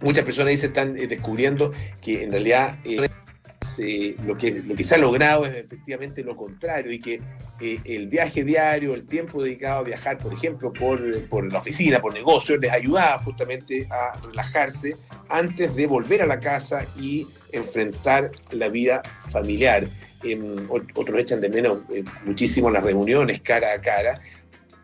muchas 0.00 0.24
personas 0.24 0.50
dicen 0.50 0.70
están 0.70 0.98
eh, 0.98 1.06
descubriendo 1.06 1.70
que 2.02 2.24
en 2.24 2.32
realidad 2.32 2.80
eh, 2.82 4.16
lo, 4.26 4.36
que, 4.36 4.62
lo 4.66 4.74
que 4.74 4.82
se 4.82 4.96
ha 4.96 4.98
logrado 4.98 5.46
es 5.46 5.56
efectivamente 5.56 6.24
lo 6.24 6.36
contrario 6.36 6.90
y 6.90 6.98
que 6.98 7.20
el 7.60 8.08
viaje 8.08 8.42
diario, 8.42 8.94
el 8.94 9.06
tiempo 9.06 9.44
dedicado 9.44 9.78
a 9.78 9.82
viajar, 9.84 10.18
por 10.18 10.32
ejemplo, 10.32 10.72
por, 10.72 11.28
por 11.28 11.52
la 11.52 11.60
oficina, 11.60 12.00
por 12.00 12.12
negocios, 12.12 12.58
les 12.58 12.72
ayudaba 12.72 13.22
justamente 13.22 13.86
a 13.90 14.18
relajarse 14.26 14.96
antes 15.28 15.76
de 15.76 15.86
volver 15.86 16.22
a 16.22 16.26
la 16.26 16.40
casa 16.40 16.84
y 16.98 17.28
enfrentar 17.52 18.32
la 18.50 18.68
vida 18.68 19.02
familiar 19.30 19.86
otros 20.68 21.18
echan 21.18 21.40
de 21.40 21.48
menos 21.48 21.78
eh, 21.92 22.04
muchísimo 22.24 22.70
las 22.70 22.82
reuniones 22.82 23.40
cara 23.40 23.72
a 23.72 23.80
cara. 23.80 24.20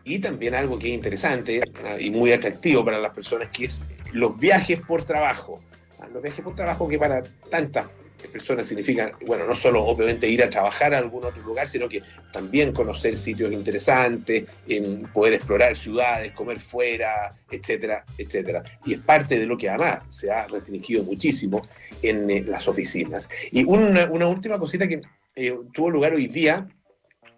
Y 0.03 0.19
también 0.19 0.55
algo 0.55 0.79
que 0.79 0.87
es 0.87 0.93
interesante 0.93 1.61
ah, 1.85 1.97
y 1.99 2.09
muy 2.09 2.31
atractivo 2.31 2.85
para 2.85 2.97
las 2.99 3.13
personas, 3.13 3.49
que 3.49 3.65
es 3.65 3.85
los 4.13 4.39
viajes 4.39 4.79
por 4.81 5.03
trabajo. 5.03 5.61
Ah, 5.99 6.07
los 6.13 6.23
viajes 6.23 6.43
por 6.43 6.55
trabajo 6.55 6.87
que 6.87 6.97
para 6.97 7.23
tantas 7.49 7.87
personas 8.31 8.65
significan, 8.65 9.11
bueno, 9.25 9.45
no 9.45 9.55
solo 9.55 9.83
obviamente 9.83 10.27
ir 10.27 10.43
a 10.43 10.49
trabajar 10.49 10.93
a 10.93 10.97
algún 10.97 11.23
otro 11.23 11.41
lugar, 11.43 11.67
sino 11.67 11.87
que 11.87 12.01
también 12.31 12.73
conocer 12.73 13.15
sitios 13.15 13.53
interesantes, 13.53 14.45
en 14.67 15.03
poder 15.13 15.33
explorar 15.33 15.75
ciudades, 15.75 16.31
comer 16.31 16.59
fuera, 16.59 17.35
etcétera, 17.51 18.03
etcétera. 18.17 18.63
Y 18.85 18.95
es 18.95 18.99
parte 18.99 19.37
de 19.37 19.45
lo 19.45 19.57
que 19.57 19.69
además 19.69 20.03
se 20.09 20.31
ha 20.31 20.47
restringido 20.47 21.03
muchísimo 21.03 21.67
en 22.01 22.29
eh, 22.29 22.43
las 22.45 22.67
oficinas. 22.67 23.29
Y 23.51 23.63
una, 23.63 24.05
una 24.05 24.27
última 24.27 24.57
cosita 24.57 24.87
que 24.87 25.01
eh, 25.37 25.55
tuvo 25.71 25.91
lugar 25.91 26.13
hoy 26.13 26.27
día 26.27 26.67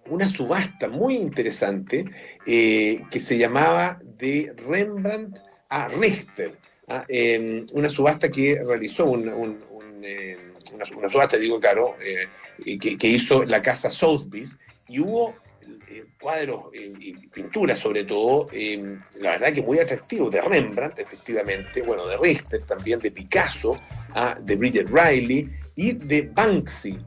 una 0.09 0.27
subasta 0.27 0.88
muy 0.88 1.15
interesante 1.15 2.05
eh, 2.45 3.03
que 3.12 3.19
se 3.19 3.38
llamaba 3.38 3.99
de 4.01 4.53
Rembrandt 4.67 5.38
a 5.69 5.88
Richter. 5.88 6.57
¿ah? 6.88 7.05
Em, 7.07 7.65
una 7.73 7.89
subasta 7.89 8.29
que 8.29 8.62
realizó 8.65 9.05
eh, 9.15 10.38
una, 10.73 11.09
subasta, 11.09 11.38
digo, 11.38 11.59
claro, 11.59 11.95
eh, 12.03 12.77
que, 12.79 13.07
hizo 13.07 13.43
la 13.43 13.62
casa 13.62 13.89
Sotheby's, 13.89 14.57
y 14.88 14.99
hubo 14.99 15.35
cuadros 16.19 16.65
y 16.73 17.13
pinturas 17.27 17.79
sobre 17.79 18.03
todo, 18.03 18.47
em, 18.51 18.99
la 19.15 19.31
verdad 19.31 19.53
que 19.53 19.62
muy 19.62 19.79
atractivos, 19.79 20.31
de 20.31 20.41
Rembrandt, 20.41 20.99
efectivamente, 20.99 21.81
bueno, 21.81 22.07
de 22.07 22.17
Richter 22.17 22.63
también, 22.63 22.99
de 22.99 23.12
Picasso, 23.12 23.79
¿ah? 24.15 24.38
de 24.39 24.55
Bridget 24.55 24.88
Riley 24.89 25.49
y 25.75 25.93
de 25.93 26.23
Banksy. 26.33 26.97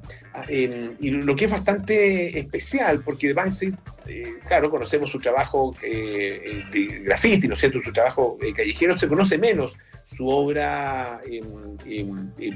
Em, 0.49 0.97
y 1.01 1.11
lo 1.11 1.37
que 1.37 1.45
es 1.45 1.51
bastante 1.51 2.38
especial, 2.38 3.03
porque 3.05 3.33
Banksy, 3.33 3.75
eh, 4.07 4.35
claro, 4.47 4.71
conocemos 4.71 5.11
su 5.11 5.18
trabajo 5.18 5.75
eh, 5.83 6.64
de 6.73 7.01
graffiti, 7.01 7.49
¿no 7.49 7.55
es 7.55 7.61
cierto? 7.61 7.81
Su 7.83 7.92
trabajo 7.92 8.38
callejero 8.55 8.99
se 8.99 9.09
conoce 9.09 9.37
menos 9.38 9.77
su 10.07 10.29
obra 10.29 11.21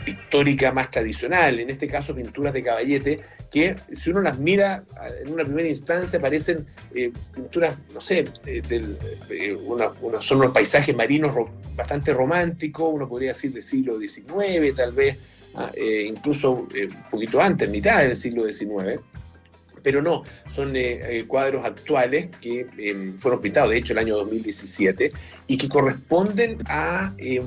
pictórica 0.04 0.72
más 0.72 0.90
tradicional, 0.90 1.60
en 1.60 1.70
este 1.70 1.86
caso 1.86 2.14
pinturas 2.14 2.52
de 2.52 2.62
caballete, 2.62 3.20
que 3.50 3.76
si 3.94 4.10
uno 4.10 4.20
las 4.20 4.38
mira 4.38 4.84
en 5.24 5.32
una 5.32 5.44
primera 5.44 5.68
instancia 5.68 6.20
parecen 6.20 6.66
eh, 6.94 7.12
pinturas, 7.34 7.76
no 7.94 8.00
sé, 8.00 8.26
eh, 8.46 8.62
eh, 9.30 9.58
son 10.20 10.38
unos 10.38 10.52
paisajes 10.52 10.94
marinos 10.94 11.34
bastante 11.74 12.12
románticos, 12.12 12.90
uno 12.92 13.08
podría 13.08 13.30
decir 13.30 13.52
del 13.52 13.62
siglo 13.62 13.98
XIX 13.98 14.74
tal 14.74 14.92
vez, 14.92 15.18
ah, 15.56 15.72
incluso 15.76 16.52
un 16.52 17.10
poquito 17.10 17.40
antes, 17.40 17.68
mitad 17.68 17.98
del 17.98 18.14
siglo 18.16 18.44
XIX 18.50 19.00
pero 19.86 20.02
no, 20.02 20.24
son 20.52 20.74
eh, 20.74 20.98
eh, 21.00 21.24
cuadros 21.28 21.64
actuales 21.64 22.26
que 22.40 22.66
em, 22.76 23.16
fueron 23.20 23.40
pintados, 23.40 23.70
de 23.70 23.76
hecho, 23.76 23.92
el 23.92 24.00
año 24.00 24.16
2017, 24.16 25.12
y 25.46 25.56
que 25.56 25.68
corresponden 25.68 26.58
a, 26.66 27.14
em, 27.18 27.44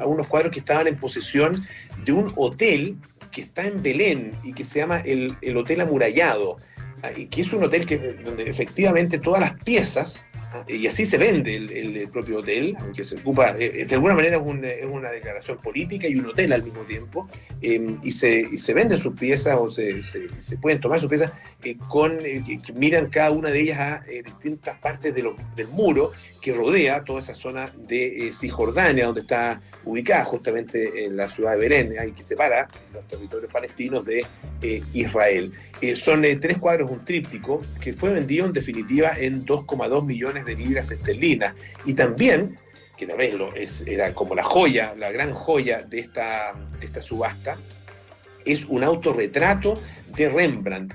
a 0.00 0.06
unos 0.06 0.28
cuadros 0.28 0.52
que 0.52 0.60
estaban 0.60 0.86
en 0.86 0.96
posesión 0.96 1.66
de 2.04 2.12
un 2.12 2.32
hotel 2.36 2.96
que 3.32 3.40
está 3.40 3.66
en 3.66 3.82
Belén 3.82 4.34
y 4.44 4.52
que 4.52 4.62
se 4.62 4.78
llama 4.78 4.98
el, 4.98 5.34
el 5.42 5.56
Hotel 5.56 5.80
Amurallado, 5.80 6.58
ah, 7.02 7.10
y 7.16 7.26
que 7.26 7.40
es 7.40 7.52
un 7.52 7.64
hotel 7.64 7.86
que, 7.86 7.98
donde 8.24 8.48
efectivamente 8.48 9.18
todas 9.18 9.40
las 9.40 9.60
piezas 9.64 10.24
y 10.66 10.86
así 10.86 11.04
se 11.04 11.18
vende 11.18 11.56
el, 11.56 12.08
propio 12.10 12.38
hotel, 12.38 12.76
aunque 12.80 13.04
se 13.04 13.16
ocupa, 13.16 13.50
eh, 13.58 13.72
eh, 13.74 13.86
de 13.86 13.94
alguna 13.94 14.14
manera 14.14 14.36
es, 14.36 14.86
una 14.86 15.10
declaración 15.10 15.58
política 15.58 16.06
y 16.06 16.16
un 16.16 16.26
hotel 16.26 16.52
al 16.52 16.62
mismo 16.62 16.82
tiempo, 16.82 17.28
em, 17.60 17.98
y, 18.02 18.10
se, 18.10 18.56
se 18.56 18.74
venden 18.74 18.98
sus 18.98 19.14
piezas 19.14 19.56
o 19.58 19.70
se, 19.70 20.02
se, 20.02 20.56
pueden 20.58 20.80
tomar 20.80 21.00
sus 21.00 21.08
piezas 21.08 21.32
eh, 21.64 21.76
con, 21.88 22.18
que 22.18 22.72
miran 22.74 23.08
cada 23.08 23.30
una 23.30 23.50
de 23.50 23.60
ellas 23.60 23.80
a 23.80 24.04
distintas 24.24 24.78
partes 24.78 25.14
de 25.14 25.24
del 25.56 25.68
muro 25.68 26.12
que 26.40 26.52
rodea 26.52 27.04
toda 27.04 27.20
esa 27.20 27.34
zona 27.34 27.72
de 27.76 28.30
Cisjordania, 28.32 29.06
donde 29.06 29.22
está 29.22 29.62
ubicada 29.84 30.24
justamente 30.24 31.04
en 31.04 31.16
la 31.16 31.28
ciudad 31.28 31.52
de 31.52 31.58
Belén, 31.58 31.98
ahí 31.98 32.12
que 32.12 32.22
separa 32.22 32.68
los 32.92 33.06
territorios 33.06 33.52
palestinos 33.52 34.04
de 34.04 34.24
Israel. 34.92 35.52
son 35.94 36.22
tres 36.40 36.58
cuadros, 36.58 36.90
un 36.90 37.04
tríptico, 37.04 37.60
que 37.80 37.92
fue 37.92 38.10
vendido 38.10 38.46
en 38.46 38.52
definitiva 38.52 39.12
en 39.16 39.44
2,2 39.44 40.04
millones 40.04 40.44
de 40.44 40.56
libras 40.56 40.90
esterlinas. 40.90 41.54
Y 41.84 41.94
también, 41.94 42.56
que 42.96 43.06
vez 43.06 43.34
lo 43.34 43.54
es, 43.54 43.84
era 43.86 44.12
como 44.12 44.34
la 44.34 44.42
joya, 44.42 44.94
la 44.96 45.10
gran 45.10 45.32
joya 45.32 45.82
de 45.82 46.00
esta, 46.00 46.54
subasta, 47.00 47.58
es 48.44 48.64
un 48.66 48.84
autorretrato 48.84 49.74
de 50.16 50.28
Rembrandt. 50.28 50.94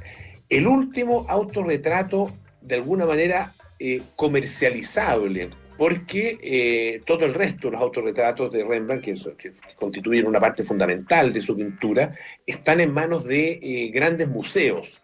El 0.49 0.67
último 0.67 1.25
autorretrato, 1.29 2.31
de 2.61 2.75
alguna 2.75 3.05
manera, 3.05 3.53
eh, 3.79 4.01
comercializable, 4.15 5.51
porque 5.79 6.37
eh, 6.43 7.01
todo 7.05 7.25
el 7.25 7.33
resto, 7.33 7.71
los 7.71 7.79
autorretratos 7.79 8.51
de 8.51 8.65
Rembrandt, 8.65 9.01
que, 9.01 9.13
que, 9.37 9.53
constituyen 9.77 10.27
una 10.27 10.39
parte 10.39 10.65
fundamental 10.65 11.31
de 11.31 11.39
su 11.39 11.55
pintura, 11.55 12.13
están 12.45 12.81
en 12.81 12.93
manos 12.93 13.23
de 13.23 13.59
eh, 13.63 13.89
grandes 13.89 14.27
museos. 14.27 15.01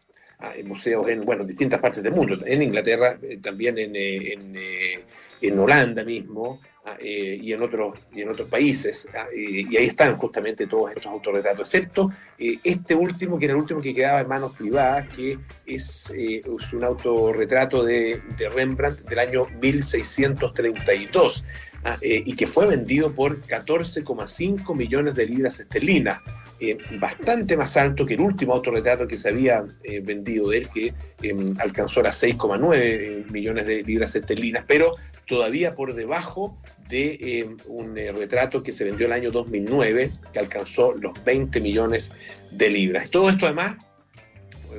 Museos 0.65 1.07
en 1.07 1.25
bueno, 1.25 1.43
distintas 1.43 1.79
partes 1.79 2.03
del 2.03 2.13
mundo, 2.13 2.38
en 2.45 2.61
Inglaterra, 2.61 3.17
eh, 3.21 3.39
también 3.41 3.77
en, 3.77 3.95
eh, 3.95 4.33
eh, 4.33 5.03
en, 5.41 5.59
Holanda 5.59 6.03
mismo, 6.03 6.59
ah, 6.86 6.98
y, 7.02 7.52
en 7.52 7.62
otros, 7.62 8.00
y 8.13 8.21
en 8.21 8.30
otros 8.30 8.50
países. 8.50 9.08
Ah, 9.13 9.28
y 9.36 9.76
ahí 9.76 9.86
están 9.86 10.15
justamente 10.17 10.67
todos 10.67 10.91
estos 10.91 11.08
autorretratos, 11.08 11.74
excepto 11.74 12.12
este 12.38 12.95
último, 12.95 13.39
que 13.39 13.45
era 13.45 13.54
el 13.54 13.62
último 13.62 13.82
que 13.82 13.93
quedaba 13.93 14.19
en 14.19 14.28
manos 14.28 14.56
privadas, 14.56 15.08
que 15.15 15.39
es, 15.65 16.12
es 16.15 16.74
un 16.74 16.84
autorretrato 16.84 17.84
de, 17.84 18.21
de, 18.38 18.50
Rembrandt 18.50 19.02
del 19.02 19.19
año 19.19 19.48
1632. 19.62 21.43
Ah, 21.88 21.98
y 22.02 22.36
que 22.36 22.48
fue 22.48 22.65
vendido 22.65 23.13
por 23.13 23.39
14,5 23.43 24.76
millones 24.76 25.13
de 25.13 25.28
libras 25.28 25.60
esterlinas. 25.60 26.19
Eh, 26.58 26.78
bastante 27.00 27.58
más 27.58 27.76
alto 27.76 28.06
que 28.06 28.13
el 28.13 28.21
último 28.21 28.54
autorretrato 28.54 29.06
que 29.06 29.17
se 29.17 29.28
había 29.28 29.65
eh, 29.84 30.00
vendido 30.00 30.50
de 30.50 30.60
él, 30.60 30.69
que 30.74 30.93
em, 31.21 31.54
alcanzó 31.60 32.02
las 32.02 32.24
6,9 32.24 32.74
eh, 32.76 33.26
millones 33.30 33.67
de 33.67 33.84
libras 33.84 34.15
esterlinas, 34.15 34.63
pero 34.65 34.95
todavía 35.27 35.75
por 35.75 35.93
debajo 35.93 36.57
de 36.88 37.17
em, 37.39 37.57
un 37.67 37.95
retrato 37.95 38.63
que 38.63 38.71
se 38.71 38.83
vendió 38.83 39.07
el 39.07 39.13
año 39.13 39.31
2009, 39.31 40.11
que 40.31 40.39
alcanzó 40.39 40.93
los 40.93 41.23
20 41.23 41.59
millones 41.61 42.11
de 42.51 42.69
libras. 42.69 43.09
Todo 43.09 43.29
esto 43.29 43.45
además 43.45 43.77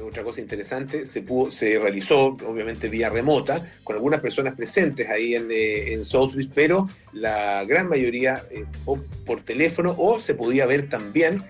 otra 0.07 0.23
cosa 0.23 0.41
interesante, 0.41 1.05
se, 1.07 1.23
pudo, 1.23 1.51
se 1.51 1.79
realizó 1.79 2.37
obviamente 2.47 2.89
vía 2.89 3.09
remota, 3.09 3.67
con 3.83 3.97
algunas 3.97 4.21
personas 4.21 4.55
presentes 4.55 5.09
ahí 5.09 5.35
en, 5.35 5.49
en 5.51 6.05
Southbridge, 6.05 6.51
pero 6.55 6.89
la 7.13 7.65
gran 7.65 7.89
mayoría 7.89 8.43
o 8.85 8.99
por 9.25 9.41
teléfono 9.41 9.95
o 9.99 10.21
se 10.21 10.35
podía 10.35 10.67
ver 10.67 10.89
también 10.89 11.43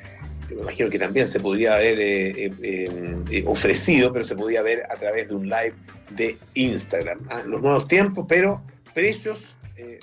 me 0.54 0.62
imagino 0.62 0.88
que 0.90 0.98
también 0.98 1.26
se 1.26 1.40
podría 1.40 1.74
haber 1.74 1.98
eh, 2.00 2.46
eh, 2.62 3.16
eh, 3.30 3.44
ofrecido, 3.46 4.12
pero 4.12 4.24
se 4.24 4.36
podía 4.36 4.62
ver 4.62 4.84
a 4.88 4.94
través 4.94 5.28
de 5.28 5.34
un 5.34 5.48
live 5.48 5.74
de 6.10 6.36
Instagram. 6.54 7.20
¿ah? 7.28 7.42
Los 7.46 7.60
nuevos 7.60 7.88
tiempos, 7.88 8.26
pero 8.28 8.62
precios 8.96 9.38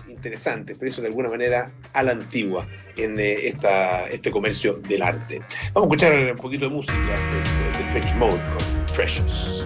interesantes, 0.07 0.77
precios 0.77 1.01
de 1.01 1.07
alguna 1.07 1.27
manera 1.27 1.71
a 1.93 2.03
la 2.03 2.11
antigua 2.11 2.67
en 2.95 3.19
esta, 3.19 4.07
este 4.07 4.29
comercio 4.29 4.75
del 4.75 5.01
arte. 5.01 5.41
Vamos 5.73 5.89
a 5.89 5.95
escuchar 5.95 6.31
un 6.31 6.37
poquito 6.37 6.65
de 6.65 6.71
música, 6.75 6.93
es 7.41 7.77
de 7.77 8.01
Fetch 8.01 8.13
Mode 8.17 8.37
con 8.37 8.95
Precious. 8.95 9.65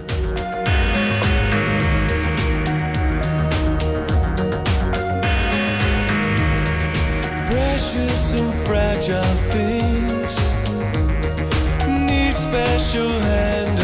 Precious 7.50 8.32
and 8.32 8.54
fragile 8.64 9.22
things 9.52 10.56
special 12.34 13.10
handling. 13.20 13.77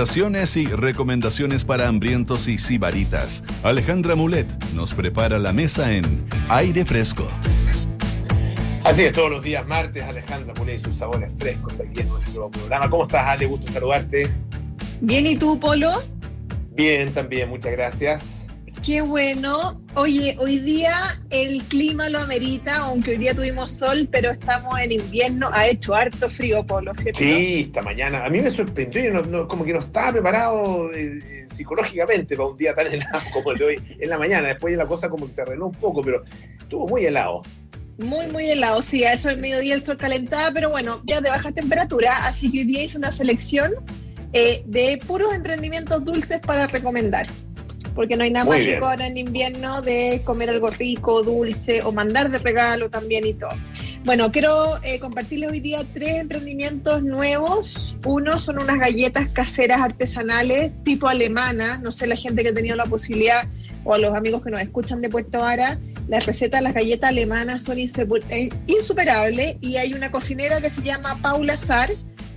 Y 0.00 0.64
recomendaciones 0.64 1.66
para 1.66 1.86
hambrientos 1.86 2.48
y 2.48 2.56
sibaritas. 2.56 3.44
Alejandra 3.62 4.16
Mulet 4.16 4.48
nos 4.72 4.94
prepara 4.94 5.38
la 5.38 5.52
mesa 5.52 5.92
en 5.92 6.26
Aire 6.48 6.86
Fresco. 6.86 7.28
Así 8.82 9.02
es, 9.02 9.12
todos 9.12 9.30
los 9.30 9.42
días 9.42 9.66
martes, 9.66 10.02
Alejandra 10.02 10.54
Mulet 10.56 10.80
y 10.80 10.84
sus 10.84 10.96
sabores 10.96 11.30
frescos 11.38 11.80
aquí 11.80 12.00
en 12.00 12.08
nuestro 12.08 12.50
programa. 12.50 12.88
¿Cómo 12.88 13.02
estás, 13.02 13.28
Ale? 13.28 13.44
Gusto 13.44 13.70
saludarte. 13.70 14.32
Bien, 15.02 15.26
¿y 15.26 15.36
tú, 15.36 15.60
Polo? 15.60 15.90
Bien, 16.70 17.12
también, 17.12 17.50
muchas 17.50 17.72
gracias. 17.72 18.39
Qué 18.84 19.02
bueno. 19.02 19.78
Oye, 19.94 20.36
hoy 20.38 20.58
día 20.58 20.94
el 21.28 21.62
clima 21.64 22.08
lo 22.08 22.20
amerita, 22.20 22.78
aunque 22.78 23.10
hoy 23.12 23.16
día 23.18 23.34
tuvimos 23.34 23.72
sol, 23.72 24.08
pero 24.10 24.30
estamos 24.30 24.78
en 24.80 24.92
invierno, 24.92 25.50
ha 25.52 25.68
hecho 25.68 25.94
harto 25.94 26.30
frío, 26.30 26.64
Polo, 26.64 26.94
¿cierto? 26.94 27.18
Sí, 27.18 27.64
esta 27.66 27.82
mañana. 27.82 28.24
A 28.24 28.30
mí 28.30 28.40
me 28.40 28.50
sorprendió, 28.50 29.02
yo 29.02 29.22
no, 29.22 29.46
como 29.46 29.64
que 29.64 29.74
no 29.74 29.80
estaba 29.80 30.12
preparado 30.12 30.90
eh, 30.94 31.44
psicológicamente 31.46 32.36
para 32.36 32.48
un 32.48 32.56
día 32.56 32.74
tan 32.74 32.86
helado 32.92 33.20
como 33.34 33.52
el 33.52 33.58
de 33.58 33.64
hoy 33.64 33.96
en 33.98 34.08
la 34.08 34.18
mañana. 34.18 34.48
Después 34.48 34.74
la 34.76 34.86
cosa 34.86 35.10
como 35.10 35.26
que 35.26 35.32
se 35.34 35.42
arregló 35.42 35.66
un 35.66 35.74
poco, 35.74 36.00
pero 36.00 36.24
estuvo 36.58 36.88
muy 36.88 37.04
helado. 37.04 37.42
Muy, 37.98 38.28
muy 38.28 38.48
helado, 38.48 38.80
sí, 38.80 39.04
a 39.04 39.12
eso 39.12 39.28
el 39.28 39.36
mediodía 39.38 39.74
el 39.74 39.84
sol 39.84 39.98
calentaba, 39.98 40.50
pero 40.54 40.70
bueno, 40.70 41.02
ya 41.04 41.20
de 41.20 41.28
baja 41.28 41.52
temperatura, 41.52 42.26
así 42.26 42.50
que 42.50 42.60
hoy 42.60 42.64
día 42.64 42.84
hice 42.84 42.96
una 42.96 43.12
selección 43.12 43.72
eh, 44.32 44.62
de 44.64 44.98
puros 45.06 45.34
emprendimientos 45.34 46.02
dulces 46.02 46.38
para 46.38 46.66
recomendar 46.66 47.26
porque 48.00 48.16
no 48.16 48.24
hay 48.24 48.30
nada 48.30 48.46
más 48.46 48.64
rico 48.64 48.86
ahora 48.86 49.08
en 49.08 49.18
invierno 49.18 49.82
de 49.82 50.22
comer 50.24 50.48
algo 50.48 50.70
rico, 50.70 51.22
dulce 51.22 51.82
o 51.82 51.92
mandar 51.92 52.30
de 52.30 52.38
regalo 52.38 52.88
también 52.88 53.26
y 53.26 53.34
todo. 53.34 53.50
Bueno, 54.06 54.32
quiero 54.32 54.82
eh, 54.82 54.98
compartirles 54.98 55.52
hoy 55.52 55.60
día 55.60 55.80
tres 55.92 56.14
emprendimientos 56.14 57.02
nuevos. 57.02 57.98
Uno 58.06 58.40
son 58.40 58.58
unas 58.58 58.78
galletas 58.78 59.28
caseras 59.28 59.82
artesanales 59.82 60.72
tipo 60.82 61.08
alemana. 61.08 61.76
No 61.76 61.92
sé, 61.92 62.06
la 62.06 62.16
gente 62.16 62.42
que 62.42 62.48
ha 62.48 62.54
tenido 62.54 62.74
la 62.74 62.86
posibilidad 62.86 63.46
o 63.84 63.92
a 63.92 63.98
los 63.98 64.14
amigos 64.14 64.42
que 64.42 64.50
nos 64.50 64.62
escuchan 64.62 65.02
de 65.02 65.10
Puerto 65.10 65.40
Vara, 65.40 65.78
las 66.08 66.24
recetas 66.24 66.60
de 66.60 66.64
las 66.64 66.72
galletas 66.72 67.10
alemanas 67.10 67.64
son 67.64 67.76
eh, 67.80 68.48
insuperables 68.66 69.56
y 69.60 69.76
hay 69.76 69.92
una 69.92 70.10
cocinera 70.10 70.58
que 70.62 70.70
se 70.70 70.80
llama 70.80 71.18
Paula 71.20 71.58
Sar, 71.58 71.90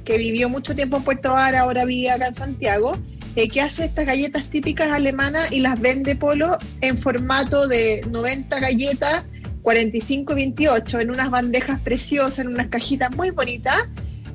que 0.03 0.17
vivió 0.17 0.49
mucho 0.49 0.75
tiempo 0.75 0.97
en 0.97 1.03
Puerto 1.05 1.31
Vara, 1.31 1.61
ahora 1.61 1.85
vive 1.85 2.11
acá 2.11 2.27
en 2.27 2.35
Santiago 2.35 2.97
eh, 3.35 3.47
que 3.47 3.61
hace 3.61 3.85
estas 3.85 4.05
galletas 4.05 4.49
típicas 4.49 4.91
alemanas 4.91 5.51
y 5.51 5.59
las 5.59 5.79
vende 5.79 6.15
Polo 6.15 6.57
en 6.81 6.97
formato 6.97 7.67
de 7.67 8.01
90 8.09 8.59
galletas, 8.59 9.23
45 9.61 10.35
28, 10.35 10.99
en 10.99 11.09
unas 11.09 11.29
bandejas 11.29 11.79
preciosas, 11.81 12.39
en 12.39 12.47
unas 12.49 12.67
cajitas 12.67 13.15
muy 13.15 13.31
bonitas. 13.31 13.77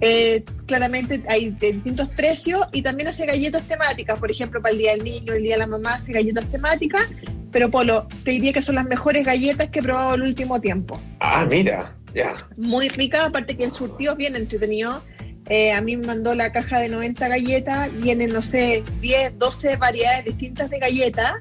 Eh, 0.00 0.44
claramente 0.66 1.22
hay 1.28 1.50
de 1.50 1.72
distintos 1.72 2.08
precios 2.10 2.66
y 2.72 2.82
también 2.82 3.08
hace 3.08 3.26
galletas 3.26 3.62
temáticas, 3.62 4.18
por 4.18 4.30
ejemplo, 4.30 4.62
para 4.62 4.72
el 4.72 4.78
Día 4.78 4.92
del 4.92 5.04
Niño, 5.04 5.32
el 5.32 5.42
Día 5.42 5.54
de 5.54 5.60
la 5.60 5.66
Mamá 5.66 5.94
hace 5.94 6.12
galletas 6.12 6.46
temáticas, 6.46 7.02
pero 7.50 7.70
Polo, 7.70 8.06
te 8.24 8.32
diría 8.32 8.52
que 8.52 8.62
son 8.62 8.76
las 8.76 8.84
mejores 8.84 9.24
galletas 9.24 9.70
que 9.70 9.80
he 9.80 9.82
probado 9.82 10.14
el 10.14 10.22
último 10.22 10.60
tiempo. 10.60 11.00
Ah, 11.20 11.46
mira, 11.50 11.96
ya. 12.14 12.34
Muy 12.56 12.88
rica, 12.88 13.24
aparte 13.24 13.56
que 13.56 13.64
el 13.64 13.70
surtido 13.70 14.12
es 14.12 14.18
bien 14.18 14.36
entretenido. 14.36 15.02
Eh, 15.48 15.72
a 15.72 15.80
mí 15.80 15.96
me 15.96 16.06
mandó 16.06 16.34
la 16.34 16.52
caja 16.52 16.78
de 16.78 16.88
90 16.88 17.26
galletas, 17.28 17.90
vienen, 18.00 18.32
no 18.32 18.42
sé, 18.42 18.82
10, 19.00 19.38
12 19.38 19.76
variedades 19.76 20.26
distintas 20.26 20.68
de 20.68 20.78
galletas. 20.78 21.34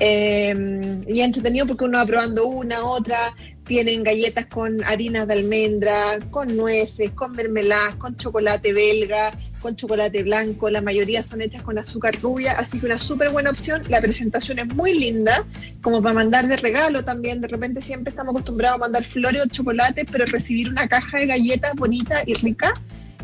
Eh, 0.00 1.00
y 1.08 1.20
entretenido 1.20 1.66
porque 1.66 1.84
uno 1.84 1.98
va 1.98 2.06
probando 2.06 2.46
una, 2.46 2.84
otra. 2.84 3.34
Tienen 3.64 4.02
galletas 4.02 4.46
con 4.46 4.82
harinas 4.84 5.26
de 5.28 5.34
almendra, 5.34 6.18
con 6.30 6.56
nueces, 6.56 7.10
con 7.12 7.32
mermeladas, 7.32 7.96
con 7.96 8.16
chocolate 8.16 8.72
belga, 8.72 9.32
con 9.60 9.76
chocolate 9.76 10.22
blanco. 10.22 10.70
La 10.70 10.80
mayoría 10.80 11.22
son 11.22 11.42
hechas 11.42 11.62
con 11.62 11.78
azúcar 11.78 12.14
rubia, 12.22 12.52
así 12.52 12.78
que 12.78 12.86
una 12.86 13.00
súper 13.00 13.30
buena 13.30 13.50
opción. 13.50 13.82
La 13.88 14.00
presentación 14.00 14.58
es 14.58 14.74
muy 14.74 14.98
linda, 14.98 15.44
como 15.82 16.02
para 16.02 16.14
mandar 16.14 16.48
de 16.48 16.56
regalo 16.56 17.04
también. 17.04 17.40
De 17.40 17.48
repente 17.48 17.82
siempre 17.82 18.10
estamos 18.10 18.32
acostumbrados 18.32 18.76
a 18.76 18.78
mandar 18.78 19.04
flores 19.04 19.42
o 19.44 19.48
chocolates, 19.48 20.06
pero 20.10 20.24
recibir 20.26 20.68
una 20.70 20.88
caja 20.88 21.18
de 21.18 21.26
galletas 21.26 21.74
bonita 21.74 22.22
y 22.26 22.34
rica 22.34 22.72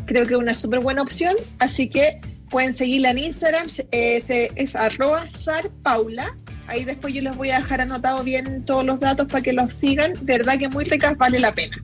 creo 0.05 0.25
que 0.25 0.33
es 0.33 0.39
una 0.39 0.55
súper 0.55 0.79
buena 0.79 1.01
opción, 1.01 1.35
así 1.59 1.89
que 1.89 2.19
pueden 2.49 2.73
seguirla 2.73 3.11
en 3.11 3.19
Instagram, 3.19 3.67
es, 3.91 4.29
es 4.29 4.75
arroba 4.75 5.29
sarpaula. 5.29 6.35
Ahí 6.67 6.83
después 6.83 7.13
yo 7.13 7.21
les 7.21 7.35
voy 7.35 7.51
a 7.51 7.59
dejar 7.59 7.81
anotado 7.81 8.23
bien 8.23 8.65
todos 8.65 8.83
los 8.83 8.99
datos 8.99 9.27
para 9.27 9.43
que 9.43 9.53
los 9.53 9.73
sigan. 9.73 10.13
De 10.25 10.37
verdad 10.37 10.57
que 10.57 10.67
muy 10.67 10.83
ricas, 10.83 11.15
vale 11.17 11.39
la 11.39 11.53
pena. 11.53 11.77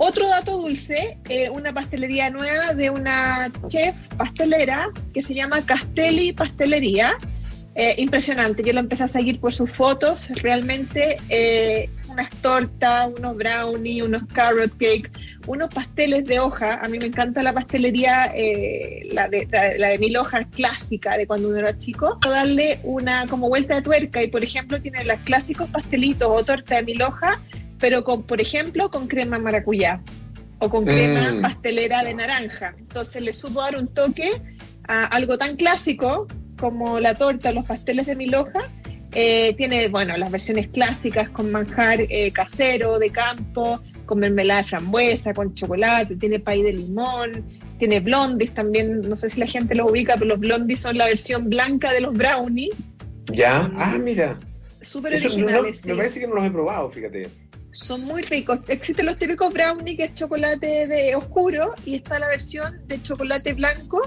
Otro 0.00 0.28
dato 0.28 0.58
dulce, 0.58 1.18
eh, 1.28 1.50
una 1.50 1.74
pastelería 1.74 2.30
nueva 2.30 2.72
de 2.72 2.88
una 2.88 3.50
chef 3.66 3.96
pastelera 4.16 4.90
que 5.12 5.24
se 5.24 5.34
llama 5.34 5.60
Castelli 5.66 6.32
Pastelería. 6.32 7.16
Eh, 7.74 7.96
impresionante, 7.98 8.62
yo 8.62 8.72
lo 8.72 8.80
empecé 8.80 9.02
a 9.02 9.08
seguir 9.08 9.40
por 9.40 9.52
sus 9.52 9.70
fotos, 9.70 10.28
realmente 10.42 11.16
eh, 11.28 11.90
unas 12.18 12.30
tortas, 12.42 13.10
unos 13.16 13.36
brownies, 13.36 14.02
unos 14.02 14.22
carrot 14.32 14.72
cake, 14.76 15.08
unos 15.46 15.72
pasteles 15.72 16.24
de 16.24 16.40
hoja. 16.40 16.80
A 16.82 16.88
mí 16.88 16.98
me 16.98 17.06
encanta 17.06 17.44
la 17.44 17.52
pastelería, 17.52 18.32
eh, 18.34 19.08
la, 19.12 19.28
de, 19.28 19.46
la, 19.78 19.88
de 19.88 19.98
mil 19.98 20.16
hojas 20.16 20.46
clásica 20.50 21.16
de 21.16 21.28
cuando 21.28 21.48
uno 21.48 21.58
era 21.58 21.78
chico. 21.78 22.18
Darle 22.20 22.80
una 22.82 23.24
como 23.26 23.48
vuelta 23.48 23.76
de 23.76 23.82
tuerca 23.82 24.20
y, 24.20 24.28
por 24.28 24.42
ejemplo, 24.42 24.80
tiene 24.80 25.04
los 25.04 25.20
clásicos 25.20 25.68
pastelitos 25.70 26.28
o 26.28 26.44
torta 26.44 26.76
de 26.76 26.82
mil 26.82 27.00
hojas, 27.02 27.38
pero 27.78 28.02
con, 28.02 28.24
por 28.24 28.40
ejemplo, 28.40 28.90
con 28.90 29.06
crema 29.06 29.38
maracuyá 29.38 30.02
o 30.58 30.68
con 30.68 30.84
crema 30.84 31.32
mm. 31.32 31.42
pastelera 31.42 32.02
de 32.02 32.14
naranja. 32.14 32.74
Entonces 32.78 33.22
le 33.22 33.32
supo 33.32 33.60
dar 33.60 33.78
un 33.78 33.86
toque 33.86 34.42
a 34.88 35.04
algo 35.04 35.38
tan 35.38 35.54
clásico 35.54 36.26
como 36.58 36.98
la 36.98 37.14
torta, 37.14 37.52
los 37.52 37.64
pasteles 37.64 38.06
de 38.06 38.16
mil 38.16 38.34
hojas, 38.34 38.64
eh, 39.14 39.54
tiene, 39.56 39.88
bueno, 39.88 40.16
las 40.16 40.30
versiones 40.30 40.68
clásicas 40.68 41.30
con 41.30 41.50
manjar 41.50 42.00
eh, 42.00 42.30
casero, 42.32 42.98
de 42.98 43.10
campo, 43.10 43.80
con 44.04 44.18
mermelada 44.18 44.62
de 44.62 44.68
frambuesa, 44.68 45.32
con 45.32 45.54
chocolate, 45.54 46.16
tiene 46.16 46.38
pay 46.40 46.62
de 46.62 46.72
limón, 46.72 47.44
tiene 47.78 48.00
blondies 48.00 48.52
también, 48.52 49.00
no 49.00 49.16
sé 49.16 49.30
si 49.30 49.40
la 49.40 49.46
gente 49.46 49.74
lo 49.74 49.86
ubica, 49.86 50.14
pero 50.14 50.26
los 50.26 50.40
blondies 50.40 50.80
son 50.80 50.98
la 50.98 51.06
versión 51.06 51.48
blanca 51.48 51.92
de 51.92 52.00
los 52.00 52.14
brownies. 52.14 52.74
Ya, 53.32 53.70
ah, 53.76 53.96
mira. 53.98 54.38
Súper 54.80 55.14
originales. 55.14 55.84
Me 55.86 55.94
parece 55.94 56.20
que 56.20 56.26
no 56.26 56.34
los 56.34 56.44
he 56.44 56.50
probado, 56.50 56.90
fíjate. 56.90 57.28
Son 57.70 58.02
muy 58.02 58.22
ricos. 58.22 58.60
Existen 58.68 59.06
los 59.06 59.18
típicos 59.18 59.52
brownies, 59.52 59.96
que 59.96 60.04
es 60.04 60.14
chocolate 60.14 60.86
de 60.86 61.14
oscuro, 61.14 61.72
y 61.84 61.96
está 61.96 62.18
la 62.18 62.28
versión 62.28 62.80
de 62.86 63.02
chocolate 63.02 63.52
blanco, 63.54 64.00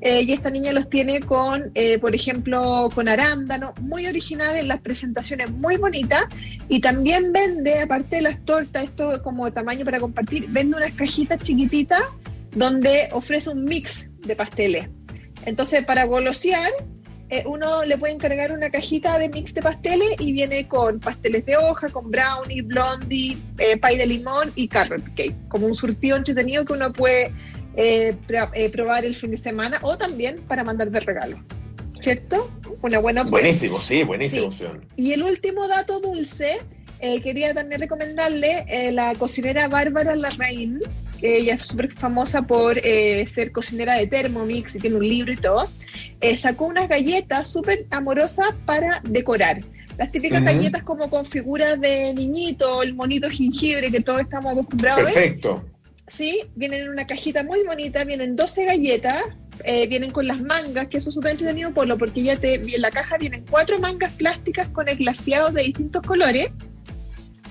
eh, 0.00 0.22
y 0.22 0.32
esta 0.32 0.50
niña 0.50 0.72
los 0.72 0.90
tiene 0.90 1.20
con, 1.20 1.70
eh, 1.74 1.98
por 1.98 2.14
ejemplo, 2.14 2.90
con 2.94 3.08
arándano, 3.08 3.72
muy 3.80 4.06
originales, 4.06 4.64
las 4.64 4.80
presentaciones 4.80 5.50
muy 5.50 5.76
bonitas. 5.76 6.24
Y 6.68 6.80
también 6.80 7.32
vende, 7.32 7.80
aparte 7.80 8.16
de 8.16 8.22
las 8.22 8.44
tortas, 8.44 8.84
esto 8.84 9.22
como 9.22 9.50
tamaño 9.52 9.84
para 9.84 10.00
compartir, 10.00 10.46
vende 10.48 10.76
unas 10.76 10.92
cajitas 10.92 11.40
chiquititas 11.42 12.02
donde 12.54 13.08
ofrece 13.12 13.50
un 13.50 13.64
mix 13.64 14.08
de 14.26 14.36
pasteles. 14.36 14.88
Entonces, 15.46 15.84
para 15.84 16.04
golosear, 16.04 16.70
eh, 17.28 17.42
uno 17.46 17.84
le 17.84 17.98
puede 17.98 18.14
encargar 18.14 18.52
una 18.52 18.70
cajita 18.70 19.18
de 19.18 19.28
mix 19.28 19.52
de 19.54 19.62
pasteles 19.62 20.16
y 20.20 20.32
viene 20.32 20.68
con 20.68 21.00
pasteles 21.00 21.44
de 21.46 21.56
hoja, 21.56 21.88
con 21.88 22.10
brownie, 22.10 22.62
blondie, 22.62 23.36
pay 23.80 23.96
de 23.96 24.06
limón 24.06 24.52
y 24.54 24.68
carrot 24.68 25.04
cake, 25.16 25.34
como 25.48 25.66
un 25.66 25.74
surtido 25.74 26.16
entretenido 26.16 26.64
que 26.64 26.74
uno 26.74 26.92
puede 26.92 27.32
eh, 27.76 28.16
eh, 28.54 28.70
probar 28.70 29.04
el 29.04 29.14
fin 29.14 29.30
de 29.30 29.36
semana 29.36 29.78
o 29.82 29.96
también 29.98 30.40
para 30.48 30.64
mandar 30.64 30.90
de 30.90 31.00
regalo. 31.00 31.44
¿Cierto? 32.00 32.50
Una 32.82 32.98
buena 32.98 33.22
opción. 33.22 33.40
Buenísimo, 33.40 33.80
sí, 33.80 34.02
buenísima 34.02 34.48
opción. 34.48 34.84
Y 34.96 35.12
el 35.12 35.22
último 35.22 35.66
dato 35.66 36.00
dulce, 36.00 36.58
eh, 37.00 37.20
quería 37.20 37.52
también 37.54 37.80
recomendarle 37.80 38.64
la 38.92 39.14
cocinera 39.14 39.68
Bárbara 39.68 40.14
Larraín, 40.14 40.80
que 41.20 41.38
ella 41.38 41.54
es 41.54 41.62
súper 41.62 41.92
famosa 41.92 42.42
por 42.42 42.80
ser 42.80 43.50
cocinera 43.52 43.94
de 43.94 44.06
Thermomix 44.06 44.74
y 44.74 44.78
tiene 44.78 44.96
un 44.96 45.08
libro 45.08 45.32
y 45.32 45.36
todo, 45.36 45.68
sacó 46.36 46.66
unas 46.66 46.88
galletas 46.88 47.48
súper 47.48 47.86
amorosas 47.90 48.54
para 48.66 49.00
decorar. 49.08 49.60
Las 49.98 50.12
típicas 50.12 50.44
galletas 50.44 50.82
como 50.82 51.08
con 51.08 51.24
figuras 51.24 51.80
de 51.80 52.12
niñito, 52.14 52.82
el 52.82 52.94
monito 52.94 53.30
jengibre 53.30 53.90
que 53.90 54.00
todos 54.00 54.20
estamos 54.20 54.52
acostumbrados 54.52 55.04
Perfecto. 55.04 55.64
Sí, 56.08 56.42
vienen 56.54 56.82
en 56.82 56.88
una 56.90 57.06
cajita 57.06 57.42
muy 57.42 57.64
bonita, 57.64 58.04
vienen 58.04 58.36
12 58.36 58.64
galletas, 58.64 59.22
eh, 59.64 59.86
vienen 59.88 60.12
con 60.12 60.26
las 60.26 60.40
mangas, 60.40 60.86
que 60.88 60.98
eso 60.98 61.08
es 61.08 61.14
súper 61.14 61.32
entretenido, 61.32 61.72
Polo, 61.72 61.98
porque 61.98 62.22
ya 62.22 62.36
te, 62.36 62.54
en 62.54 62.80
la 62.80 62.90
caja 62.90 63.16
vienen 63.18 63.44
cuatro 63.50 63.78
mangas 63.78 64.12
plásticas 64.12 64.68
con 64.68 64.88
el 64.88 64.96
glaseado 64.96 65.50
de 65.50 65.62
distintos 65.64 66.02
colores 66.02 66.50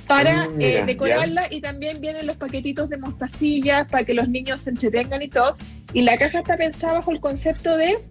para 0.07 0.49
mm, 0.49 0.61
eh, 0.61 0.83
decorarla 0.85 1.47
y 1.49 1.61
también 1.61 1.99
vienen 1.99 2.27
los 2.27 2.37
paquetitos 2.37 2.89
de 2.89 2.97
mostacillas 2.97 3.87
para 3.89 4.03
que 4.03 4.13
los 4.13 4.29
niños 4.29 4.61
se 4.61 4.69
entretengan 4.69 5.21
y 5.21 5.27
todo. 5.27 5.57
Y 5.93 6.01
la 6.03 6.17
caja 6.17 6.39
está 6.39 6.57
pensada 6.57 6.93
bajo 6.95 7.11
el 7.11 7.19
concepto 7.19 7.75
de 7.75 8.05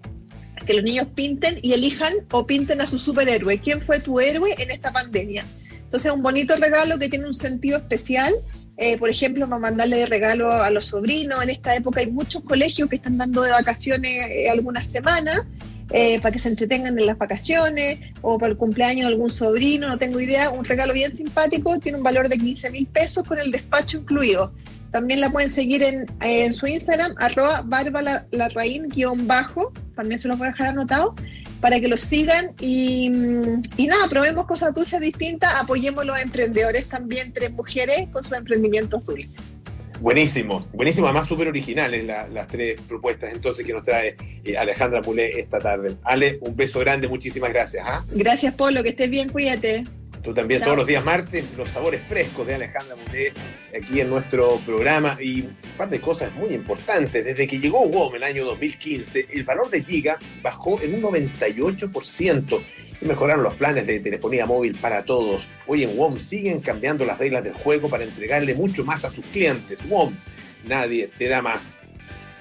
que 0.66 0.74
los 0.74 0.84
niños 0.84 1.06
pinten 1.14 1.56
y 1.62 1.72
elijan 1.72 2.12
o 2.32 2.46
pinten 2.46 2.80
a 2.80 2.86
su 2.86 2.98
superhéroe. 2.98 3.60
¿Quién 3.60 3.80
fue 3.80 4.00
tu 4.00 4.20
héroe 4.20 4.54
en 4.58 4.70
esta 4.70 4.92
pandemia? 4.92 5.44
Entonces, 5.70 6.10
un 6.10 6.22
bonito 6.22 6.56
regalo 6.56 6.98
que 6.98 7.08
tiene 7.08 7.26
un 7.26 7.34
sentido 7.34 7.78
especial 7.78 8.34
eh, 8.76 8.98
por 8.98 9.08
ejemplo, 9.08 9.48
para 9.48 9.60
mandarle 9.60 9.98
de 9.98 10.06
regalo 10.06 10.50
a 10.50 10.70
los 10.70 10.86
sobrinos. 10.86 11.42
En 11.42 11.50
esta 11.50 11.76
época 11.76 12.00
hay 12.00 12.10
muchos 12.10 12.42
colegios 12.42 12.88
que 12.88 12.96
están 12.96 13.18
dando 13.18 13.42
de 13.42 13.50
vacaciones 13.50 14.26
eh, 14.30 14.50
algunas 14.50 14.88
semanas. 14.88 15.42
Eh, 15.90 16.18
para 16.20 16.32
que 16.32 16.38
se 16.38 16.48
entretengan 16.48 16.98
en 16.98 17.04
las 17.04 17.18
vacaciones 17.18 18.00
o 18.22 18.38
para 18.38 18.52
el 18.52 18.56
cumpleaños 18.56 19.02
de 19.02 19.08
algún 19.08 19.30
sobrino, 19.30 19.86
no 19.86 19.98
tengo 19.98 20.18
idea, 20.18 20.50
un 20.50 20.64
regalo 20.64 20.94
bien 20.94 21.14
simpático, 21.14 21.78
tiene 21.78 21.98
un 21.98 22.02
valor 22.02 22.30
de 22.30 22.38
15 22.38 22.70
mil 22.70 22.86
pesos 22.86 23.22
con 23.22 23.38
el 23.38 23.50
despacho 23.52 23.98
incluido. 23.98 24.50
También 24.90 25.20
la 25.20 25.28
pueden 25.28 25.50
seguir 25.50 25.82
en, 25.82 26.54
su 26.54 26.66
Instagram, 26.66 27.14
arroba 27.18 27.66
guion 28.94 29.26
bajo, 29.26 29.72
también 29.94 30.18
se 30.18 30.26
los 30.26 30.38
voy 30.38 30.48
a 30.48 30.50
dejar 30.52 30.68
anotado, 30.68 31.14
para 31.64 31.80
que 31.80 31.88
los 31.88 32.02
sigan 32.02 32.52
y, 32.60 33.06
y 33.78 33.86
nada, 33.86 34.06
probemos 34.10 34.44
cosas 34.44 34.74
dulces 34.74 35.00
distintas, 35.00 35.54
apoyemos 35.54 36.02
a 36.02 36.04
los 36.04 36.20
emprendedores 36.20 36.90
también, 36.90 37.32
tres 37.32 37.52
mujeres 37.52 38.06
con 38.12 38.22
sus 38.22 38.34
emprendimientos 38.34 39.02
dulces. 39.06 39.40
Buenísimo, 39.98 40.68
buenísimo, 40.74 41.06
además 41.06 41.26
súper 41.26 41.48
originales 41.48 42.04
las 42.04 42.48
tres 42.48 42.78
propuestas 42.82 43.32
entonces 43.32 43.64
que 43.64 43.72
nos 43.72 43.82
trae 43.82 44.14
eh, 44.44 44.58
Alejandra 44.58 45.00
Mulé 45.00 45.40
esta 45.40 45.58
tarde. 45.58 45.96
Ale, 46.02 46.36
un 46.42 46.54
beso 46.54 46.80
grande, 46.80 47.08
muchísimas 47.08 47.50
gracias. 47.50 47.82
¿ah? 47.88 48.04
Gracias, 48.12 48.54
Polo, 48.54 48.82
que 48.82 48.90
estés 48.90 49.08
bien, 49.08 49.30
cuídate. 49.30 49.84
Tú 50.24 50.32
también 50.32 50.62
todos 50.62 50.78
los 50.78 50.86
días 50.86 51.04
martes, 51.04 51.52
los 51.54 51.68
sabores 51.68 52.00
frescos 52.00 52.46
de 52.46 52.54
Alejandra 52.54 52.96
Mulé 52.96 53.34
aquí 53.78 54.00
en 54.00 54.08
nuestro 54.08 54.56
programa 54.64 55.18
y 55.20 55.42
un 55.42 55.54
par 55.76 55.90
de 55.90 56.00
cosas 56.00 56.32
muy 56.32 56.54
importantes. 56.54 57.26
Desde 57.26 57.46
que 57.46 57.60
llegó 57.60 57.86
WOM 57.86 58.14
en 58.14 58.16
el 58.16 58.22
año 58.22 58.46
2015, 58.46 59.26
el 59.30 59.44
valor 59.44 59.68
de 59.68 59.84
Giga 59.84 60.18
bajó 60.40 60.80
en 60.80 60.94
un 60.94 61.02
98% 61.02 62.60
y 63.02 63.04
mejoraron 63.04 63.42
los 63.42 63.54
planes 63.56 63.86
de 63.86 64.00
telefonía 64.00 64.46
móvil 64.46 64.74
para 64.76 65.02
todos. 65.02 65.46
Hoy 65.66 65.82
en 65.82 65.94
WOM 65.94 66.18
siguen 66.18 66.62
cambiando 66.62 67.04
las 67.04 67.18
reglas 67.18 67.44
del 67.44 67.52
juego 67.52 67.90
para 67.90 68.04
entregarle 68.04 68.54
mucho 68.54 68.82
más 68.82 69.04
a 69.04 69.10
sus 69.10 69.26
clientes. 69.26 69.78
WOM, 69.90 70.14
nadie 70.66 71.10
te 71.18 71.28
da 71.28 71.42
más. 71.42 71.76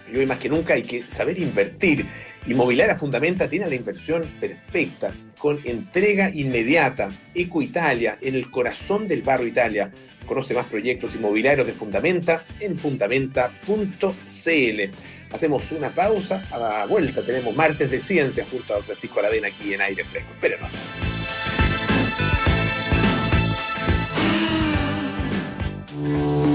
Y 0.09 0.15
hoy 0.15 0.25
más 0.25 0.39
que 0.39 0.47
nunca 0.47 0.75
hay 0.75 0.83
que 0.83 1.03
saber 1.03 1.37
invertir. 1.37 2.05
Inmobiliaria 2.45 2.97
Fundamenta 2.97 3.47
tiene 3.47 3.67
la 3.67 3.75
inversión 3.75 4.23
perfecta, 4.39 5.13
con 5.37 5.59
entrega 5.63 6.29
inmediata. 6.29 7.09
Eco 7.33 7.61
Italia, 7.61 8.17
en 8.21 8.35
el 8.35 8.51
corazón 8.51 9.07
del 9.07 9.21
barrio 9.21 9.47
Italia. 9.47 9.91
Conoce 10.25 10.53
más 10.53 10.65
proyectos 10.65 11.15
inmobiliarios 11.15 11.67
de 11.67 11.73
Fundamenta 11.73 12.43
en 12.59 12.77
fundamenta.cl. 12.77 14.11
Hacemos 15.31 15.71
una 15.71 15.89
pausa, 15.89 16.45
a 16.51 16.57
la 16.59 16.85
vuelta 16.85 17.21
tenemos 17.23 17.55
martes 17.55 17.89
de 17.89 17.99
ciencia 17.99 18.45
junto 18.49 18.75
a 18.75 18.81
Francisco 18.81 19.19
Aravena 19.19 19.47
aquí 19.47 19.73
en 19.73 19.81
aire 19.81 20.03
fresco. 20.03 20.31
Espérenos. 20.33 20.69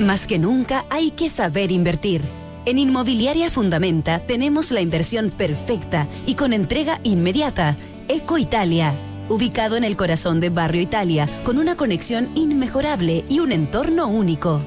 Más 0.00 0.26
que 0.26 0.38
nunca, 0.38 0.86
hay 0.88 1.10
que 1.10 1.28
saber 1.28 1.70
invertir. 1.70 2.22
En 2.64 2.78
Inmobiliaria 2.78 3.50
Fundamenta 3.50 4.20
tenemos 4.20 4.70
la 4.70 4.80
inversión 4.80 5.30
perfecta 5.30 6.06
y 6.26 6.34
con 6.34 6.54
entrega 6.54 7.00
inmediata. 7.02 7.76
Eco 8.08 8.38
Italia, 8.38 8.94
ubicado 9.28 9.76
en 9.76 9.84
el 9.84 9.98
corazón 9.98 10.40
de 10.40 10.48
Barrio 10.48 10.80
Italia, 10.80 11.28
con 11.44 11.58
una 11.58 11.76
conexión 11.76 12.30
inmejorable 12.34 13.24
y 13.28 13.40
un 13.40 13.52
entorno 13.52 14.08
único. 14.08 14.62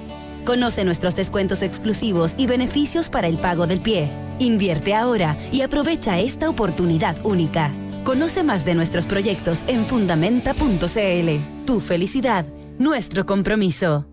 Conoce 0.46 0.86
nuestros 0.86 1.16
descuentos 1.16 1.64
exclusivos 1.64 2.36
y 2.38 2.46
beneficios 2.46 3.10
para 3.10 3.28
el 3.28 3.38
pago 3.38 3.66
del 3.66 3.80
pie. 3.80 4.10
Invierte 4.38 4.94
ahora 4.94 5.36
y 5.52 5.62
aprovecha 5.62 6.20
esta 6.20 6.48
oportunidad 6.48 7.18
única. 7.26 7.72
Conoce 8.04 8.44
más 8.44 8.66
de 8.66 8.76
nuestros 8.76 9.08
proyectos 9.08 9.64
en 9.68 9.86
fundamenta.cl. 9.86 11.66
Tu 11.66 11.80
felicidad, 11.80 12.46
nuestro 12.78 13.26
compromiso. 13.26 14.13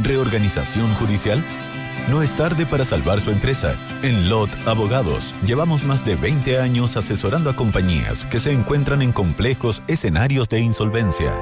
¿Reorganización 0.00 0.94
judicial? 0.94 1.44
No 2.08 2.22
es 2.22 2.36
tarde 2.36 2.66
para 2.66 2.84
salvar 2.84 3.20
su 3.20 3.30
empresa. 3.30 3.76
En 4.02 4.28
LOT 4.28 4.50
Abogados 4.66 5.34
llevamos 5.44 5.84
más 5.84 6.04
de 6.04 6.14
20 6.14 6.60
años 6.60 6.96
asesorando 6.96 7.50
a 7.50 7.56
compañías 7.56 8.24
que 8.26 8.38
se 8.38 8.52
encuentran 8.52 9.02
en 9.02 9.12
complejos 9.12 9.82
escenarios 9.88 10.48
de 10.48 10.60
insolvencia. 10.60 11.34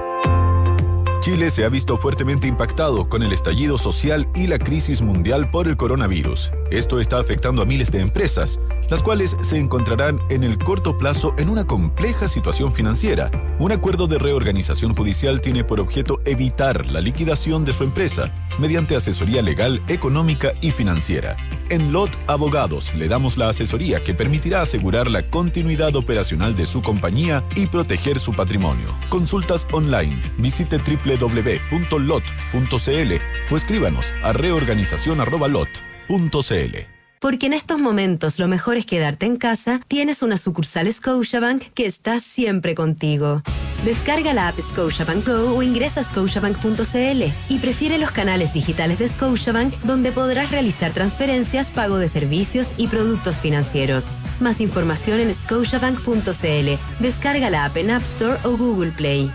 Chile 1.26 1.50
se 1.50 1.64
ha 1.64 1.68
visto 1.68 1.96
fuertemente 1.96 2.46
impactado 2.46 3.08
con 3.08 3.24
el 3.24 3.32
estallido 3.32 3.78
social 3.78 4.28
y 4.36 4.46
la 4.46 4.60
crisis 4.60 5.02
mundial 5.02 5.50
por 5.50 5.66
el 5.66 5.76
coronavirus. 5.76 6.52
Esto 6.70 7.00
está 7.00 7.18
afectando 7.18 7.62
a 7.62 7.66
miles 7.66 7.90
de 7.90 7.98
empresas, 7.98 8.60
las 8.90 9.02
cuales 9.02 9.34
se 9.40 9.58
encontrarán 9.58 10.20
en 10.30 10.44
el 10.44 10.56
corto 10.56 10.96
plazo 10.96 11.34
en 11.36 11.48
una 11.48 11.66
compleja 11.66 12.28
situación 12.28 12.72
financiera. 12.72 13.32
Un 13.58 13.72
acuerdo 13.72 14.06
de 14.06 14.20
reorganización 14.20 14.94
judicial 14.94 15.40
tiene 15.40 15.64
por 15.64 15.80
objeto 15.80 16.20
evitar 16.26 16.86
la 16.86 17.00
liquidación 17.00 17.64
de 17.64 17.72
su 17.72 17.82
empresa 17.82 18.32
mediante 18.60 18.94
asesoría 18.94 19.42
legal, 19.42 19.82
económica 19.88 20.52
y 20.60 20.70
financiera. 20.70 21.36
En 21.68 21.92
LOT 21.92 22.10
Abogados 22.28 22.94
le 22.94 23.08
damos 23.08 23.36
la 23.36 23.48
asesoría 23.48 24.02
que 24.04 24.14
permitirá 24.14 24.62
asegurar 24.62 25.10
la 25.10 25.28
continuidad 25.28 25.96
operacional 25.96 26.54
de 26.54 26.64
su 26.64 26.80
compañía 26.80 27.42
y 27.56 27.66
proteger 27.66 28.20
su 28.20 28.32
patrimonio. 28.32 28.86
Consultas 29.08 29.66
online. 29.72 30.22
Visite 30.38 30.78
www.lot.cl 31.18 33.12
o 33.50 33.56
escríbanos 33.56 34.14
a 34.22 34.32
reorganización.lot.cl. 34.32 36.96
Porque 37.18 37.46
en 37.46 37.54
estos 37.54 37.78
momentos 37.78 38.38
lo 38.38 38.46
mejor 38.46 38.76
es 38.76 38.86
quedarte 38.86 39.26
en 39.26 39.36
casa, 39.36 39.80
tienes 39.88 40.22
una 40.22 40.36
sucursal 40.36 40.92
Scotiabank 40.92 41.62
que 41.74 41.86
está 41.86 42.18
siempre 42.18 42.74
contigo. 42.74 43.42
Descarga 43.84 44.34
la 44.34 44.48
app 44.48 44.60
Scotiabank 44.60 45.26
Go 45.26 45.56
o 45.56 45.62
ingresa 45.62 46.00
a 46.00 46.02
scotiabank.cl 46.02 47.22
y 47.48 47.58
prefiere 47.58 47.98
los 47.98 48.10
canales 48.10 48.52
digitales 48.52 48.98
de 48.98 49.08
Scotiabank 49.08 49.74
donde 49.82 50.12
podrás 50.12 50.50
realizar 50.50 50.92
transferencias, 50.92 51.70
pago 51.70 51.98
de 51.98 52.08
servicios 52.08 52.74
y 52.76 52.88
productos 52.88 53.40
financieros. 53.40 54.18
Más 54.40 54.60
información 54.60 55.20
en 55.20 55.34
scotiabank.cl. 55.34 57.00
Descarga 57.00 57.50
la 57.50 57.64
app 57.64 57.76
en 57.76 57.92
App 57.92 58.02
Store 58.02 58.38
o 58.44 58.56
Google 58.56 58.92
Play. 58.92 59.32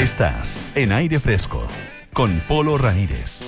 Estás 0.00 0.66
en 0.76 0.92
aire 0.92 1.20
fresco 1.20 1.62
con 2.14 2.40
Polo 2.48 2.78
Ramírez. 2.78 3.42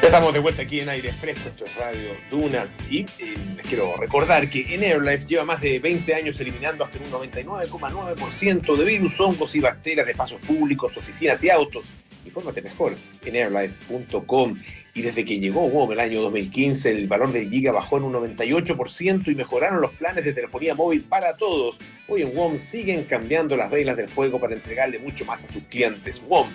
Estamos 0.00 0.32
de 0.32 0.38
vuelta 0.38 0.62
aquí 0.62 0.78
en 0.78 0.88
aire 0.88 1.12
fresco, 1.12 1.48
esto 1.48 1.64
es 1.64 1.74
Radio 1.74 2.10
Duna 2.30 2.68
y 2.88 3.00
eh, 3.00 3.36
les 3.56 3.66
quiero 3.66 3.96
recordar 3.96 4.48
que 4.48 4.72
en 4.72 4.84
AirLife 4.84 5.26
lleva 5.26 5.44
más 5.44 5.60
de 5.60 5.80
20 5.80 6.14
años 6.14 6.38
eliminando 6.38 6.84
hasta 6.84 6.98
un 6.98 7.10
99,9% 7.10 8.76
de 8.76 8.84
virus, 8.84 9.18
hongos 9.18 9.52
y 9.56 9.58
bacterias 9.58 10.06
de 10.06 10.14
pasos 10.14 10.40
públicos, 10.42 10.96
oficinas 10.96 11.42
y 11.42 11.50
autos. 11.50 11.82
Infórmate 12.24 12.62
mejor 12.62 12.94
en 13.24 13.34
airlife.com. 13.34 14.60
Y 14.94 15.02
desde 15.02 15.24
que 15.24 15.38
llegó 15.38 15.68
WOM 15.68 15.92
el 15.92 16.00
año 16.00 16.20
2015, 16.22 16.90
el 16.90 17.06
valor 17.06 17.32
del 17.32 17.48
giga 17.48 17.72
bajó 17.72 17.98
en 17.98 18.04
un 18.04 18.14
98% 18.14 19.28
y 19.28 19.34
mejoraron 19.34 19.80
los 19.80 19.92
planes 19.92 20.24
de 20.24 20.32
telefonía 20.32 20.74
móvil 20.74 21.02
para 21.02 21.36
todos. 21.36 21.76
Hoy 22.08 22.22
en 22.22 22.36
WOM 22.36 22.58
siguen 22.58 23.04
cambiando 23.04 23.56
las 23.56 23.70
reglas 23.70 23.96
del 23.96 24.10
juego 24.10 24.40
para 24.40 24.54
entregarle 24.54 24.98
mucho 24.98 25.24
más 25.24 25.44
a 25.44 25.48
sus 25.48 25.62
clientes. 25.64 26.20
WOM, 26.28 26.46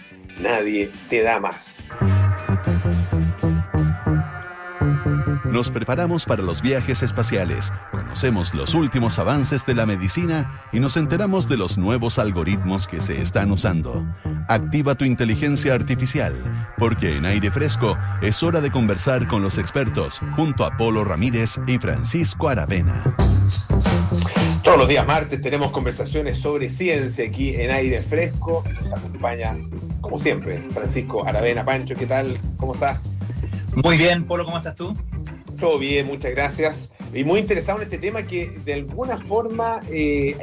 nadie 0.41 0.91
te 1.09 1.21
da 1.21 1.39
más. 1.39 1.89
Nos 5.55 5.69
preparamos 5.69 6.25
para 6.25 6.43
los 6.43 6.61
viajes 6.61 7.01
espaciales, 7.01 7.71
conocemos 7.89 8.53
los 8.53 8.73
últimos 8.73 9.19
avances 9.19 9.65
de 9.65 9.73
la 9.73 9.85
medicina 9.85 10.67
y 10.73 10.81
nos 10.81 10.97
enteramos 10.97 11.47
de 11.47 11.55
los 11.55 11.77
nuevos 11.77 12.19
algoritmos 12.19 12.89
que 12.89 12.99
se 12.99 13.21
están 13.21 13.51
usando. 13.51 14.05
Activa 14.49 14.95
tu 14.95 15.05
inteligencia 15.05 15.73
artificial, 15.73 16.33
porque 16.77 17.15
en 17.15 17.25
aire 17.25 17.51
fresco 17.51 17.97
es 18.21 18.43
hora 18.43 18.59
de 18.59 18.69
conversar 18.69 19.29
con 19.29 19.41
los 19.41 19.57
expertos 19.57 20.19
junto 20.35 20.65
a 20.65 20.75
Polo 20.75 21.05
Ramírez 21.05 21.57
y 21.67 21.77
Francisco 21.77 22.49
Aravena. 22.49 23.15
Todos 24.61 24.77
los 24.77 24.89
días 24.89 25.07
martes 25.07 25.41
tenemos 25.41 25.71
conversaciones 25.71 26.37
sobre 26.37 26.69
ciencia 26.69 27.25
aquí 27.25 27.55
en 27.55 27.71
aire 27.71 28.01
fresco. 28.01 28.65
Nos 28.81 28.91
acompaña, 28.91 29.55
como 30.01 30.19
siempre, 30.19 30.67
Francisco 30.73 31.25
Aravena. 31.25 31.63
Pancho, 31.63 31.95
¿qué 31.95 32.07
tal? 32.07 32.37
¿Cómo 32.57 32.73
estás? 32.73 33.15
Muy 33.73 33.97
bien, 33.97 34.25
Polo, 34.25 34.43
¿cómo 34.43 34.57
estás 34.57 34.75
tú? 34.75 34.93
Todo 35.59 35.79
bien, 35.79 36.07
muchas 36.07 36.31
gracias. 36.31 36.89
Y 37.13 37.23
muy 37.23 37.39
interesado 37.39 37.77
en 37.79 37.83
este 37.83 37.97
tema 37.97 38.23
que 38.23 38.51
de 38.65 38.73
alguna 38.73 39.17
forma, 39.17 39.81
eh, 39.89 40.35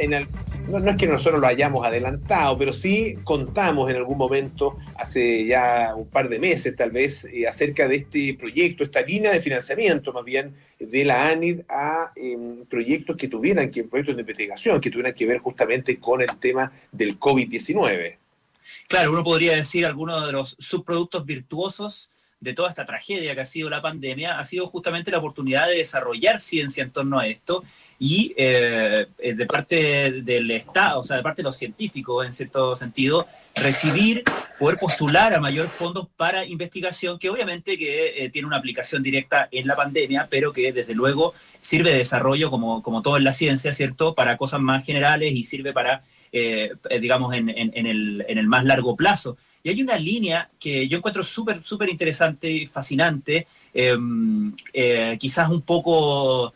no, 0.68 0.78
es 0.78 0.96
que 0.96 1.06
nosotros 1.06 1.38
lo 1.38 1.46
hayamos 1.46 1.84
adelantado, 1.84 2.56
pero 2.56 2.72
sí 2.72 3.18
contamos 3.24 3.90
en 3.90 3.96
algún 3.96 4.16
momento, 4.16 4.78
hace 4.96 5.44
ya 5.44 5.92
un 5.94 6.08
par 6.08 6.30
de 6.30 6.38
meses 6.38 6.74
tal 6.74 6.90
vez, 6.90 7.26
eh, 7.26 7.46
acerca 7.46 7.88
de 7.88 7.96
este 7.96 8.34
proyecto, 8.34 8.84
esta 8.84 9.02
línea 9.02 9.32
de 9.32 9.40
financiamiento 9.40 10.14
más 10.14 10.24
bien 10.24 10.54
de 10.78 11.04
la 11.04 11.28
ANID 11.28 11.60
a 11.68 12.12
em, 12.16 12.64
proyectos 12.64 13.16
que 13.16 13.28
tuvieran 13.28 13.70
que, 13.70 13.84
proyectos 13.84 14.16
de 14.16 14.22
investigación, 14.22 14.80
que 14.80 14.90
tuvieran 14.90 15.12
que 15.12 15.26
ver 15.26 15.38
justamente 15.38 15.98
con 15.98 16.22
el 16.22 16.38
tema 16.38 16.72
del 16.90 17.18
COVID-19. 17.18 18.16
Claro, 18.88 19.12
uno 19.12 19.24
podría 19.24 19.56
decir 19.56 19.84
algunos 19.84 20.24
de 20.24 20.32
los 20.32 20.56
subproductos 20.58 21.26
virtuosos 21.26 22.08
de 22.42 22.54
toda 22.54 22.68
esta 22.68 22.84
tragedia 22.84 23.36
que 23.36 23.40
ha 23.40 23.44
sido 23.44 23.70
la 23.70 23.80
pandemia 23.80 24.36
ha 24.38 24.44
sido 24.44 24.66
justamente 24.66 25.12
la 25.12 25.18
oportunidad 25.18 25.68
de 25.68 25.76
desarrollar 25.76 26.40
ciencia 26.40 26.82
en 26.82 26.90
torno 26.90 27.20
a 27.20 27.28
esto 27.28 27.62
y 28.00 28.34
eh, 28.36 29.06
eh, 29.18 29.34
de 29.34 29.46
parte 29.46 30.22
del 30.22 30.50
Estado, 30.50 30.98
o 30.98 31.04
sea, 31.04 31.16
de 31.16 31.22
parte 31.22 31.40
de 31.40 31.44
los 31.44 31.56
científicos 31.56 32.26
en 32.26 32.32
cierto 32.32 32.74
sentido, 32.74 33.28
recibir, 33.54 34.24
poder 34.58 34.76
postular 34.76 35.32
a 35.32 35.40
mayor 35.40 35.68
fondos 35.68 36.08
para 36.16 36.44
investigación 36.44 37.16
que 37.16 37.30
obviamente 37.30 37.78
que 37.78 38.24
eh, 38.24 38.28
tiene 38.30 38.48
una 38.48 38.56
aplicación 38.56 39.04
directa 39.04 39.48
en 39.52 39.68
la 39.68 39.76
pandemia, 39.76 40.26
pero 40.28 40.52
que 40.52 40.72
desde 40.72 40.94
luego 40.94 41.34
sirve 41.60 41.92
de 41.92 41.98
desarrollo 41.98 42.50
como, 42.50 42.82
como 42.82 43.02
todo 43.02 43.18
en 43.18 43.24
la 43.24 43.32
ciencia, 43.32 43.72
¿cierto? 43.72 44.16
Para 44.16 44.36
cosas 44.36 44.60
más 44.60 44.84
generales 44.84 45.32
y 45.32 45.44
sirve 45.44 45.72
para 45.72 46.02
eh, 46.34 46.72
eh, 46.88 46.98
digamos, 46.98 47.34
en, 47.34 47.50
el, 47.50 48.46
más 48.46 48.64
largo 48.64 48.96
plazo. 48.96 49.36
Y 49.62 49.68
hay 49.68 49.82
una 49.82 49.98
línea 49.98 50.48
que 50.58 50.88
yo 50.88 50.96
encuentro 50.96 51.22
súper, 51.22 51.62
súper 51.62 51.90
interesante 51.90 52.66
fascinante, 52.72 53.46
em, 53.74 54.54
eh, 54.72 55.18
quizás 55.20 55.50
un 55.50 55.60
poco... 55.60 56.54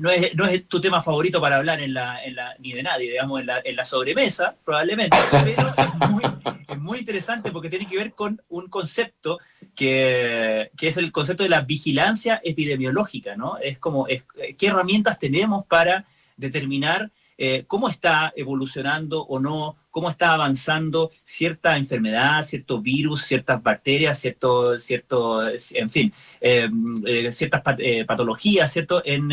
No 0.00 0.10
es, 0.10 0.34
no 0.34 0.44
es, 0.44 0.66
tu 0.66 0.80
tema 0.82 1.02
favorito 1.02 1.40
para 1.40 1.56
hablar 1.56 1.80
en 1.80 1.94
la, 1.94 2.20
ni 2.58 2.72
de 2.72 2.82
nadie, 2.82 3.12
digamos, 3.12 3.40
en 3.40 3.46
la, 3.46 3.62
en 3.64 3.74
la 3.74 3.86
sobremesa, 3.86 4.54
probablemente, 4.64 5.16
pero 5.30 5.74
es 5.78 6.10
muy, 6.10 6.22
es 6.68 6.78
muy, 6.78 6.98
interesante 6.98 7.50
porque 7.50 7.70
tiene 7.70 7.86
que 7.86 7.96
ver 7.96 8.12
con 8.12 8.42
un 8.50 8.68
concepto 8.68 9.38
que, 9.74 10.70
que, 10.76 10.88
es 10.88 10.98
el 10.98 11.10
concepto 11.10 11.42
de 11.42 11.48
la 11.48 11.62
vigilancia 11.62 12.42
epidemiológica, 12.44 13.34
¿no? 13.34 13.56
Es 13.56 13.78
como, 13.78 14.06
¿qué 14.06 14.66
herramientas 14.66 15.18
tenemos 15.18 15.64
para 15.64 16.04
determinar 16.36 17.10
eh, 17.42 17.64
cómo 17.66 17.88
está 17.88 18.34
evolucionando 18.36 19.22
o 19.22 19.40
no, 19.40 19.78
cómo 19.88 20.10
está 20.10 20.34
avanzando 20.34 21.10
cierta 21.24 21.78
enfermedad, 21.78 22.44
cierto 22.44 22.82
virus, 22.82 23.24
ciertas 23.24 23.62
bacterias, 23.62 24.18
cierto, 24.18 24.78
cierto 24.78 25.48
en 25.48 25.90
fin, 25.90 26.12
em, 26.38 26.92
eh, 27.06 27.32
ciertas 27.32 27.62
eh, 27.78 28.04
patologías, 28.04 28.70
¿cierto?, 28.70 29.00
en, 29.06 29.30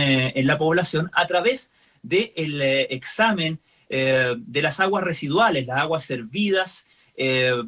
la 0.47 0.57
población 0.57 1.11
a 1.11 1.27
través 1.27 1.73
del 2.01 2.61
examen 2.61 3.59
de 3.89 4.61
las 4.61 4.79
aguas 4.79 5.03
residuales, 5.03 5.67
las 5.67 5.79
aguas 5.79 6.05
servidas, 6.05 6.85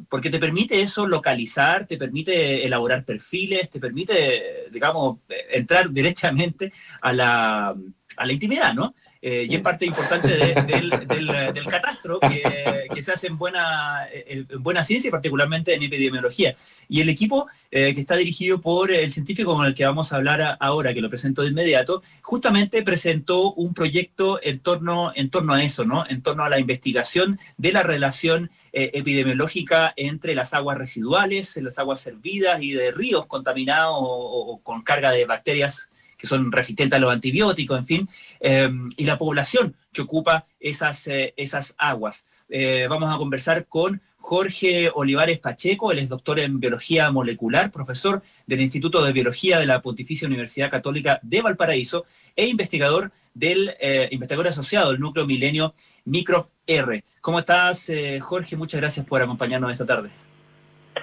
porque 0.08 0.30
te 0.30 0.38
permite 0.38 0.80
eso 0.80 1.06
localizar, 1.06 1.86
te 1.86 1.98
permite 1.98 2.64
elaborar 2.64 3.04
perfiles, 3.04 3.68
te 3.68 3.78
permite, 3.78 4.68
digamos, 4.70 5.18
entrar 5.50 5.90
directamente 5.90 6.72
a 7.02 7.12
la, 7.12 7.76
a 8.16 8.26
la 8.26 8.32
intimidad, 8.32 8.72
¿no? 8.72 8.94
Eh, 9.22 9.46
y 9.50 9.54
es 9.54 9.60
parte 9.60 9.84
importante 9.84 10.28
del, 10.66 10.90
del, 11.06 11.66
catastro 11.66 12.18
que, 12.20 13.02
se 13.02 13.12
hace 13.12 13.26
en 13.26 13.38
buena, 13.38 14.06
en 14.12 14.46
buena 14.62 14.82
ciencia 14.82 15.08
y 15.08 15.10
particularmente 15.10 15.74
en 15.74 15.82
epidemiología. 15.82 16.54
Y 16.88 17.00
el 17.00 17.08
equipo 17.08 17.48
eh, 17.70 17.94
que 17.94 18.00
está 18.00 18.16
dirigido 18.16 18.60
por 18.60 18.90
el 18.90 19.10
científico 19.10 19.54
con 19.54 19.66
el 19.66 19.74
que 19.74 19.84
vamos 19.84 20.12
a 20.12 20.16
hablar 20.16 20.56
ahora, 20.58 20.94
que 20.94 21.00
lo 21.00 21.10
presento 21.10 21.42
de 21.42 21.48
inmediato, 21.48 22.02
justamente 22.22 22.82
presentó 22.82 23.52
un 23.52 23.74
proyecto 23.74 24.40
en 24.42 24.60
torno, 24.60 25.12
en 25.14 25.30
torno 25.30 25.52
a 25.52 25.62
eso, 25.62 25.84
¿no? 25.84 26.04
En 26.08 26.22
torno 26.22 26.44
a 26.44 26.48
la 26.48 26.58
investigación 26.58 27.38
de 27.58 27.72
la 27.72 27.82
relación 27.82 28.50
eh, 28.72 28.90
epidemiológica 28.94 29.92
entre 29.96 30.34
las 30.34 30.54
aguas 30.54 30.78
residuales, 30.78 31.56
las 31.56 31.78
aguas 31.78 32.00
servidas 32.00 32.62
y 32.62 32.72
de 32.72 32.90
ríos 32.90 33.26
contaminados 33.26 33.96
o 33.98 34.60
con 34.62 34.82
carga 34.82 35.10
de 35.12 35.26
bacterias 35.26 35.90
que 36.20 36.26
son 36.26 36.52
resistentes 36.52 36.96
a 36.96 37.00
los 37.00 37.12
antibióticos, 37.12 37.78
en 37.78 37.86
fin, 37.86 38.08
em, 38.40 38.88
y 38.96 39.04
la 39.06 39.16
población 39.16 39.74
que 39.92 40.02
ocupa 40.02 40.46
esas, 40.60 41.06
eh, 41.08 41.32
esas 41.36 41.74
aguas. 41.78 42.26
Eh, 42.50 42.86
vamos 42.90 43.14
a 43.14 43.16
conversar 43.16 43.66
con 43.66 44.02
Jorge 44.18 44.90
Olivares 44.94 45.38
Pacheco, 45.38 45.90
él 45.92 45.98
es 45.98 46.10
doctor 46.10 46.38
en 46.38 46.60
biología 46.60 47.10
molecular, 47.10 47.70
profesor 47.70 48.22
del 48.46 48.60
Instituto 48.60 49.02
de 49.02 49.14
Biología 49.14 49.58
de 49.58 49.66
la 49.66 49.80
Pontificia 49.80 50.28
Universidad 50.28 50.70
Católica 50.70 51.18
de 51.22 51.40
Valparaíso 51.40 52.04
e 52.36 52.46
investigador 52.46 53.12
del 53.32 53.74
eh, 53.80 54.08
investigador 54.10 54.48
asociado 54.48 54.90
del 54.90 55.00
núcleo 55.00 55.26
milenio 55.26 55.72
Microf 56.04 56.48
R. 56.66 57.02
¿Cómo 57.22 57.38
estás, 57.38 57.90
Jorge? 58.20 58.56
Muchas 58.56 58.80
gracias 58.80 59.06
por 59.06 59.22
acompañarnos 59.22 59.72
esta 59.72 59.86
tarde. 59.86 60.10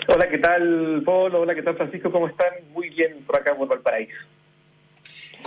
Hola, 0.08 0.30
¿qué 0.30 0.38
tal, 0.38 1.02
Polo? 1.04 1.42
Hola, 1.42 1.56
¿qué 1.56 1.64
tal, 1.64 1.76
Francisco? 1.76 2.12
¿Cómo 2.12 2.28
están? 2.28 2.50
Muy 2.72 2.90
bien 2.90 3.24
por 3.26 3.38
acá, 3.38 3.56
por 3.56 3.68
Valparaíso. 3.68 4.16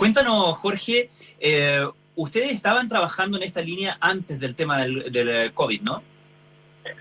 Cuéntanos, 0.01 0.57
Jorge, 0.57 1.11
eh, 1.39 1.85
ustedes 2.15 2.53
estaban 2.53 2.87
trabajando 2.87 3.37
en 3.37 3.43
esta 3.43 3.61
línea 3.61 3.97
antes 4.01 4.39
del 4.39 4.55
tema 4.55 4.81
del, 4.81 5.11
del, 5.11 5.53
COVID, 5.53 5.81
¿no? 5.83 6.01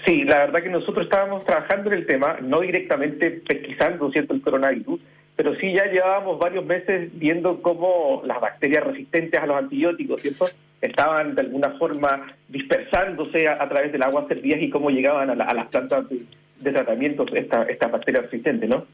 Sí, 0.05 0.25
la 0.25 0.41
verdad 0.41 0.63
que 0.63 0.69
nosotros 0.69 1.07
estábamos 1.07 1.43
trabajando 1.47 1.91
en 1.91 1.97
el 1.97 2.07
tema, 2.07 2.37
no 2.43 2.61
directamente 2.61 3.31
pesquisando 3.31 4.11
cierto 4.11 4.35
el 4.35 4.43
coronavirus, 4.43 5.01
pero 5.35 5.57
sí 5.57 5.73
ya 5.73 5.87
llevábamos 5.87 6.39
varios 6.39 6.67
meses 6.67 7.09
viendo 7.15 7.63
cómo 7.63 8.21
las 8.27 8.39
bacterias 8.39 8.85
resistentes 8.85 9.41
a 9.41 9.47
los 9.47 9.57
antibióticos, 9.57 10.21
¿cierto? 10.21 10.45
Estaban 10.83 11.35
de 11.35 11.41
alguna 11.41 11.71
forma 11.79 12.35
dispersándose 12.49 13.49
a, 13.49 13.67
través 13.67 13.93
del 13.93 14.03
agua 14.03 14.29
servidas 14.29 14.61
y 14.61 14.69
cómo 14.69 14.91
llegaban 14.91 15.31
a, 15.31 15.55
las 15.55 15.69
plantas 15.69 16.05
de, 16.11 16.71
tratamiento 16.71 17.25
estas 17.35 17.91
bacterias 17.91 18.25
resistentes, 18.25 18.69
¿no? 18.69 18.85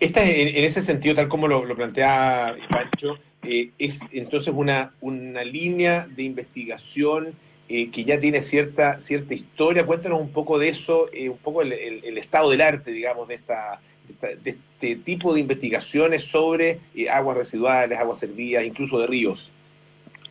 Esta, 0.00 0.24
en, 0.24 0.64
ese 0.64 0.82
sentido, 0.82 1.14
tal 1.14 1.28
como 1.28 1.48
lo, 1.48 1.74
plantea 1.74 2.56
Pancho, 2.68 3.18
eh, 3.42 3.70
es 3.78 4.00
entonces 4.12 4.52
una, 4.54 4.92
una 5.00 5.44
línea 5.44 6.06
de 6.08 6.24
investigación 6.24 7.34
eh, 7.68 7.90
que 7.90 8.04
ya 8.04 8.18
tiene 8.18 8.42
cierta, 8.42 8.98
cierta 8.98 9.34
historia. 9.34 9.86
Cuéntanos 9.86 10.20
un 10.20 10.30
poco 10.32 10.58
de 10.58 10.68
eso, 10.68 11.08
eh, 11.12 11.28
un 11.28 11.38
poco 11.38 11.62
el, 11.62 11.72
estado 12.18 12.50
del 12.50 12.60
arte, 12.60 12.90
digamos, 12.90 13.28
de, 13.28 13.34
esta, 13.34 13.80
de, 14.22 14.50
este 14.50 14.96
tipo 14.96 15.32
de 15.32 15.40
investigaciones 15.40 16.24
sobre 16.24 16.80
aguas 17.10 17.36
residuales, 17.36 17.98
aguas 17.98 18.18
servidas, 18.18 18.64
incluso 18.64 18.98
de 18.98 19.06
ríos. 19.06 19.50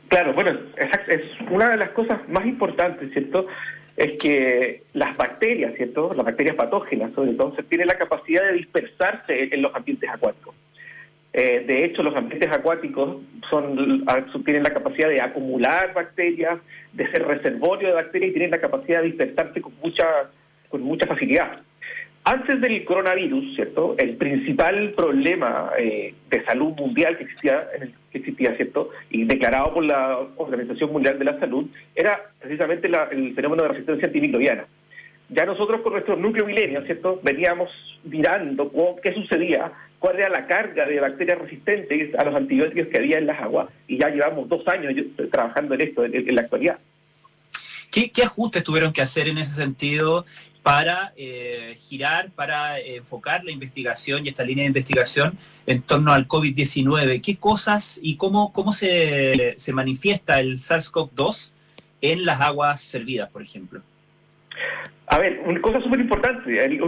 Claro, 0.09 0.33
bueno, 0.33 0.59
es 0.77 1.21
una 1.49 1.69
de 1.69 1.77
las 1.77 1.89
cosas 1.91 2.19
más 2.29 2.45
importantes, 2.45 3.11
¿cierto? 3.13 3.47
Es 3.95 4.17
que 4.17 4.83
las 4.93 5.15
bacterias, 5.17 5.73
¿cierto? 5.75 6.13
Las 6.13 6.25
bacterias 6.25 6.55
patógenas, 6.55 7.13
sobre 7.13 7.33
todo, 7.33 7.55
tienen 7.69 7.87
la 7.87 7.97
capacidad 7.97 8.43
de 8.43 8.53
dispersarse 8.53 9.49
en 9.51 9.61
los 9.61 9.73
ambientes 9.75 10.09
acuáticos. 10.09 10.55
Eh, 11.33 11.63
de 11.65 11.85
hecho, 11.85 12.03
los 12.03 12.15
ambientes 12.15 12.51
acuáticos 12.51 13.17
son, 13.49 14.05
tienen 14.45 14.63
la 14.63 14.73
capacidad 14.73 15.09
de 15.09 15.21
acumular 15.21 15.93
bacterias, 15.93 16.59
de 16.91 17.09
ser 17.11 17.25
reservorio 17.25 17.87
de 17.89 17.95
bacterias 17.95 18.29
y 18.29 18.33
tienen 18.33 18.51
la 18.51 18.61
capacidad 18.61 19.01
de 19.01 19.07
dispersarse 19.07 19.61
con 19.61 19.73
mucha, 19.81 20.05
con 20.69 20.81
mucha 20.81 21.07
facilidad. 21.07 21.61
Antes 22.25 22.61
del 22.61 22.85
coronavirus, 22.85 23.55
¿cierto? 23.55 23.95
El 23.97 24.15
principal 24.15 24.93
problema 24.95 25.71
eh, 25.77 26.13
de 26.29 26.45
salud 26.45 26.73
mundial 26.73 27.17
que 27.17 27.25
existía, 27.25 27.67
que 28.11 28.17
existía, 28.17 28.55
¿cierto? 28.55 28.91
Y 29.09 29.25
declarado 29.25 29.73
por 29.73 29.83
la 29.83 30.19
Organización 30.37 30.93
Mundial 30.93 31.19
de 31.19 31.25
la 31.25 31.37
Salud, 31.39 31.65
era 31.93 32.21
precisamente 32.39 32.89
el 33.11 33.35
fenómeno 33.35 33.63
de 33.63 33.69
resistencia 33.69 34.07
antimicrobiana. 34.07 34.65
Ya 35.29 35.45
nosotros 35.45 35.81
con 35.81 35.93
nuestro 35.93 36.15
núcleo 36.15 36.45
milenio, 36.45 36.85
¿cierto? 36.85 37.19
Veníamos 37.23 37.69
mirando 38.05 38.71
qué 39.01 39.13
sucedía, 39.13 39.73
cuál 39.99 40.17
era 40.17 40.29
la 40.29 40.47
carga 40.47 40.85
de 40.85 41.01
bacterias 41.01 41.39
resistentes 41.39 42.15
a 42.15 42.23
los 42.23 42.35
antibióticos 42.35 42.87
que 42.87 42.99
había 42.99 43.17
en 43.17 43.27
las 43.27 43.41
aguas, 43.41 43.67
y 43.85 43.97
ya 43.97 44.07
llevamos 44.07 44.47
dos 44.47 44.65
años 44.69 44.93
trabajando 45.29 45.75
en 45.75 45.81
esto, 45.81 46.05
en, 46.05 46.35
la 46.35 46.41
actualidad. 46.41 46.79
¿Qué, 47.91 48.11
¿Qué, 48.11 48.23
ajustes 48.23 48.63
tuvieron 48.63 48.93
que 48.93 49.01
hacer 49.01 49.27
en 49.27 49.37
ese 49.37 49.55
sentido 49.55 50.25
para 50.63 51.11
eh, 51.17 51.75
girar, 51.77 52.31
para 52.31 52.79
enfocar 52.79 53.43
la 53.43 53.51
investigación 53.51 54.25
y 54.25 54.29
esta 54.29 54.45
línea 54.45 54.63
de 54.63 54.69
investigación 54.69 55.37
en 55.67 55.81
torno 55.81 56.13
al 56.13 56.27
COVID-19. 56.27 57.21
¿Qué 57.21 57.35
cosas 57.35 57.99
y 58.01 58.15
cómo, 58.15 58.53
cómo 58.53 58.71
se, 58.71 59.53
se 59.57 59.73
manifiesta 59.73 60.39
el 60.39 60.57
SARS-CoV-2 60.59 61.51
en 62.01 62.25
las 62.25 62.39
aguas 62.39 62.79
servidas, 62.81 63.29
por 63.29 63.41
ejemplo? 63.41 63.81
A 65.07 65.19
ver, 65.19 65.41
una 65.45 65.61
cosa 65.61 65.81
súper 65.81 65.99
importante, 65.99 66.79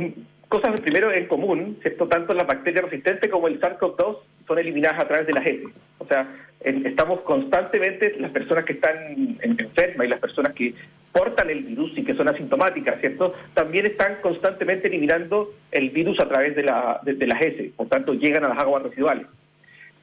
cosas 0.47 0.79
primero 0.79 1.11
en 1.11 1.27
común, 1.27 1.77
¿cierto? 1.81 2.07
Tanto 2.07 2.33
las 2.33 2.47
bacterias 2.47 2.85
resistentes 2.85 3.29
como 3.29 3.47
el 3.47 3.59
SARS-CoV-2 3.59 4.17
son 4.47 4.59
eliminadas 4.59 5.01
a 5.01 5.07
través 5.07 5.27
de 5.27 5.33
las 5.33 5.45
heces. 5.45 5.73
O 5.97 6.07
sea, 6.07 6.33
estamos 6.61 7.21
constantemente, 7.21 8.15
las 8.19 8.31
personas 8.31 8.63
que 8.63 8.73
están 8.73 9.37
enfermas 9.41 10.07
y 10.07 10.09
las 10.09 10.19
personas 10.19 10.53
que 10.53 10.73
portan 11.15 11.49
el 11.49 11.63
virus 11.63 11.97
y 11.97 12.03
que 12.03 12.13
son 12.13 12.27
asintomáticas, 12.27 12.99
¿cierto? 12.99 13.33
También 13.53 13.85
están 13.85 14.17
constantemente 14.21 14.89
eliminando 14.89 15.53
el 15.71 15.89
virus 15.89 16.19
a 16.19 16.27
través 16.27 16.57
de, 16.57 16.63
la, 16.63 16.99
de, 17.03 17.25
las 17.25 17.41
heces, 17.41 17.71
por 17.71 17.87
tanto 17.87 18.15
llegan 18.15 18.43
a 18.43 18.49
las 18.49 18.57
aguas 18.57 18.83
residuales. 18.83 19.25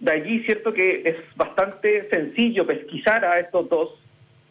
De 0.00 0.10
allí, 0.10 0.42
cierto 0.44 0.72
que 0.72 1.02
es 1.04 1.16
bastante 1.36 2.08
sencillo 2.08 2.66
pesquisar 2.66 3.26
a 3.26 3.38
estos 3.40 3.68
dos 3.68 3.90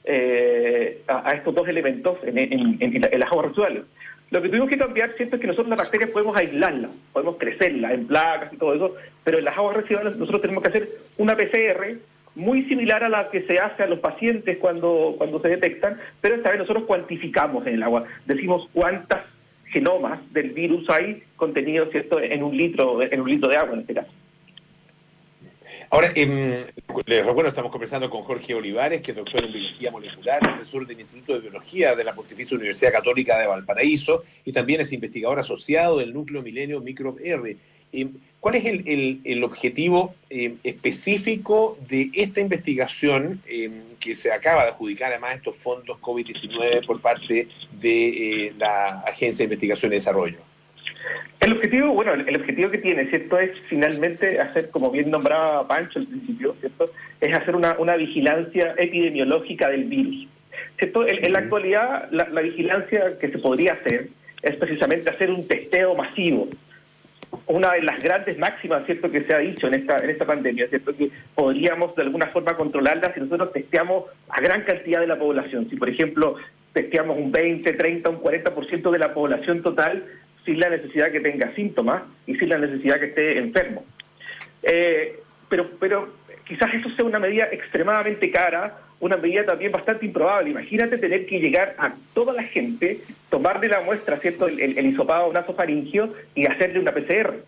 eh, 0.04 1.02
a, 1.08 1.32
estos 1.34 1.56
dos 1.56 1.68
elementos 1.68 2.20
en, 2.24 3.02
las 3.02 3.32
aguas 3.32 3.48
residuales. 3.48 3.82
Lo 4.30 4.40
que 4.44 4.50
tuvimos 4.50 4.70
que 4.70 4.78
cambiar, 4.78 5.16
siento 5.18 5.38
es 5.38 5.42
que 5.42 5.48
nosotros 5.48 5.70
las 5.70 5.80
bacterias 5.80 6.12
podemos 6.12 6.38
aislarlas, 6.38 6.92
podemos 7.12 7.38
crecerlas 7.38 7.92
en 7.94 8.06
placas 8.06 8.54
y 8.54 8.58
todo 8.58 8.76
eso, 8.76 8.96
pero 9.24 9.40
en 9.40 9.46
las 9.46 9.58
aguas 9.58 9.78
residuales 9.78 10.16
nosotros 10.16 10.44
tenemos 10.44 10.62
que 10.62 10.70
hacer 10.70 10.90
una 11.18 11.36
PCR 11.36 11.98
muy 12.36 12.64
similar 12.64 13.04
a 13.04 13.10
la 13.10 13.30
que 13.30 13.42
se 13.44 13.60
hace 13.60 13.84
a 13.84 13.88
los 13.88 14.00
pacientes 14.00 14.58
cuando, 14.58 15.16
cuando 15.18 15.42
se 15.42 15.50
detectan, 15.50 16.00
pero 16.22 16.36
esta 16.36 16.50
vez 16.50 16.60
nosotros 16.60 16.86
cuantificamos 16.86 17.66
en 17.68 17.76
el 17.76 17.84
agua, 17.84 18.06
decimos 18.26 18.70
cuántas 18.74 19.26
genomas 19.66 20.20
del 20.34 20.52
virus 20.52 20.90
hay 20.90 21.24
contenidos 21.36 21.90
¿cierto? 21.92 22.20
en 22.20 22.44
un 22.44 22.56
litro 22.56 23.02
en 23.02 23.22
un 23.22 23.30
litro 23.30 23.50
de 23.50 23.58
agua 23.58 23.74
en 23.74 23.82
este 23.82 23.94
caso. 23.94 24.12
Ahora, 25.94 26.10
eh, 26.16 26.66
les 27.06 27.26
recuerdo, 27.26 27.50
estamos 27.50 27.70
conversando 27.70 28.10
con 28.10 28.22
Jorge 28.22 28.56
Olivares, 28.56 29.02
que 29.02 29.12
es 29.12 29.18
doctor 29.18 29.44
en 29.44 29.52
biología 29.52 29.92
molecular, 29.92 30.40
profesor 30.40 30.88
del 30.88 31.02
Instituto 31.02 31.34
de 31.34 31.40
Biología 31.42 31.96
de 31.96 32.06
la 32.06 32.14
Pontificia 32.14 32.56
Universidad 32.56 32.94
Católica 32.94 33.38
de 33.38 33.48
Valparaíso 33.48 34.24
y 34.46 34.54
también 34.54 34.80
es 34.80 34.94
investigador 34.94 35.40
asociado 35.40 35.98
del 35.98 36.14
Núcleo 36.14 36.42
Milenio 36.42 36.80
Microb 36.80 37.20
R. 37.22 37.58
Em, 37.92 38.14
¿Cuál 38.42 38.56
es 38.56 38.66
el, 38.66 39.44
objetivo 39.44 40.16
em, 40.30 40.58
específico 40.64 41.78
de 41.88 42.10
esta 42.14 42.42
investigación 42.42 43.40
que 44.00 44.16
se 44.16 44.34
acaba 44.34 44.64
de 44.64 44.70
adjudicar 44.72 45.12
además 45.12 45.36
estos 45.36 45.56
fondos 45.56 46.00
COVID-19 46.02 46.86
por 46.88 47.00
parte 47.00 47.48
de 47.80 48.48
eh, 48.48 48.54
la 48.58 49.02
Agencia 49.02 49.44
de 49.44 49.54
Investigación 49.54 49.92
y 49.94 49.96
Desarrollo? 49.96 50.40
El 51.40 51.54
objetivo, 51.54 51.94
bueno, 51.94 52.14
el, 52.14 52.36
objetivo 52.36 52.72
que 52.72 52.80
tiene, 52.80 53.06
¿cierto? 53.08 53.40
Es 53.40 53.52
finalmente 53.68 54.40
hacer, 54.40 54.72
como 54.72 54.90
bien 54.90 55.12
nombraba 55.12 55.68
Pancho 55.68 56.00
al 56.00 56.08
principio, 56.08 56.56
¿cierto? 56.60 56.92
Es 57.20 57.34
hacer 57.36 57.56
una, 57.56 57.76
una 57.78 57.96
vigilancia 57.96 58.74
epidemiológica 58.78 59.70
del 59.70 59.84
virus, 59.86 60.28
¿cierto? 60.80 61.08
En, 61.08 61.32
la 61.32 61.40
actualidad, 61.40 62.10
la, 62.12 62.42
vigilancia 62.42 63.20
que 63.20 63.30
se 63.30 63.38
podría 63.38 63.74
hacer 63.74 64.10
es 64.42 64.56
precisamente 64.56 65.12
hacer 65.12 65.30
un 65.30 65.48
testeo 65.48 65.94
masivo. 65.94 66.48
Una 67.48 67.74
de 67.74 67.84
las 67.84 68.02
grandes 68.02 68.38
máximas, 68.38 68.86
¿cierto?, 68.86 69.10
que 69.10 69.24
se 69.24 69.34
ha 69.34 69.40
dicho 69.40 69.68
en 69.68 69.76
esta, 69.76 69.98
en 70.00 70.10
esta 70.10 70.26
pandemia, 70.26 70.68
¿cierto?, 70.68 70.96
que 70.96 71.10
podríamos 71.36 71.96
de 71.96 72.04
alguna 72.04 72.28
forma 72.28 72.56
controlarla 72.56 73.14
si 73.14 73.20
nosotros 73.22 73.54
testeamos 73.54 74.06
a 74.30 74.42
gran 74.42 74.64
cantidad 74.64 75.00
de 75.00 75.08
la 75.08 75.18
población. 75.18 75.70
Si, 75.70 75.76
por 75.76 75.90
ejemplo, 75.90 76.36
testeamos 76.74 77.18
un 77.18 77.32
20, 77.32 77.74
30, 77.74 78.10
un 78.10 78.22
40% 78.22 78.92
de 78.92 79.00
la 79.00 79.14
población 79.14 79.62
total, 79.62 80.04
sin 80.46 80.60
la 80.60 80.70
necesidad 80.70 81.12
que 81.12 81.20
tenga 81.20 81.54
síntomas 81.56 82.04
y 82.26 82.36
sin 82.36 82.50
la 82.50 82.58
necesidad 82.58 83.00
que 83.00 83.08
esté 83.08 83.38
enfermo. 83.38 83.86
Eh, 84.64 85.20
pero, 85.50 85.70
pero 85.80 86.14
quizás 86.46 86.74
eso 86.74 86.90
sea 86.96 87.06
una 87.06 87.20
medida 87.20 87.48
extremadamente 87.52 88.32
cara, 88.32 88.78
una 89.02 89.18
medida 89.18 89.46
también 89.46 89.72
bastante 89.72 90.06
improbable. 90.06 90.52
Imagínate 90.52 90.98
tener 90.98 91.26
que 91.26 91.40
llegar 91.40 91.74
a 91.78 91.94
toda 92.14 92.34
la 92.34 92.44
gente, 92.44 93.02
tomarle 93.30 93.68
la 93.68 93.82
muestra, 93.82 94.16
¿cierto? 94.18 94.48
El, 94.48 94.60
el, 94.78 94.86
hisopado 94.86 95.34
nasofaringio 95.34 96.14
y 96.34 96.46
hacerle 96.46 96.80
una 96.80 96.94
PCR. 96.94 97.44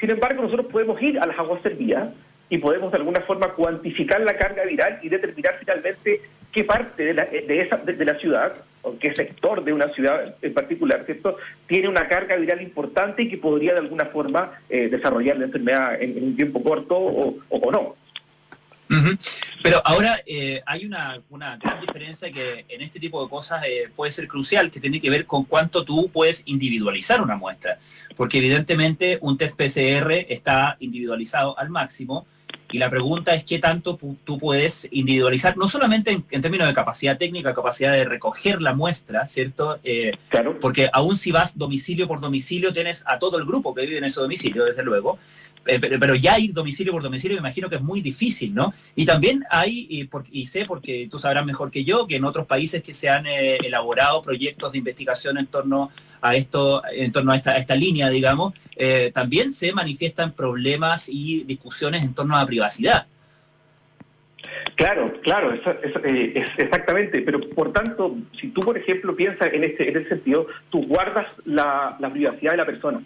Sin 0.00 0.10
embargo, 0.10 0.42
nosotros 0.42 0.66
podemos 0.66 1.00
ir 1.00 1.20
a 1.20 1.26
las 1.26 1.38
aguas 1.38 1.62
servidas 1.62 2.08
y 2.48 2.58
podemos 2.58 2.90
de 2.90 2.98
alguna 2.98 3.20
forma 3.20 3.52
cuantificar 3.52 4.20
la 4.20 4.36
carga 4.36 4.64
viral 4.64 4.98
y 5.02 5.08
determinar 5.08 5.56
finalmente 5.60 6.20
qué 6.54 6.64
parte 6.64 7.04
de 7.04 7.14
la, 7.14 7.24
de 7.24 7.60
esa, 7.60 7.76
de, 7.78 8.04
la 8.04 8.14
ciudad, 8.18 8.54
o 8.82 8.96
qué 8.98 9.14
sector 9.14 9.64
de 9.64 9.72
una 9.72 9.88
ciudad 9.88 10.36
en 10.40 10.54
particular, 10.54 11.02
¿cierto? 11.04 11.36
tiene 11.66 11.88
una 11.88 12.06
carga 12.06 12.36
viral 12.36 12.62
importante 12.62 13.22
y 13.22 13.28
que 13.28 13.38
podría 13.38 13.72
de 13.72 13.80
alguna 13.80 14.06
forma 14.06 14.52
eh, 14.70 14.88
desarrollar 14.88 15.36
la 15.36 15.46
enfermedad 15.46 16.00
en, 16.00 16.22
un 16.22 16.36
tiempo 16.36 16.62
corto 16.62 16.96
o, 16.96 17.70
no. 17.72 17.96
Pero 19.62 19.82
ahora 19.84 20.20
eh, 20.26 20.60
hay 20.66 20.84
una, 20.84 21.20
una, 21.30 21.56
gran 21.56 21.80
diferencia 21.80 22.30
que 22.30 22.64
en 22.68 22.82
este 22.82 23.00
tipo 23.00 23.22
de 23.22 23.30
cosas 23.30 23.64
eh, 23.66 23.90
puede 23.94 24.12
ser 24.12 24.28
crucial, 24.28 24.70
que 24.70 24.80
tiene 24.80 25.00
que 25.00 25.10
ver 25.10 25.26
con 25.26 25.44
cuánto 25.44 25.84
tú 25.84 26.10
puedes 26.12 26.42
individualizar 26.46 27.20
una 27.20 27.36
muestra. 27.36 27.78
Porque 28.16 28.38
evidentemente 28.38 29.18
un 29.20 29.38
test 29.38 29.56
PCR 29.56 30.12
está 30.28 30.76
individualizado 30.80 31.58
al 31.58 31.70
máximo, 31.70 32.26
y 32.74 32.78
la 32.78 32.90
pregunta 32.90 33.34
es 33.34 33.44
qué 33.44 33.60
tanto 33.60 33.96
tú 34.24 34.38
puedes 34.38 34.88
individualizar, 34.90 35.56
no 35.56 35.68
solamente 35.68 36.10
en, 36.10 36.40
términos 36.40 36.66
de 36.66 36.74
capacidad 36.74 37.16
técnica, 37.16 37.54
capacidad 37.54 37.92
de 37.92 38.04
recoger 38.04 38.60
la 38.60 38.74
muestra, 38.74 39.26
¿cierto? 39.26 39.78
Eh, 39.84 40.12
claro. 40.28 40.58
Porque 40.58 40.88
aún 40.92 41.16
si 41.16 41.30
vas 41.30 41.56
domicilio 41.56 42.08
por 42.08 42.20
domicilio, 42.20 42.72
tienes 42.72 43.04
a 43.06 43.20
todo 43.20 43.38
el 43.38 43.44
grupo 43.44 43.74
que 43.74 43.82
vive 43.82 43.98
en 43.98 44.04
ese 44.04 44.20
domicilio, 44.20 44.64
desde 44.64 44.82
luego. 44.82 45.20
Eh, 45.66 45.80
pero, 45.80 46.14
ya 46.14 46.38
ir 46.38 46.52
domicilio 46.52 46.92
por 46.92 47.02
domicilio 47.02 47.36
me 47.36 47.40
imagino 47.48 47.68
que 47.68 47.76
es 47.76 47.82
muy 47.82 48.00
difícil, 48.00 48.54
¿no? 48.54 48.74
Y 48.94 49.06
también 49.06 49.44
hay, 49.50 49.86
y, 49.88 50.08
y 50.32 50.46
sé, 50.46 50.64
porque 50.66 51.08
tú 51.10 51.18
sabrás 51.18 51.44
mejor 51.44 51.70
que 51.70 51.84
yo, 51.84 52.06
que 52.06 52.16
en 52.16 52.24
otros 52.24 52.46
países 52.46 52.82
que 52.82 52.92
se 52.92 53.08
han 53.08 53.26
eh, 53.26 53.56
elaborado 53.56 54.22
proyectos 54.22 54.72
de 54.72 54.78
investigación 54.78 55.38
en 55.38 55.46
torno 55.46 55.90
a 56.20 56.36
esto, 56.36 56.82
en 56.92 57.12
torno 57.12 57.32
a 57.32 57.36
esta, 57.36 57.74
línea, 57.74 58.08
digamos, 58.08 58.54
eh, 58.76 59.10
también 59.12 59.52
se 59.52 59.72
manifiestan 59.72 60.32
problemas 60.32 61.08
y 61.08 61.44
discusiones 61.44 62.02
en 62.02 62.14
torno 62.14 62.36
a 62.36 62.46
privacidad. 62.46 63.06
Claro, 64.76 65.12
claro, 65.22 65.54
es 65.54 66.48
exactamente. 66.58 67.22
Pero 67.22 67.40
por 67.50 67.72
tanto, 67.72 68.16
si 68.40 68.48
tú, 68.48 68.62
por 68.62 68.76
ejemplo, 68.76 69.14
piensas 69.14 69.52
en 69.52 69.64
este, 69.64 69.88
en 69.88 69.96
ese 69.98 70.08
sentido, 70.08 70.46
tú 70.70 70.86
guardas 70.86 71.26
la, 71.44 71.96
la 72.00 72.10
privacidad 72.10 72.52
de 72.52 72.56
la 72.56 72.66
persona. 72.66 73.02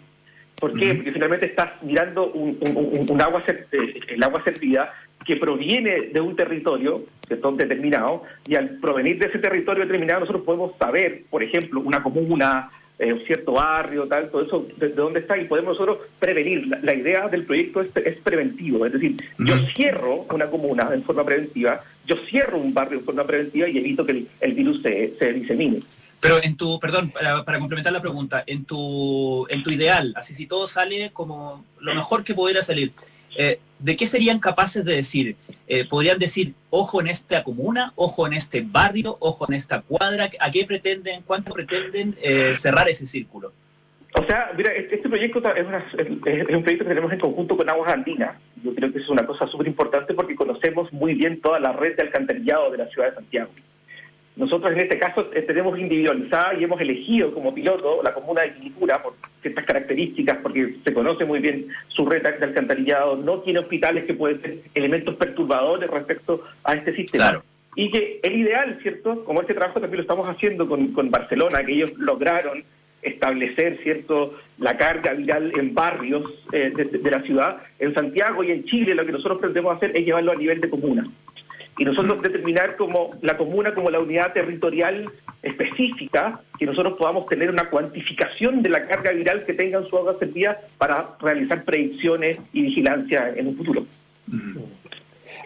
¿Por 0.59 0.73
qué? 0.73 0.93
Porque 0.93 1.11
finalmente 1.11 1.45
estás 1.45 1.71
mirando 1.81 2.31
un, 2.31 3.21
agua, 3.21 3.43
eh, 3.47 3.99
el 4.09 4.23
agua 4.23 4.43
servida 4.43 4.93
que 5.25 5.37
proviene 5.37 6.09
de 6.13 6.21
un 6.21 6.35
territorio 6.35 7.05
determinado 7.29 8.23
y 8.47 8.55
al 8.55 8.79
provenir 8.79 9.19
de 9.19 9.27
ese 9.27 9.39
territorio 9.39 9.83
determinado 9.83 10.21
nosotros 10.21 10.43
podemos 10.43 10.73
saber, 10.77 11.23
por 11.29 11.43
ejemplo, 11.43 11.81
una 11.81 12.01
comuna, 12.01 12.71
eh, 12.97 13.13
un 13.13 13.19
cierto 13.21 13.53
barrio, 13.53 14.07
tal, 14.07 14.29
todo 14.29 14.41
eso, 14.41 14.67
de, 14.77 14.89
dónde 14.89 15.19
está 15.19 15.37
y 15.37 15.45
podemos 15.45 15.77
nosotros 15.77 15.99
prevenir. 16.19 16.67
La, 16.81 16.93
idea 16.93 17.27
del 17.27 17.45
proyecto 17.45 17.81
es, 17.81 17.89
es 17.95 18.17
preventivo, 18.17 18.85
es 18.85 18.93
decir, 18.93 19.17
yo 19.37 19.55
cierro 19.67 20.25
una 20.33 20.47
comuna 20.47 20.89
en 20.93 21.03
forma 21.03 21.23
preventiva, 21.23 21.81
yo 22.05 22.15
cierro 22.27 22.57
un 22.57 22.73
barrio 22.73 22.99
en 22.99 23.05
forma 23.05 23.23
preventiva 23.23 23.69
y 23.69 23.77
evito 23.77 24.05
que 24.05 24.25
el, 24.41 24.53
virus 24.53 24.81
se, 24.81 25.13
se 25.17 25.31
disemine. 25.33 25.81
Pero 26.19 26.43
en 26.43 26.57
tu, 26.57 26.79
perdón, 26.79 27.11
para, 27.11 27.59
complementar 27.59 27.93
la 27.93 28.01
pregunta, 28.01 28.43
en 28.45 28.65
tu, 28.65 29.47
en 29.49 29.63
tu 29.63 29.71
ideal, 29.71 30.13
así 30.15 30.33
si 30.35 30.47
todo 30.47 30.67
sale 30.67 31.11
como 31.13 31.65
lo 31.79 31.95
mejor 31.95 32.23
que 32.23 32.33
pudiera 32.33 32.61
salir, 32.61 32.91
eh, 33.37 33.59
¿de 33.79 33.95
qué 33.95 34.05
serían 34.05 34.39
capaces 34.39 34.83
de 34.83 34.95
decir? 34.95 35.37
Eh, 35.67 35.87
¿Podrían 35.87 36.19
decir, 36.19 36.53
ojo 36.69 36.99
en 36.99 37.07
esta 37.07 37.43
comuna, 37.43 37.93
ojo 37.95 38.27
en 38.27 38.33
este 38.33 38.61
barrio, 38.61 39.15
ojo 39.19 39.45
en 39.47 39.55
esta 39.55 39.81
cuadra? 39.81 40.29
¿A 40.39 40.51
qué 40.51 40.65
pretenden, 40.65 41.21
cuánto 41.23 41.53
pretenden 41.53 42.17
eh, 42.21 42.53
cerrar 42.53 42.89
ese 42.89 43.05
círculo? 43.05 43.53
O 44.15 44.25
sea, 44.25 44.51
mira, 44.57 44.71
este, 44.71 44.95
este 44.95 45.07
proyecto 45.07 45.39
es, 45.53 45.65
es, 45.97 46.09
un 46.09 46.19
proyecto 46.19 46.83
que 46.83 46.89
tenemos 46.89 47.13
en 47.13 47.19
conjunto 47.19 47.55
con 47.55 47.69
Aguas 47.69 47.93
Andinas. 47.93 48.37
Yo 48.63 48.73
creo 48.73 48.91
que 48.91 48.99
es 48.99 49.07
una 49.07 49.25
cosa 49.25 49.47
súper 49.47 49.67
importante 49.67 50.13
porque 50.13 50.35
conocemos 50.35 50.91
muy 50.91 51.13
bien 51.13 51.39
toda 51.39 51.59
la 51.59 51.73
red 51.73 51.95
de 51.95 52.03
alcantarillado 52.03 52.71
de 52.71 52.79
la 52.79 52.87
ciudad 52.87 53.09
de 53.09 53.15
Santiago. 53.15 53.51
Nosotros 54.35 54.71
en 54.71 54.79
este 54.79 54.97
caso 54.97 55.29
eh, 55.33 55.41
tenemos 55.41 55.77
individualizada 55.77 56.53
y 56.53 56.63
hemos 56.63 56.79
elegido 56.79 57.33
como 57.33 57.53
piloto 57.53 58.01
la 58.03 58.13
comuna 58.13 58.43
de 58.43 58.53
Quilicura 58.53 59.03
por 59.03 59.15
ciertas 59.41 59.65
características, 59.65 60.37
porque 60.41 60.75
se 60.83 60.93
conoce 60.93 61.25
muy 61.25 61.39
bien 61.39 61.67
su 61.89 62.05
red 62.05 62.23
de 62.23 62.45
alcantarillado, 62.45 63.17
no 63.17 63.39
tiene 63.41 63.59
hospitales 63.59 64.05
que 64.05 64.13
pueden 64.13 64.41
ser 64.41 64.59
elementos 64.73 65.15
perturbadores 65.15 65.89
respecto 65.89 66.43
a 66.63 66.73
este 66.73 66.95
sistema. 66.95 67.43
Y 67.75 67.91
que 67.91 68.19
el 68.23 68.35
ideal, 68.37 68.79
¿cierto? 68.81 69.23
Como 69.25 69.41
este 69.41 69.53
trabajo 69.53 69.79
también 69.79 69.97
lo 69.97 70.01
estamos 70.03 70.27
haciendo 70.29 70.67
con, 70.67 70.87
con 70.93 71.11
Barcelona, 71.11 71.63
que 71.63 71.73
ellos 71.73 71.93
lograron 71.97 72.63
establecer 73.01 73.79
cierto 73.83 74.37
la 74.57 74.77
carga 74.77 75.13
viral 75.13 75.51
en 75.57 75.73
barrios 75.73 76.23
eh, 76.51 76.71
de, 76.75 76.85
de, 76.85 77.11
la 77.11 77.21
ciudad, 77.21 77.57
en 77.79 77.93
Santiago 77.93 78.43
y 78.43 78.51
en 78.51 78.65
Chile 78.65 78.95
lo 78.95 79.05
que 79.05 79.13
nosotros 79.13 79.39
pretendemos 79.39 79.77
hacer 79.77 79.91
es 79.97 80.05
llevarlo 80.05 80.33
a 80.33 80.35
nivel 80.35 80.59
de 80.59 80.69
comuna 80.69 81.09
y 81.79 81.85
nosotros 81.85 82.21
determinar 82.21 82.75
como 82.75 83.17
la 83.21 83.37
comuna 83.37 83.73
como 83.73 83.89
la 83.89 83.99
unidad 83.99 84.33
territorial 84.33 85.09
específica, 85.41 86.41
que 86.59 86.65
nosotros 86.65 86.97
podamos 86.97 87.25
tener 87.27 87.49
una 87.49 87.69
cuantificación 87.69 88.61
de 88.61 88.69
la 88.69 88.85
carga 88.85 89.11
viral 89.11 89.45
que 89.45 89.53
tengan 89.53 89.87
su 89.87 89.97
agua 89.97 90.17
servida 90.19 90.59
para 90.77 91.15
realizar 91.21 91.63
predicciones 91.63 92.37
y 92.51 92.63
vigilancia 92.63 93.33
en 93.33 93.47
un 93.47 93.55
futuro. 93.55 93.85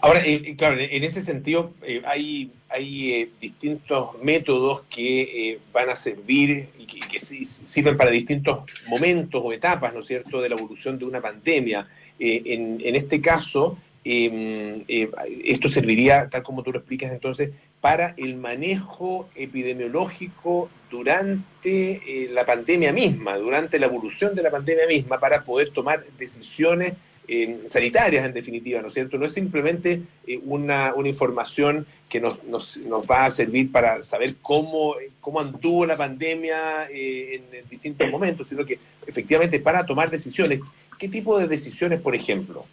Ahora, 0.02 0.22
eh, 0.26 0.56
claro, 0.58 0.78
en 0.80 1.04
ese 1.04 1.22
sentido 1.22 1.72
eh, 1.84 2.02
hay, 2.04 2.52
hay 2.68 3.14
eh, 3.14 3.30
distintos 3.40 4.22
métodos 4.22 4.82
que 4.90 5.60
van 5.72 5.90
a 5.92 5.96
servir 5.96 6.68
y 6.80 6.88
que, 6.88 7.00
que, 7.00 7.20
sirven 7.22 7.96
para 7.96 8.10
distintos 8.10 8.64
momentos 8.88 9.40
o 9.42 9.54
etapas, 9.54 9.94
¿no 9.94 10.02
es 10.02 10.08
cierto?, 10.08 10.42
de 10.42 10.50
la 10.50 10.56
evolución 10.56 10.98
de 10.98 11.06
una 11.06 11.22
pandemia. 11.22 11.88
en, 12.20 12.82
en 12.84 12.96
este 12.96 13.22
caso, 13.22 13.78
Em, 14.06 14.84
eh, 14.88 15.10
esto 15.46 15.70
serviría, 15.70 16.28
tal 16.30 16.44
como 16.44 16.62
tú 16.62 16.72
lo 16.72 16.80
explicas 16.80 17.12
entonces, 17.12 17.52
para 17.84 18.14
el 18.16 18.38
manejo 18.38 19.28
epidemiológico 19.36 20.70
durante 20.90 21.92
eh, 21.92 22.30
la 22.32 22.46
pandemia 22.46 22.94
misma, 22.94 23.36
durante 23.36 23.78
la 23.78 23.88
evolución 23.88 24.36
de 24.36 24.42
la 24.42 24.52
pandemia 24.52 24.88
misma, 24.88 25.20
para 25.20 25.44
poder 25.44 25.72
tomar 25.72 26.06
decisiones 26.18 26.94
eh, 27.28 27.60
sanitarias, 27.66 28.26
en 28.26 28.34
definitiva, 28.34 28.82
¿no 28.82 28.88
es 28.88 28.94
cierto? 28.94 29.18
No 29.18 29.26
es 29.26 29.34
simplemente 29.34 30.02
eh, 30.26 30.40
una, 30.46 30.94
una, 30.94 31.10
información 31.10 31.86
que 32.08 32.22
nos, 32.22 32.46
nos, 32.46 32.80
va 33.10 33.26
a 33.26 33.32
servir 33.32 33.70
para 33.70 34.02
saber 34.02 34.36
cómo, 34.42 34.96
cómo 35.20 35.42
anduvo 35.42 35.86
la 35.86 35.98
pandemia 35.98 36.88
en, 36.90 37.44
en, 37.52 37.70
distintos 37.70 38.10
momentos, 38.10 38.48
sino 38.48 38.66
que 38.66 38.80
efectivamente 39.06 39.60
para 39.60 39.86
tomar 39.86 40.10
decisiones. 40.10 40.62
¿Qué 40.98 41.10
tipo 41.10 41.38
de 41.38 41.48
decisiones, 41.48 42.00
por 42.00 42.16
ejemplo? 42.16 42.66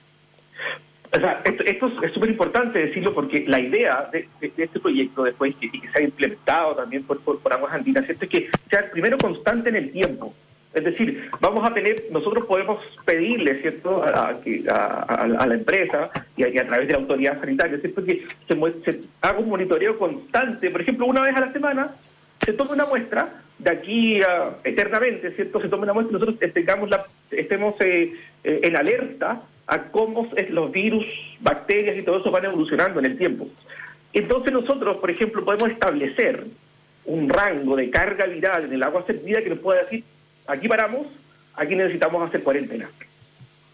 O 1.13 1.19
sea, 1.19 1.41
esto, 1.45 1.65
esto 1.65 1.93
es 2.03 2.13
súper 2.13 2.31
importante 2.31 2.79
decirlo 2.79 3.13
porque 3.13 3.45
la 3.47 3.59
idea 3.59 4.09
de, 4.13 4.29
este 4.41 4.79
proyecto 4.79 5.25
después 5.25 5.55
y 5.61 5.71
que, 5.71 5.89
se 5.89 5.99
ha 5.99 6.03
implementado 6.03 6.77
también 6.77 7.03
por, 7.03 7.21
por, 7.21 7.53
Aguas 7.53 7.73
Andinas 7.73 8.09
es 8.09 8.19
que 8.19 8.49
sea 8.69 8.89
primero 8.91 9.19
constante 9.19 9.71
en 9.71 9.77
el 9.77 9.91
tiempo. 9.91 10.33
Es 10.73 10.85
decir, 10.85 11.29
vamos 11.41 11.69
a 11.69 11.75
tener, 11.75 12.05
nosotros 12.13 12.47
podemos 12.47 12.79
pedirle, 13.05 13.57
¿cierto?, 13.57 14.05
a, 14.05 14.37
la 15.47 15.55
empresa 15.55 16.11
y, 16.37 16.45
a, 16.45 16.67
través 16.67 16.87
de 16.87 16.93
la 16.93 17.01
autoridad 17.01 17.41
sanitaria, 17.41 17.79
¿cierto?, 17.81 18.05
que 18.05 18.25
se, 18.47 18.55
se, 18.85 19.01
haga 19.21 19.39
un 19.41 19.49
monitoreo 19.49 19.99
constante. 19.99 20.71
Por 20.71 20.81
ejemplo, 20.81 21.07
una 21.07 21.23
vez 21.23 21.35
a 21.35 21.41
la 21.41 21.53
semana 21.53 21.97
se 22.39 22.53
tome 22.53 22.75
una 22.75 22.87
muestra, 22.87 23.43
de 23.59 23.69
aquí 23.71 24.23
a, 24.23 24.59
eternamente, 24.63 25.33
¿cierto?, 25.33 25.61
se 25.61 25.69
tome 25.69 25.83
una 25.83 25.93
muestra 25.93 26.17
y 26.17 26.21
nosotros 26.21 26.53
tengamos 26.55 26.89
la, 26.89 27.05
estemos 27.33 27.75
eh, 27.81 28.15
eh, 28.45 28.61
en 28.63 28.77
alerta 28.77 29.43
a 29.71 29.85
cómo 29.85 30.29
los 30.49 30.73
virus, 30.73 31.07
bacterias 31.39 31.97
y 31.97 32.03
todo 32.03 32.19
eso 32.19 32.31
van 32.33 32.45
evolucionando 32.45 32.99
en 32.99 33.07
el 33.07 33.17
tiempo. 33.17 33.49
Entonces 34.13 34.53
nosotros, 34.53 34.97
por 34.97 35.13
ejemplo, 35.13 35.45
podemos 35.45 35.71
establecer 35.71 36.45
un 37.05 37.29
rango 37.29 37.77
de 37.77 37.89
carga 37.89 38.27
viral 38.27 38.65
en 38.65 38.73
el 38.73 38.83
agua 38.83 39.07
servida 39.07 39.41
que 39.43 39.51
nos 39.51 39.61
pueda 39.61 39.83
decir, 39.83 40.03
aquí 40.49 40.67
paramos, 40.67 41.07
aquí 41.55 41.77
necesitamos 41.77 42.29
hacer 42.29 42.43
cuarentena, 42.43 42.91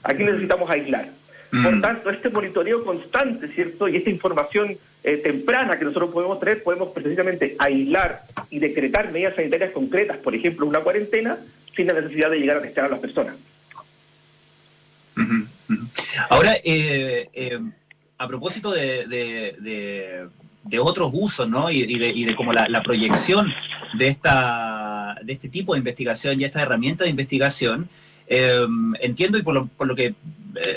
aquí 0.02 0.22
necesitamos 0.22 0.68
aislar. 0.68 1.08
Mm. 1.50 1.62
Por 1.64 1.80
tanto, 1.80 2.10
este 2.10 2.28
monitoreo 2.28 2.84
constante, 2.84 3.48
¿cierto? 3.48 3.88
Y 3.88 3.96
esta 3.96 4.10
información 4.10 4.76
eh, 5.02 5.16
temprana 5.16 5.78
que 5.78 5.86
nosotros 5.86 6.10
podemos 6.10 6.38
tener, 6.40 6.62
podemos 6.62 6.90
precisamente 6.90 7.56
aislar 7.58 8.20
y 8.50 8.58
decretar 8.58 9.10
medidas 9.12 9.34
sanitarias 9.34 9.70
concretas, 9.70 10.18
por 10.18 10.34
ejemplo, 10.34 10.66
una 10.66 10.80
cuarentena, 10.80 11.38
sin 11.74 11.86
la 11.86 11.94
necesidad 11.94 12.30
de 12.30 12.38
llegar 12.38 12.58
a 12.58 12.62
testar 12.62 12.84
a 12.84 12.88
las 12.88 12.98
personas. 12.98 13.36
Uh 15.16 15.20
-huh. 15.20 15.46
Ahora, 16.28 16.56
eh, 16.62 17.28
eh, 17.32 17.58
a 18.18 18.28
propósito 18.28 18.70
de, 18.70 19.06
de, 19.06 19.56
de, 19.60 20.28
de, 20.64 20.78
otros 20.78 21.10
usos, 21.12 21.48
¿no? 21.48 21.70
Y, 21.70 21.80
y 21.82 21.98
de, 21.98 22.08
y 22.08 22.24
de 22.24 22.36
como 22.36 22.52
la, 22.52 22.68
la, 22.68 22.82
proyección 22.82 23.52
de, 23.98 24.08
esta, 24.08 25.16
de 25.22 25.32
este 25.32 25.48
tipo 25.48 25.74
de 25.74 25.78
investigación 25.78 26.40
y 26.40 26.44
esta 26.44 26.62
herramienta 26.62 27.04
de 27.04 27.10
investigación, 27.10 27.88
eh, 28.28 28.66
entiendo 29.00 29.38
y 29.38 29.42
por 29.42 29.54
lo, 29.54 29.66
por 29.66 29.86
lo 29.86 29.94
que 29.94 30.14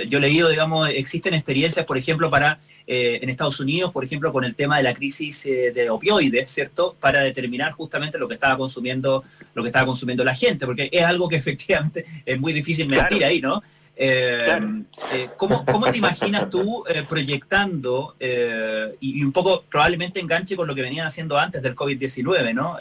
yo 0.09 0.17
he 0.17 0.21
leído, 0.21 0.49
digamos, 0.49 0.89
existen 0.89 1.33
experiencias, 1.33 1.85
por 1.85 1.97
ejemplo, 1.97 2.29
para 2.29 2.59
en 2.85 3.29
Estados 3.29 3.59
Unidos, 3.59 3.93
por 3.93 4.03
ejemplo, 4.03 4.33
con 4.33 4.43
el 4.43 4.55
tema 4.55 4.75
de 4.77 4.83
la 4.83 4.95
crisis 4.95 5.43
de 5.43 5.89
opioides, 5.91 6.49
¿cierto? 6.49 6.97
Para 6.99 7.21
determinar 7.21 7.71
justamente 7.73 8.17
lo 8.17 8.27
que 8.27 8.33
estaba 8.33 8.57
consumiendo, 8.57 9.23
lo 9.53 9.61
que 9.61 9.69
estaba 9.69 9.85
consumiendo 9.85 10.23
la 10.23 10.35
gente, 10.35 10.65
porque 10.65 10.89
es 10.91 11.05
algo 11.05 11.29
que 11.29 11.35
efectivamente 11.43 12.03
es 12.25 12.39
muy 12.39 12.51
difícil 12.51 12.89
mentir 12.89 13.19
claro. 13.19 13.31
ahí, 13.31 13.41
¿no? 13.41 13.63
Eh, 14.01 14.43
claro. 14.45 14.83
eh, 15.11 15.29
¿cómo, 15.35 15.65
¿cómo, 15.65 15.91
te 15.91 15.97
imaginas 15.97 16.49
tú 16.49 16.85
eh, 16.87 17.03
proyectando 17.07 18.15
eh, 18.17 18.95
y, 19.01 19.19
y, 19.19 19.23
un 19.25 19.33
poco 19.33 19.65
probablemente 19.69 20.21
enganche 20.21 20.55
con 20.55 20.69
lo 20.69 20.73
que 20.73 20.81
venían 20.81 21.05
haciendo 21.05 21.37
antes 21.37 21.61
del 21.61 21.75
COVID-19, 21.75 22.53
¿no? 22.53 22.77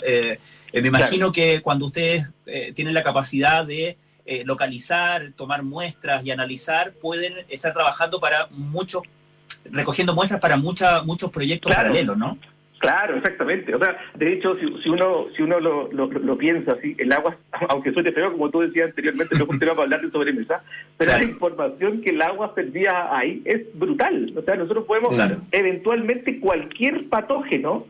me 0.73 0.87
imagino 0.87 1.33
claro. 1.33 1.33
que 1.33 1.61
cuando 1.61 1.87
ustedes 1.87 2.29
tienen 2.73 2.95
la 2.95 3.03
capacidad 3.03 3.67
de 3.67 3.97
localizar, 4.45 5.33
tomar 5.35 5.65
muestras 5.65 6.25
y 6.25 6.31
analizar, 6.31 6.93
pueden 6.93 7.35
estar 7.49 7.75
trabajando 7.75 8.21
para 8.21 8.47
muchos, 8.53 9.03
recogiendo 9.65 10.15
muestras 10.15 10.41
para 10.41 10.57
mucha, 10.57 11.03
muchos 11.03 11.33
proyectos 11.33 11.73
claro. 11.73 11.89
paralelos, 11.89 12.17
¿no? 12.17 12.39
Claro, 12.79 13.17
exactamente. 13.17 13.75
O 13.75 13.79
sea, 13.79 13.99
de 14.15 14.33
hecho, 14.33 14.57
si, 14.57 14.67
si 14.83 14.89
uno 14.89 15.27
si 15.37 15.43
uno 15.43 15.59
lo, 15.59 15.91
lo, 15.93 16.07
lo, 16.07 16.39
piensa 16.39 16.73
así, 16.73 16.95
el 16.99 17.13
agua, 17.13 17.37
aunque 17.69 17.93
suene 17.93 18.13
feo, 18.13 18.33
como 18.33 18.51
tú 18.51 18.61
decías 18.61 18.91
anteriormente, 18.91 19.37
no 19.37 19.47
continuamos 19.47 19.81
a 19.81 19.85
hablar 19.85 20.01
de 20.01 20.11
sobremesa, 20.11 20.63
pero 20.97 21.11
claro. 21.11 21.25
la 21.25 21.31
información 21.31 22.01
que 22.01 22.11
el 22.11 22.23
agua 22.23 22.55
perdía 22.55 23.17
ahí 23.17 23.43
es 23.45 23.63
brutal. 23.77 24.33
O 24.37 24.43
sea, 24.43 24.55
nosotros 24.55 24.85
podemos, 24.85 25.11
claro. 25.11 25.39
eventualmente, 25.51 26.39
cualquier 26.39 27.09
patógeno, 27.09 27.85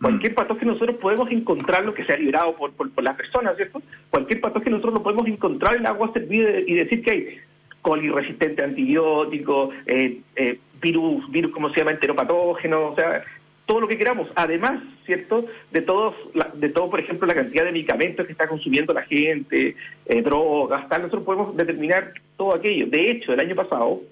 cualquier 0.00 0.34
patógeno 0.34 0.72
nosotros 0.72 0.96
podemos 0.96 1.30
encontrar 1.30 1.84
lo 1.84 1.94
que 1.94 2.04
se 2.04 2.12
ha 2.12 2.18
liberado 2.18 2.56
por, 2.56 2.72
por, 2.72 2.90
por 2.90 3.04
las 3.04 3.16
personas, 3.16 3.56
¿cierto? 3.56 3.80
Cualquier 4.10 4.40
patógeno 4.40 4.76
nosotros 4.76 4.94
lo 4.94 5.02
podemos 5.04 5.26
encontrar 5.28 5.74
en 5.74 5.80
el 5.82 5.86
agua 5.86 6.12
servida 6.12 6.50
y 6.66 6.74
decir 6.74 7.02
que 7.02 7.10
hay 7.10 7.38
coli 7.80 8.10
resistente 8.10 8.62
a 8.62 8.64
antibióticos, 8.64 9.70
eh, 9.86 10.18
eh, 10.34 10.58
virus, 10.82 11.30
virus, 11.30 11.52
¿cómo 11.52 11.70
se 11.70 11.78
llama? 11.78 11.92
Enteropatógeno, 11.92 12.88
o 12.88 12.94
sea 12.96 13.22
todo 13.66 13.80
lo 13.80 13.88
que 13.88 13.98
queramos, 13.98 14.28
además, 14.36 14.80
¿cierto? 15.04 15.44
De 15.72 15.82
todos, 15.82 16.14
de 16.54 16.68
todo, 16.68 16.88
por 16.88 17.00
ejemplo, 17.00 17.26
la 17.26 17.34
cantidad 17.34 17.64
de 17.64 17.72
medicamentos 17.72 18.24
que 18.24 18.32
está 18.32 18.46
consumiendo 18.46 18.94
la 18.94 19.02
gente, 19.02 19.74
eh, 20.06 20.22
drogas, 20.22 20.88
tal, 20.88 21.02
nosotros 21.02 21.24
podemos 21.24 21.56
determinar 21.56 22.14
todo 22.36 22.54
aquello. 22.54 22.86
De 22.86 23.10
hecho, 23.10 23.32
el 23.32 23.40
año 23.40 23.56
pasado 23.56 24.02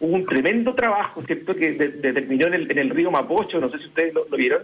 hubo 0.00 0.14
un 0.14 0.26
tremendo 0.26 0.74
trabajo, 0.74 1.22
¿cierto? 1.22 1.54
Que 1.54 1.72
de, 1.74 1.88
determinó 1.88 2.48
en 2.48 2.54
el, 2.54 2.70
en 2.70 2.78
el, 2.78 2.90
río 2.90 3.12
Mapocho, 3.12 3.60
no 3.60 3.68
sé 3.68 3.78
si 3.78 3.86
ustedes 3.86 4.12
lo, 4.14 4.24
vieron, 4.36 4.62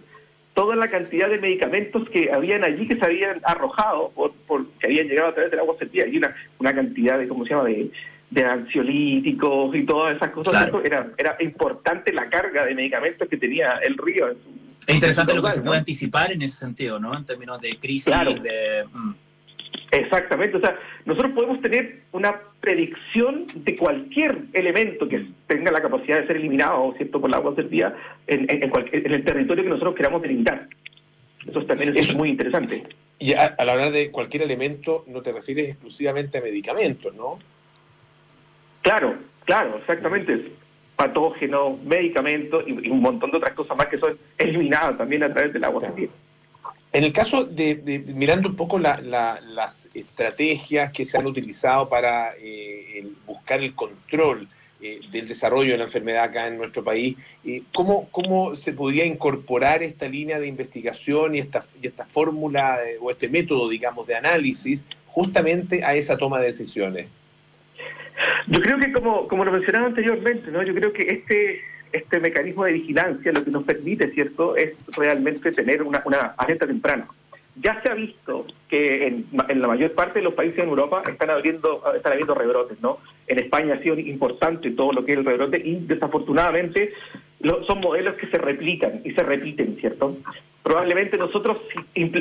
toda 0.52 0.74
la 0.74 0.88
cantidad 0.88 1.30
de 1.30 1.38
medicamentos 1.38 2.08
que 2.10 2.32
habían 2.32 2.64
allí 2.64 2.88
que 2.88 2.96
se 2.96 3.04
habían 3.04 3.40
arrojado, 3.44 4.10
por, 4.10 4.32
por 4.48 4.66
que 4.80 4.88
habían 4.88 5.06
llegado 5.06 5.28
a 5.28 5.34
través 5.34 5.52
del 5.52 5.60
agua 5.60 5.76
servida, 5.78 6.08
y 6.08 6.16
una, 6.16 6.34
una 6.58 6.74
cantidad 6.74 7.18
de, 7.18 7.28
¿cómo 7.28 7.44
se 7.44 7.50
llama?, 7.50 7.68
de, 7.68 7.88
de 8.30 8.44
ansiolíticos 8.44 9.74
y 9.74 9.84
todas 9.84 10.16
esas 10.16 10.30
cosas. 10.30 10.52
Claro. 10.52 10.84
Era, 10.84 11.10
era 11.18 11.36
importante 11.40 12.12
la 12.12 12.28
carga 12.28 12.64
de 12.64 12.74
medicamentos 12.74 13.28
que 13.28 13.36
tenía 13.36 13.78
el 13.82 13.96
río. 13.96 14.28
En 14.28 14.34
su, 14.34 14.60
es 14.86 14.94
interesante 14.94 15.34
lo 15.34 15.42
que 15.42 15.50
se 15.50 15.62
puede 15.62 15.78
anticipar 15.78 16.32
en 16.32 16.42
ese 16.42 16.56
sentido, 16.56 16.98
¿no? 16.98 17.16
En 17.16 17.24
términos 17.24 17.60
de 17.60 17.76
crisis. 17.78 18.12
Claro. 18.12 18.34
De, 18.34 18.84
mm. 18.92 19.14
Exactamente, 19.92 20.56
o 20.56 20.60
sea, 20.60 20.78
nosotros 21.04 21.32
podemos 21.32 21.60
tener 21.60 22.02
una 22.12 22.40
predicción 22.60 23.46
de 23.56 23.74
cualquier 23.74 24.38
elemento 24.52 25.08
que 25.08 25.26
tenga 25.48 25.72
la 25.72 25.82
capacidad 25.82 26.20
de 26.20 26.28
ser 26.28 26.36
eliminado, 26.36 26.94
¿cierto?, 26.96 27.20
por 27.20 27.28
la 27.28 27.38
agua 27.38 27.56
servida 27.56 27.96
en, 28.28 28.48
en, 28.48 28.62
en, 28.62 28.70
cualquier, 28.70 29.04
en 29.04 29.14
el 29.14 29.24
territorio 29.24 29.64
que 29.64 29.70
nosotros 29.70 29.96
queramos 29.96 30.22
delimitar. 30.22 30.68
Eso 31.44 31.64
también 31.64 31.96
es 31.96 32.14
muy 32.14 32.28
interesante. 32.28 32.84
Y 33.18 33.32
a, 33.32 33.46
al 33.46 33.68
hablar 33.68 33.90
de 33.90 34.12
cualquier 34.12 34.44
elemento, 34.44 35.04
no 35.08 35.22
te 35.22 35.32
refieres 35.32 35.70
exclusivamente 35.70 36.38
a 36.38 36.42
medicamentos, 36.42 37.12
¿no? 37.14 37.40
Claro, 38.82 39.14
claro, 39.44 39.78
exactamente. 39.78 40.52
Patógenos, 40.96 41.82
medicamentos 41.82 42.64
y, 42.66 42.88
un 42.90 43.00
montón 43.00 43.30
de 43.30 43.38
otras 43.38 43.54
cosas 43.54 43.76
más 43.76 43.86
que 43.86 43.96
son 43.96 44.18
eliminadas 44.36 44.98
también 44.98 45.22
a 45.22 45.32
través 45.32 45.52
del 45.52 45.64
agua 45.64 45.80
claro. 45.80 46.10
En 46.92 47.04
el 47.04 47.12
caso 47.12 47.44
de, 47.44 47.76
de 47.76 48.00
mirando 48.00 48.48
un 48.48 48.56
poco 48.56 48.78
la, 48.78 49.00
la, 49.00 49.40
las 49.40 49.88
estrategias 49.94 50.92
que 50.92 51.04
se 51.04 51.16
han 51.16 51.26
utilizado 51.26 51.88
para 51.88 52.32
eh, 52.36 53.06
buscar 53.26 53.60
el 53.60 53.74
control 53.74 54.48
eh, 54.80 55.00
del 55.12 55.28
desarrollo 55.28 55.72
de 55.72 55.78
la 55.78 55.84
enfermedad 55.84 56.24
acá 56.24 56.48
en 56.48 56.58
nuestro 56.58 56.82
país, 56.82 57.16
eh, 57.44 57.62
¿cómo, 57.72 58.08
¿cómo 58.10 58.56
se 58.56 58.72
podría 58.72 59.04
incorporar 59.04 59.84
esta 59.84 60.08
línea 60.08 60.40
de 60.40 60.48
investigación 60.48 61.36
y 61.36 61.38
esta, 61.38 61.62
y 61.80 61.86
esta 61.86 62.06
fórmula 62.06 62.78
o 63.00 63.10
este 63.10 63.28
método, 63.28 63.68
digamos, 63.68 64.06
de 64.08 64.16
análisis 64.16 64.84
justamente 65.06 65.84
a 65.84 65.94
esa 65.94 66.16
toma 66.16 66.40
de 66.40 66.46
decisiones? 66.46 67.06
Yo 68.46 68.60
creo 68.60 68.78
que 68.78 68.92
como, 68.92 69.28
como 69.28 69.44
lo 69.44 69.52
mencionaba 69.52 69.86
anteriormente, 69.86 70.50
¿no? 70.50 70.62
yo 70.62 70.74
creo 70.74 70.92
que 70.92 71.02
este, 71.02 71.60
este 71.92 72.20
mecanismo 72.20 72.64
de 72.64 72.74
vigilancia 72.74 73.32
lo 73.32 73.44
que 73.44 73.50
nos 73.50 73.64
permite, 73.64 74.10
¿cierto?, 74.10 74.56
es 74.56 74.74
realmente 74.96 75.52
tener 75.52 75.82
una, 75.82 76.02
una 76.04 76.34
alerta 76.36 76.66
temprana. 76.66 77.06
Ya 77.56 77.80
se 77.82 77.90
ha 77.90 77.94
visto 77.94 78.46
que 78.68 79.06
en, 79.06 79.26
en, 79.48 79.60
la 79.60 79.68
mayor 79.68 79.92
parte 79.92 80.20
de 80.20 80.24
los 80.24 80.34
países 80.34 80.60
en 80.60 80.68
Europa 80.68 81.02
están 81.08 81.30
abriendo, 81.30 81.82
están 81.94 82.12
habiendo 82.12 82.34
rebrotes, 82.34 82.80
¿no? 82.80 82.98
En 83.26 83.38
España 83.38 83.74
ha 83.74 83.82
sido 83.82 83.98
importante 83.98 84.70
todo 84.70 84.92
lo 84.92 85.04
que 85.04 85.12
es 85.12 85.18
el 85.18 85.24
rebrote 85.24 85.60
y 85.62 85.74
desafortunadamente 85.80 86.94
lo, 87.40 87.64
son 87.64 87.80
modelos 87.80 88.14
que 88.14 88.28
se 88.28 88.38
replican 88.38 89.02
y 89.04 89.10
se 89.10 89.22
repiten, 89.22 89.76
¿cierto? 89.80 90.16
Probablemente 90.62 91.16
nosotros 91.18 91.60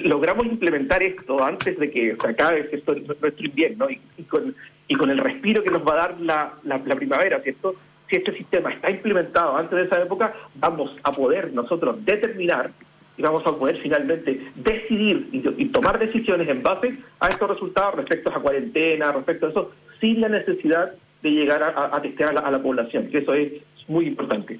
logramos 0.03 0.45
implementar 0.45 1.03
esto 1.03 1.43
antes 1.43 1.77
de 1.77 1.91
que 1.91 2.17
se 2.19 2.27
acabe 2.27 2.67
¿cierto? 2.69 2.95
nuestro 2.95 3.45
invierno 3.45 3.89
y, 3.89 4.01
y, 4.17 4.23
con, 4.23 4.55
y 4.89 4.95
con 4.95 5.09
el 5.09 5.19
respiro 5.19 5.63
que 5.63 5.69
nos 5.69 5.87
va 5.87 5.93
a 5.93 5.95
dar 5.95 6.19
la, 6.19 6.53
la, 6.63 6.95
primavera, 6.95 7.39
¿cierto? 7.41 7.75
Si 8.09 8.15
este 8.17 8.35
sistema 8.35 8.73
está 8.73 8.89
implementado 8.91 9.55
antes 9.55 9.77
de 9.77 9.83
esa 9.83 10.01
época, 10.01 10.33
vamos 10.55 10.91
a 11.03 11.11
poder 11.13 11.53
nosotros 11.53 12.03
determinar 12.03 12.71
y 13.15 13.21
vamos 13.21 13.45
a 13.45 13.51
poder 13.51 13.75
finalmente 13.75 14.49
decidir 14.55 15.29
y, 15.31 15.43
y, 15.61 15.65
tomar 15.67 15.99
decisiones 15.99 16.49
en 16.49 16.63
base 16.63 16.97
a 17.19 17.27
estos 17.29 17.51
resultados 17.51 17.95
respecto 17.95 18.31
a 18.31 18.41
cuarentena, 18.41 19.11
respecto 19.11 19.45
a 19.45 19.49
eso, 19.49 19.71
sin 20.01 20.21
la 20.21 20.29
necesidad 20.29 20.91
de 21.21 21.29
llegar 21.29 21.61
a, 21.61 21.95
a 21.95 22.01
testear 22.01 22.31
a 22.31 22.33
la, 22.33 22.39
a 22.41 22.51
la, 22.51 22.59
población, 22.59 23.09
que 23.11 23.19
eso 23.19 23.33
es 23.35 23.51
muy 23.87 24.07
importante. 24.07 24.59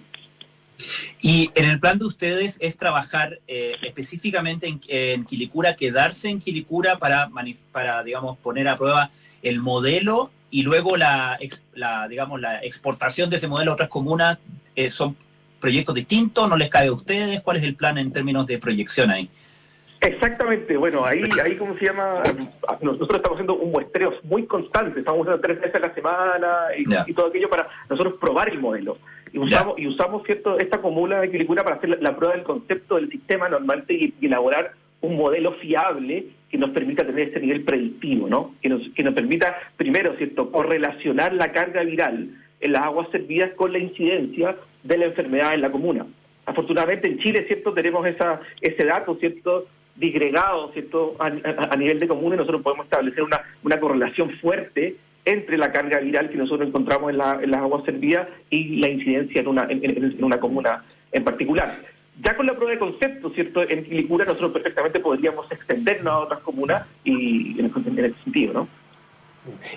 Y 1.21 1.51
en 1.55 1.69
el 1.69 1.79
plan 1.79 1.99
de 1.99 2.05
ustedes 2.05 2.57
es 2.61 2.77
trabajar 2.77 3.39
eh, 3.47 3.75
específicamente 3.83 4.79
en, 4.87 5.25
Quilicura, 5.25 5.75
quedarse 5.75 6.29
en 6.29 6.39
Quilicura 6.39 6.97
para, 6.97 7.29
para, 7.71 8.03
digamos, 8.03 8.37
poner 8.37 8.69
a 8.69 8.77
prueba 8.77 9.11
el 9.41 9.59
modelo 9.59 10.31
y 10.49 10.63
luego 10.63 10.95
la, 10.95 11.37
la, 11.73 12.07
digamos, 12.07 12.39
la 12.39 12.63
exportación 12.63 13.29
de 13.29 13.35
ese 13.35 13.47
modelo 13.47 13.71
a 13.71 13.73
otras 13.73 13.89
comunas 13.89 14.37
eh, 14.75 14.89
son 14.89 15.17
proyectos 15.59 15.93
distintos, 15.93 16.47
no 16.47 16.55
les 16.55 16.69
cae 16.69 16.87
a 16.87 16.93
ustedes, 16.93 17.41
¿cuál 17.41 17.57
es 17.57 17.63
el 17.63 17.75
plan 17.75 17.97
en 17.97 18.13
términos 18.13 18.47
de 18.47 18.57
proyección 18.57 19.11
ahí? 19.11 19.29
Exactamente, 20.01 20.77
bueno, 20.77 21.03
ahí, 21.03 21.23
ahí 21.43 21.57
como 21.57 21.77
se 21.77 21.85
llama, 21.85 22.23
nosotros 22.81 23.17
estamos 23.17 23.35
haciendo 23.35 23.55
un 23.55 23.71
muestreo 23.71 24.13
muy 24.23 24.45
constante, 24.45 24.99
estamos 24.99 25.21
usando 25.21 25.41
tres 25.41 25.59
veces 25.59 25.75
a 25.75 25.79
la 25.79 25.93
semana 25.93 26.57
y, 27.05 27.13
todo 27.13 27.27
aquello 27.27 27.49
para 27.49 27.67
nosotros 27.89 28.13
probar 28.19 28.49
el 28.49 28.59
modelo. 28.59 28.97
Y 29.33 29.39
usamos, 29.39 29.77
y 29.77 29.87
usamos 29.87 30.23
cierto 30.25 30.57
esta 30.57 30.81
comuna 30.81 31.19
de 31.19 31.29
Quilicura 31.29 31.63
para 31.63 31.75
hacer 31.75 32.01
la, 32.01 32.15
prueba 32.15 32.33
del 32.33 32.43
concepto 32.43 32.95
del 32.95 33.09
sistema 33.09 33.49
normalmente 33.49 33.93
y, 33.93 34.13
elaborar 34.21 34.71
un 35.01 35.17
modelo 35.17 35.53
fiable 35.53 36.27
que 36.49 36.57
nos 36.57 36.69
permita 36.71 37.05
tener 37.05 37.27
este 37.27 37.41
nivel 37.41 37.63
predictivo, 37.63 38.29
¿no? 38.29 38.55
Que 38.61 38.69
nos, 38.69 38.81
que 38.95 39.03
nos 39.03 39.13
permita, 39.13 39.57
primero, 39.75 40.15
¿cierto?, 40.15 40.49
correlacionar 40.51 41.33
la 41.33 41.51
carga 41.51 41.83
viral 41.83 42.29
en 42.61 42.71
las 42.71 42.83
aguas 42.83 43.09
servidas 43.11 43.51
con 43.55 43.71
la 43.73 43.79
incidencia 43.79 44.55
de 44.83 44.97
la 44.97 45.05
enfermedad 45.05 45.53
en 45.53 45.61
la 45.61 45.71
comuna. 45.71 46.07
Afortunadamente 46.45 47.07
en 47.07 47.19
Chile, 47.19 47.45
¿cierto?, 47.47 47.73
tenemos 47.73 48.05
esa, 48.07 48.39
ese 48.61 48.85
dato, 48.85 49.15
¿cierto?, 49.15 49.67
disgregado 49.99 50.71
¿cierto? 50.71 51.15
A, 51.19 51.75
nivel 51.75 51.99
de 51.99 52.07
comuna 52.07 52.37
nosotros 52.37 52.61
podemos 52.61 52.85
establecer 52.85 53.21
una, 53.21 53.41
una 53.63 53.79
correlación 53.79 54.31
fuerte 54.41 54.95
entre 55.25 55.57
la 55.57 55.71
carga 55.71 55.99
viral 55.99 56.29
que 56.29 56.37
nosotros 56.37 56.67
encontramos 56.67 57.11
en, 57.11 57.17
la, 57.17 57.39
en 57.41 57.51
las 57.51 57.61
aguas 57.61 57.83
servidas 57.83 58.27
y 58.49 58.77
la 58.77 58.89
incidencia 58.89 59.41
en 59.41 59.47
una, 59.47 59.67
en, 59.69 60.23
una 60.23 60.39
comuna 60.39 60.83
en 61.11 61.23
particular. 61.23 61.79
Ya 62.21 62.35
con 62.35 62.47
la 62.47 62.53
prueba 62.53 62.73
de 62.73 62.79
concepto, 62.79 63.29
¿cierto? 63.29 63.67
En 63.69 63.83
Quilicura 63.83 64.25
nosotros 64.25 64.51
perfectamente 64.51 64.99
podríamos 64.99 65.49
extendernos 65.51 66.13
a 66.13 66.19
otras 66.19 66.39
comunas 66.39 66.85
y 67.03 67.59
en, 67.59 67.65
ese 67.65 68.13
sentido, 68.23 68.53
¿no? 68.53 68.67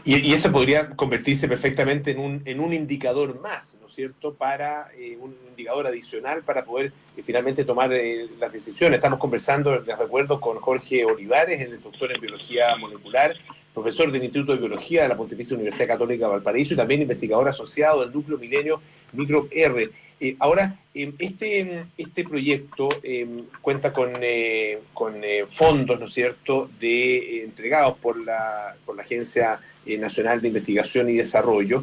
Y, 0.04 0.32
eso 0.32 0.50
podría 0.50 0.90
convertirse 0.90 1.48
perfectamente 1.48 2.10
en 2.10 2.18
un, 2.18 2.42
en 2.44 2.60
un 2.60 2.72
indicador 2.72 3.40
más, 3.40 3.76
¿no 3.80 3.88
es 3.88 3.94
cierto?, 3.94 4.34
para 4.34 4.88
eh, 4.96 5.16
un 5.20 5.36
indicador 5.48 5.86
adicional 5.86 6.42
para 6.42 6.64
poder 6.64 6.92
eh, 7.16 7.22
finalmente 7.22 7.64
tomar 7.64 7.92
eh, 7.92 8.28
las 8.38 8.52
decisiones. 8.52 8.96
Estamos 8.96 9.18
conversando, 9.18 9.80
les 9.80 9.98
recuerdo, 9.98 10.40
con 10.40 10.58
Jorge 10.58 11.04
Olivares, 11.04 11.60
el 11.60 11.80
doctor 11.80 12.12
en 12.12 12.20
biología 12.20 12.76
molecular, 12.76 13.34
profesor 13.72 14.10
del 14.10 14.22
Instituto 14.22 14.52
de 14.52 14.58
Biología 14.58 15.02
de 15.02 15.08
la 15.08 15.16
Pontificia 15.16 15.54
Universidad 15.54 15.88
Católica 15.88 16.26
de 16.26 16.32
Valparaíso 16.32 16.74
y 16.74 16.76
también 16.76 17.02
investigador 17.02 17.48
asociado 17.48 18.00
del 18.00 18.12
Núcleo 18.12 18.38
Milenio 18.38 18.82
Micro 19.12 19.48
R. 19.50 19.90
Eh, 20.24 20.36
ahora, 20.38 20.78
em, 20.94 21.12
este, 21.18 21.84
este 21.98 22.22
proyecto 22.22 22.88
em, 23.02 23.42
cuenta 23.60 23.92
con, 23.92 24.12
eh, 24.20 24.78
con 24.94 25.24
eh, 25.24 25.46
fondos, 25.48 25.98
¿no 25.98 26.06
es 26.06 26.14
cierto?, 26.14 26.70
de, 26.78 27.42
entregados 27.42 27.98
por 27.98 28.24
la, 28.24 28.76
por 28.86 28.94
la 28.94 29.02
Agencia 29.02 29.58
Nacional 29.98 30.40
de 30.40 30.46
Investigación 30.46 31.08
y 31.10 31.14
Desarrollo. 31.14 31.82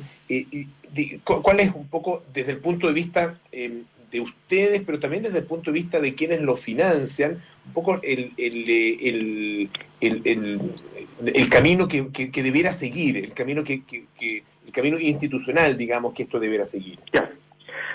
¿Cuál 1.26 1.60
es 1.60 1.76
un 1.76 1.90
poco, 1.90 2.24
desde 2.34 2.54
el 2.54 2.60
punto 2.60 2.88
de 2.88 2.94
vista 2.94 3.38
em, 3.52 3.84
de 4.10 4.22
ustedes, 4.22 4.84
pero 4.86 5.00
también 5.00 5.24
desde 5.24 5.40
el 5.40 5.44
punto 5.44 5.70
de 5.70 5.78
vista 5.78 6.00
de 6.00 6.16
quienes 6.16 6.40
lo 6.40 6.56
financian, 6.56 7.44
un 7.66 7.74
poco 7.74 8.00
el, 8.02 8.32
el, 8.38 9.70
el, 10.00 10.90
el 11.26 11.50
camino 11.50 11.90
que, 11.90 12.08
que, 12.08 12.42
debiera 12.42 12.72
seguir, 12.72 13.18
el 13.18 13.34
camino 13.34 13.66
que, 13.66 13.84
que, 13.84 14.44
el 14.66 14.72
camino 14.72 14.98
institucional, 14.98 15.76
digamos, 15.76 16.14
que 16.14 16.24
esto 16.24 16.40
debiera 16.40 16.66
seguir? 16.66 17.00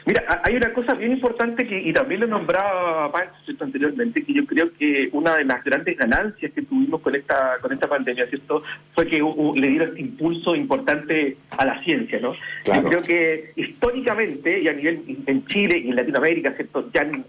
Mira, 0.06 0.42
hay 0.44 0.56
una 0.56 0.72
cosa 0.74 0.94
bien 0.94 1.12
importante 1.12 1.66
que, 1.66 1.80
y 1.80 1.92
también 1.92 2.20
lo 2.20 2.26
nombraba 2.26 3.10
Pancho 3.10 3.52
anteriormente, 3.58 4.22
que 4.22 4.34
yo 4.34 4.44
creo 4.44 4.70
que 4.74 5.08
una 5.12 5.36
de 5.36 5.44
las 5.44 5.64
grandes 5.64 5.96
ganancias 5.96 6.52
que 6.52 6.60
tuvimos 6.60 7.00
con 7.00 7.14
esta 7.14 7.56
con 7.62 7.72
esta 7.72 7.88
pandemia, 7.88 8.26
¿cierto? 8.26 8.62
Fue 8.94 9.06
que 9.06 9.22
le 9.54 9.68
dieron 9.68 9.88
este 9.88 10.02
impulso 10.02 10.54
importante 10.54 11.38
a 11.56 11.64
la 11.64 11.82
ciencia, 11.82 12.20
¿no? 12.20 12.34
Yo 12.66 12.82
creo 12.82 13.00
que 13.00 13.52
históricamente, 13.56 14.60
y 14.60 14.68
a 14.68 14.74
nivel 14.74 15.02
en 15.26 15.46
Chile 15.46 15.78
y 15.78 15.88
en 15.88 15.96
Latinoamérica, 15.96 16.52
¿cierto? 16.52 16.90
Ya 16.92 17.02
en, 17.02 17.24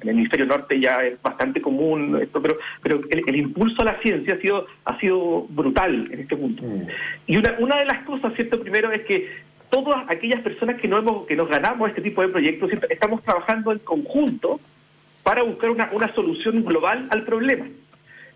el 0.00 0.08
hemisferio 0.08 0.46
norte 0.46 0.80
ya 0.80 1.04
es 1.04 1.20
bastante 1.22 1.62
común 1.62 2.18
esto, 2.20 2.42
pero 2.42 2.58
pero 2.82 3.00
el, 3.08 3.36
impulso 3.36 3.82
a 3.82 3.84
la 3.84 4.00
ciencia 4.00 4.34
ha 4.34 4.38
sido 4.38 4.66
ha 4.84 4.98
sido 4.98 5.46
brutal 5.50 6.08
en 6.10 6.20
este 6.20 6.36
punto. 6.36 6.64
Mm. 6.64 6.88
Y 7.28 7.36
una, 7.36 7.54
una 7.60 7.76
de 7.76 7.84
las 7.84 8.02
cosas, 8.04 8.34
¿cierto? 8.34 8.60
Primero 8.60 8.90
es 8.90 9.02
que 9.02 9.51
todas 9.72 10.04
aquellas 10.08 10.42
personas 10.42 10.78
que, 10.78 10.86
no 10.86 10.98
hemos, 10.98 11.26
que 11.26 11.34
nos 11.34 11.48
ganamos 11.48 11.88
este 11.88 12.02
tipo 12.02 12.20
de 12.20 12.28
proyectos, 12.28 12.70
estamos 12.90 13.22
trabajando 13.22 13.72
en 13.72 13.78
conjunto 13.78 14.60
para 15.22 15.42
buscar 15.42 15.70
una, 15.70 15.88
una 15.92 16.12
solución 16.12 16.62
global 16.62 17.06
al 17.08 17.24
problema. 17.24 17.66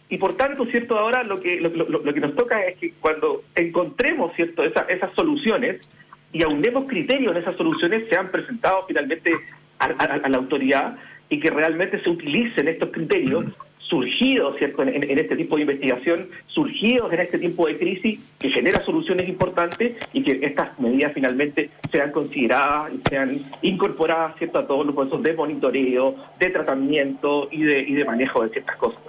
Y 0.09 0.17
por 0.17 0.35
tanto, 0.35 0.65
¿cierto? 0.65 0.99
Ahora 0.99 1.25
lo 1.25 1.41
que, 1.41 1.61
lo, 1.61 2.15
que 2.15 2.21
nos 2.21 2.35
toca 2.35 2.65
es 2.65 2.79
que 2.79 2.95
cuando 3.01 3.43
encontremos, 3.55 4.35
¿cierto? 4.35 4.65
esas 4.65 5.13
soluciones 5.15 5.87
y 6.33 6.43
aunemos 6.43 6.87
criterios 6.89 7.37
en 7.37 7.43
esas 7.43 7.57
soluciones, 7.57 8.09
sean 8.09 8.31
presentados 8.31 8.87
finalmente 8.89 9.33
a 9.79 10.29
la 10.29 10.39
autoridad 10.39 10.97
y 11.29 11.39
que 11.39 11.51
realmente 11.51 12.03
se 12.03 12.09
utilicen 12.09 12.67
estos 12.69 12.91
criterios 12.93 13.45
surgidos 13.89 14.57
¿cierto? 14.59 14.83
En, 14.83 15.19
este 15.19 15.37
tipo 15.37 15.57
de 15.57 15.63
investigación, 15.63 16.29
surgidos 16.49 17.13
en 17.13 17.21
este 17.21 17.39
tiempo 17.39 17.67
de 17.67 17.79
crisis, 17.79 18.21
que 18.39 18.51
genera 18.51 18.83
soluciones 18.83 19.29
importantes 19.29 19.97
y 20.13 20.23
que 20.23 20.45
estas 20.45 20.79
medidas 20.79 21.13
finalmente 21.13 21.71
sean 21.91 22.13
consideradas 22.13 22.93
y 22.95 23.09
sean 23.09 23.41
incorporadas 23.63 24.37
¿cierto? 24.39 24.59
a 24.59 24.67
todos 24.67 24.87
los 24.87 24.95
procesos 24.95 25.23
de 25.23 25.35
monitoreo, 25.35 26.17
de 26.39 26.51
tratamiento 26.51 27.49
y 27.51 27.63
de, 27.63 27.81
y 27.81 27.95
de 27.95 28.05
manejo 28.05 28.43
de 28.43 28.51
ciertas 28.51 28.77
cosas. 28.77 29.01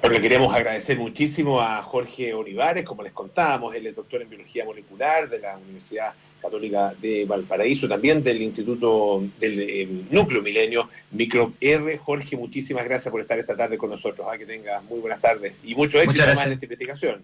Bueno, 0.00 0.14
le 0.14 0.20
queremos 0.20 0.54
agradecer 0.54 0.96
muchísimo 0.96 1.60
a 1.60 1.82
Jorge 1.82 2.32
Olivares, 2.32 2.84
como 2.84 3.02
les 3.02 3.12
contábamos, 3.12 3.74
él 3.74 3.86
es 3.88 3.96
doctor 3.96 4.22
en 4.22 4.30
biología 4.30 4.64
molecular 4.64 5.28
de 5.28 5.40
la 5.40 5.56
Universidad 5.56 6.14
Católica 6.40 6.94
de 7.00 7.24
Valparaíso, 7.24 7.88
también 7.88 8.22
del 8.22 8.40
Instituto 8.40 9.24
del 9.40 9.60
eh, 9.60 9.88
Núcleo 10.10 10.40
Milenio 10.40 10.88
Micro 11.10 11.52
R. 11.60 11.98
Jorge, 11.98 12.36
muchísimas 12.36 12.84
gracias 12.84 13.10
por 13.10 13.20
estar 13.20 13.38
esta 13.40 13.56
tarde 13.56 13.76
con 13.76 13.90
nosotros. 13.90 14.26
Ah, 14.30 14.38
que 14.38 14.46
tenga 14.46 14.80
muy 14.82 15.00
buenas 15.00 15.20
tardes 15.20 15.54
y 15.64 15.74
mucho 15.74 16.00
éxito 16.00 16.22
en 16.22 16.30
esta 16.30 16.48
investigación. 16.48 17.22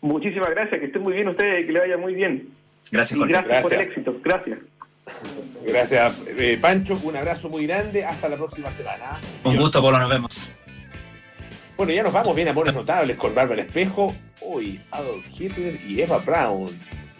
Muchísimas 0.00 0.50
gracias, 0.50 0.80
que 0.80 0.86
estén 0.86 1.02
muy 1.02 1.12
bien 1.14 1.28
ustedes, 1.28 1.66
que 1.66 1.72
le 1.72 1.80
vaya 1.80 1.96
muy 1.96 2.14
bien. 2.14 2.48
Gracias, 2.90 3.18
Jorge. 3.18 3.32
gracias, 3.32 3.62
por 3.62 3.74
el 3.74 3.80
éxito. 3.80 4.16
Gracias. 4.24 4.58
Gracias, 5.66 6.26
eh, 6.36 6.58
Pancho. 6.60 6.98
Un 7.02 7.16
abrazo 7.16 7.48
muy 7.48 7.66
grande. 7.66 8.04
Hasta 8.04 8.28
la 8.28 8.36
próxima 8.36 8.70
semana. 8.70 9.20
Un 9.44 9.56
gusto, 9.56 9.80
Polo. 9.80 9.98
Nos 9.98 10.10
vemos. 10.10 10.48
Bueno, 11.78 11.92
ya 11.92 12.02
nos 12.02 12.12
vamos 12.12 12.34
bien 12.34 12.48
Amores 12.48 12.74
Notables 12.74 13.16
con 13.16 13.36
Bárbara 13.36 13.62
Espejo, 13.62 14.12
hoy 14.40 14.80
Adolf 14.90 15.24
Hitler 15.30 15.78
y 15.86 16.02
Eva 16.02 16.18
Brown, 16.18 16.68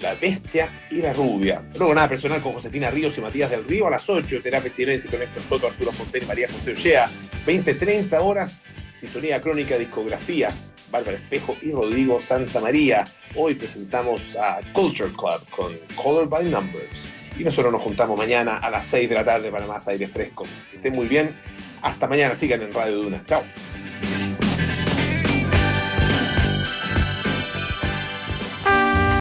La 0.01 0.17
Bestia 0.17 0.85
y 0.91 0.97
la 0.97 1.13
Rubia. 1.13 1.63
Luego 1.79 1.95
nada 1.95 2.09
personal 2.09 2.41
con 2.41 2.55
Josefina 2.55 2.91
Ríos 2.91 3.17
y 3.17 3.21
Matías 3.21 3.53
del 3.53 3.63
Río 3.63 3.87
a 3.87 3.91
las 3.91 4.11
8, 4.11 4.41
Terapia 4.43 4.73
Chilense 4.73 5.09
con 5.09 5.23
Héctor 5.23 5.45
Soto, 5.49 5.69
Arturo 5.69 5.93
Fontaine 5.93 6.25
y 6.25 6.29
María 6.29 6.49
José 6.49 6.73
Ochea, 6.73 7.09
20-30 7.47 8.21
horas, 8.21 8.63
Sintonía 8.99 9.41
Crónica 9.41 9.79
Discografías, 9.79 10.75
Bárbara 10.91 11.19
Espejo 11.19 11.57
y 11.63 11.71
Rodrigo 11.71 12.21
Santa 12.21 12.59
María. 12.59 13.07
Hoy 13.37 13.55
presentamos 13.55 14.35
a 14.35 14.59
Culture 14.73 15.13
Club 15.13 15.49
con 15.51 15.73
Color 15.95 16.29
by 16.29 16.45
Numbers. 16.47 17.07
Y 17.39 17.45
nosotros 17.45 17.71
nos 17.71 17.83
juntamos 17.83 18.19
mañana 18.19 18.57
a 18.57 18.71
las 18.71 18.87
6 18.87 19.09
de 19.09 19.15
la 19.15 19.25
tarde 19.25 19.53
para 19.53 19.69
más 19.69 19.87
aire 19.87 20.09
fresco. 20.09 20.45
Que 20.73 20.79
estén 20.79 20.97
muy 20.97 21.07
bien. 21.07 21.31
Hasta 21.81 22.09
mañana. 22.09 22.35
Sigan 22.35 22.61
en 22.63 22.75
Radio 22.75 22.97
Duna. 22.97 23.23
Chao. 23.25 23.45